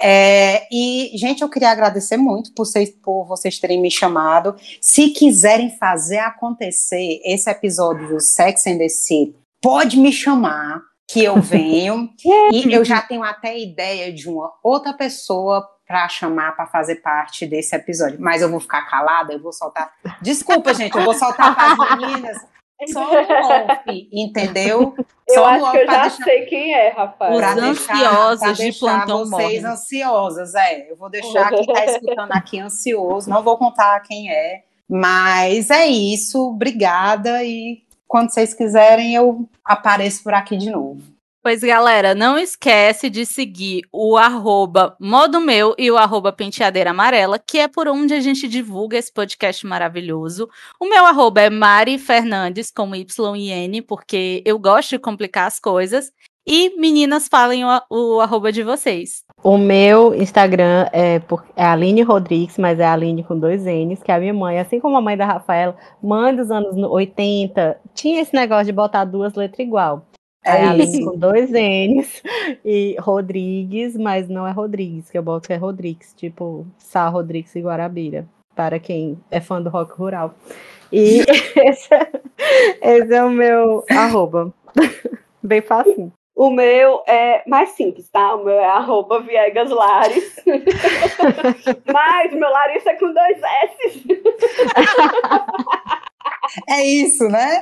É, 0.00 0.66
e, 0.72 1.10
gente, 1.14 1.42
eu 1.42 1.48
queria 1.48 1.70
agradecer 1.70 2.16
muito 2.16 2.52
por 2.54 2.64
vocês, 2.64 2.90
por 2.90 3.24
vocês 3.26 3.58
terem 3.58 3.80
me 3.80 3.90
chamado. 3.90 4.56
Se 4.80 5.10
quiserem 5.10 5.76
fazer 5.78 6.18
acontecer 6.18 7.20
esse 7.24 7.50
episódio 7.50 8.08
do 8.08 8.20
Sex 8.20 8.66
and 8.66 8.78
the 8.78 8.88
City, 8.88 9.36
pode 9.62 9.98
me 9.98 10.12
chamar, 10.12 10.80
que 11.08 11.22
eu 11.22 11.36
venho. 11.42 12.08
e 12.52 12.72
eu 12.72 12.84
já 12.84 13.02
tenho 13.02 13.22
até 13.22 13.58
ideia 13.58 14.12
de 14.12 14.28
uma 14.28 14.50
outra 14.62 14.92
pessoa 14.92 15.66
para 15.86 16.08
chamar 16.08 16.54
para 16.54 16.66
fazer 16.66 16.96
parte 16.96 17.44
desse 17.46 17.74
episódio. 17.74 18.16
Mas 18.20 18.40
eu 18.42 18.48
vou 18.48 18.60
ficar 18.60 18.82
calada, 18.82 19.32
eu 19.32 19.42
vou 19.42 19.52
soltar. 19.52 19.92
Desculpa, 20.22 20.72
gente, 20.72 20.96
eu 20.96 21.04
vou 21.04 21.14
soltar 21.14 21.54
para 21.54 21.72
as 21.72 21.98
meninas 21.98 22.38
só 22.88 23.00
no 23.04 23.72
off, 23.72 24.08
entendeu? 24.12 24.94
Eu 25.30 25.34
Só 25.34 25.44
acho 25.44 25.70
que 25.70 25.76
eu 25.76 25.86
já 25.86 26.02
deixar... 26.02 26.24
sei 26.24 26.46
quem 26.46 26.74
é, 26.74 26.88
Rafael. 26.88 27.34
Os 27.34 27.62
ansiosos 27.62 28.58
de 28.58 28.72
plantão 28.72 29.18
vocês 29.18 29.30
morrem. 29.30 29.64
ansiosas, 29.64 30.54
é. 30.56 30.90
Eu 30.90 30.96
vou 30.96 31.08
deixar 31.08 31.50
quem 31.50 31.60
está 31.60 31.84
escutando 31.86 32.32
aqui 32.32 32.58
ansioso, 32.58 33.30
não 33.30 33.40
vou 33.40 33.56
contar 33.56 34.00
quem 34.00 34.28
é. 34.28 34.64
Mas 34.88 35.70
é 35.70 35.86
isso, 35.86 36.48
obrigada 36.48 37.44
e 37.44 37.80
quando 38.08 38.30
vocês 38.30 38.52
quiserem 38.52 39.14
eu 39.14 39.48
apareço 39.64 40.24
por 40.24 40.34
aqui 40.34 40.56
de 40.56 40.68
novo. 40.68 41.00
Pois, 41.42 41.62
galera, 41.62 42.14
não 42.14 42.36
esquece 42.36 43.08
de 43.08 43.24
seguir 43.24 43.80
o 43.90 44.14
arroba 44.18 44.94
Modo 45.00 45.40
Meu 45.40 45.74
e 45.78 45.90
o 45.90 45.96
arroba 45.96 46.30
Penteadeira 46.30 46.90
Amarela, 46.90 47.38
que 47.38 47.58
é 47.58 47.66
por 47.66 47.88
onde 47.88 48.12
a 48.12 48.20
gente 48.20 48.46
divulga 48.46 48.98
esse 48.98 49.10
podcast 49.10 49.66
maravilhoso. 49.66 50.50
O 50.78 50.86
meu 50.86 51.06
arroba 51.06 51.40
é 51.40 51.48
Mari 51.48 51.96
Fernandes, 51.96 52.70
com 52.70 52.94
Y 52.94 53.36
e 53.36 53.48
N, 53.48 53.80
porque 53.80 54.42
eu 54.44 54.58
gosto 54.58 54.90
de 54.90 54.98
complicar 54.98 55.46
as 55.46 55.58
coisas. 55.58 56.12
E 56.46 56.78
meninas, 56.78 57.26
falem 57.26 57.64
o, 57.64 57.80
o 57.88 58.20
arroba 58.20 58.52
de 58.52 58.62
vocês. 58.62 59.24
O 59.42 59.56
meu 59.56 60.14
Instagram 60.14 60.90
é, 60.92 61.20
por, 61.20 61.42
é 61.56 61.64
Aline 61.64 62.02
Rodrigues, 62.02 62.58
mas 62.58 62.78
é 62.78 62.84
Aline 62.84 63.24
com 63.24 63.38
dois 63.38 63.64
N's, 63.64 64.02
que 64.02 64.12
é 64.12 64.14
a 64.14 64.20
minha 64.20 64.34
mãe, 64.34 64.58
assim 64.58 64.78
como 64.78 64.98
a 64.98 65.00
mãe 65.00 65.16
da 65.16 65.24
Rafaela, 65.24 65.74
mãe 66.02 66.36
dos 66.36 66.50
anos 66.50 66.76
80, 66.76 67.80
tinha 67.94 68.20
esse 68.20 68.34
negócio 68.34 68.66
de 68.66 68.72
botar 68.72 69.06
duas 69.06 69.32
letras 69.34 69.66
igual. 69.66 70.04
É, 70.44 70.62
é 70.62 70.64
Aline 70.68 71.04
com 71.04 71.16
dois 71.16 71.50
N's 71.50 72.22
e 72.64 72.96
Rodrigues, 72.98 73.96
mas 73.96 74.28
não 74.28 74.46
é 74.46 74.50
Rodrigues, 74.50 75.10
que 75.10 75.18
eu 75.18 75.22
boto 75.22 75.52
é 75.52 75.56
Rodrigues, 75.56 76.14
tipo 76.14 76.66
Sá 76.78 77.08
Rodrigues 77.08 77.54
e 77.54 77.60
Guarabira, 77.60 78.26
para 78.54 78.78
quem 78.78 79.18
é 79.30 79.40
fã 79.40 79.60
do 79.60 79.70
rock 79.70 79.92
rural. 79.92 80.34
E 80.92 81.20
esse, 81.56 81.88
esse 82.82 83.14
é 83.14 83.24
o 83.24 83.30
meu 83.30 83.84
arroba. 83.90 84.52
Bem 85.42 85.60
fácil. 85.60 86.12
O 86.34 86.50
meu 86.50 87.02
é 87.06 87.42
mais 87.46 87.70
simples, 87.70 88.08
tá? 88.08 88.34
O 88.34 88.44
meu 88.44 88.54
é 88.54 88.66
arroba 88.66 89.20
Viegas 89.20 89.70
Lares. 89.70 90.36
Mas 91.92 92.32
o 92.32 92.36
meu 92.36 92.48
Larissa 92.48 92.90
é 92.90 92.94
com 92.94 93.12
dois 93.12 93.38
S. 93.38 94.06
É 96.68 96.82
isso, 96.82 97.28
né? 97.28 97.60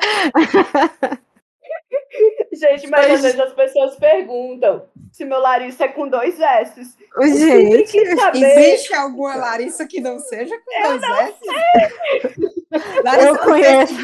Gente, 2.53 2.87
mas 2.89 3.11
às 3.11 3.23
vezes 3.23 3.41
as 3.41 3.53
pessoas 3.53 3.97
perguntam 3.97 4.85
se 5.13 5.25
meu 5.25 5.41
Larissa 5.41 5.85
é 5.85 5.89
com 5.89 6.09
dois 6.09 6.41
S. 6.41 6.97
Gente, 7.21 7.97
existe 7.97 8.95
alguma 8.95 9.37
Larissa 9.37 9.87
que 9.87 10.01
não 10.01 10.19
seja 10.19 10.55
com 10.59 10.87
Eu 10.87 10.99
dois 10.99 11.03
S? 11.03 11.39
Larissa 13.05 13.29
eu 13.29 13.39
conheço. 13.39 13.95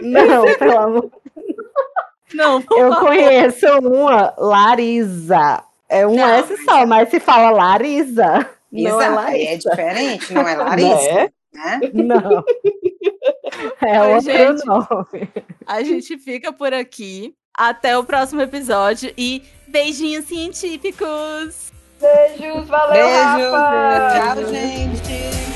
Não, 0.00 0.44
pelo 0.58 0.78
amor 0.78 1.10
não, 2.34 2.62
Eu 2.70 2.96
conheço 2.96 3.66
uma 3.78 4.34
Larisa. 4.38 5.64
É 5.88 6.06
um 6.06 6.14
não, 6.14 6.28
S 6.28 6.56
só, 6.64 6.86
mas 6.86 7.08
se 7.10 7.18
fala 7.18 7.50
Larisa. 7.50 8.48
Não 8.70 9.02
é, 9.02 9.08
Larissa. 9.08 9.50
é 9.50 9.56
diferente, 9.56 10.32
não 10.32 10.48
é 10.48 10.54
Larissa. 10.56 11.10
É? 11.10 11.28
Né? 11.52 11.80
Não. 11.92 12.44
É 13.82 14.02
outro 14.02 14.32
gente, 14.32 14.64
nome. 14.64 15.28
A 15.66 15.82
gente 15.82 16.16
fica 16.18 16.52
por 16.52 16.72
aqui. 16.72 17.34
Até 17.52 17.98
o 17.98 18.04
próximo 18.04 18.40
episódio 18.40 19.12
e 19.18 19.42
beijinhos 19.66 20.24
científicos. 20.26 21.72
Beijos, 22.00 22.68
valeu, 22.68 23.06
Beijo, 23.06 23.52
Rafa. 23.52 24.34
Tchau, 24.34 24.46
gente. 24.46 25.49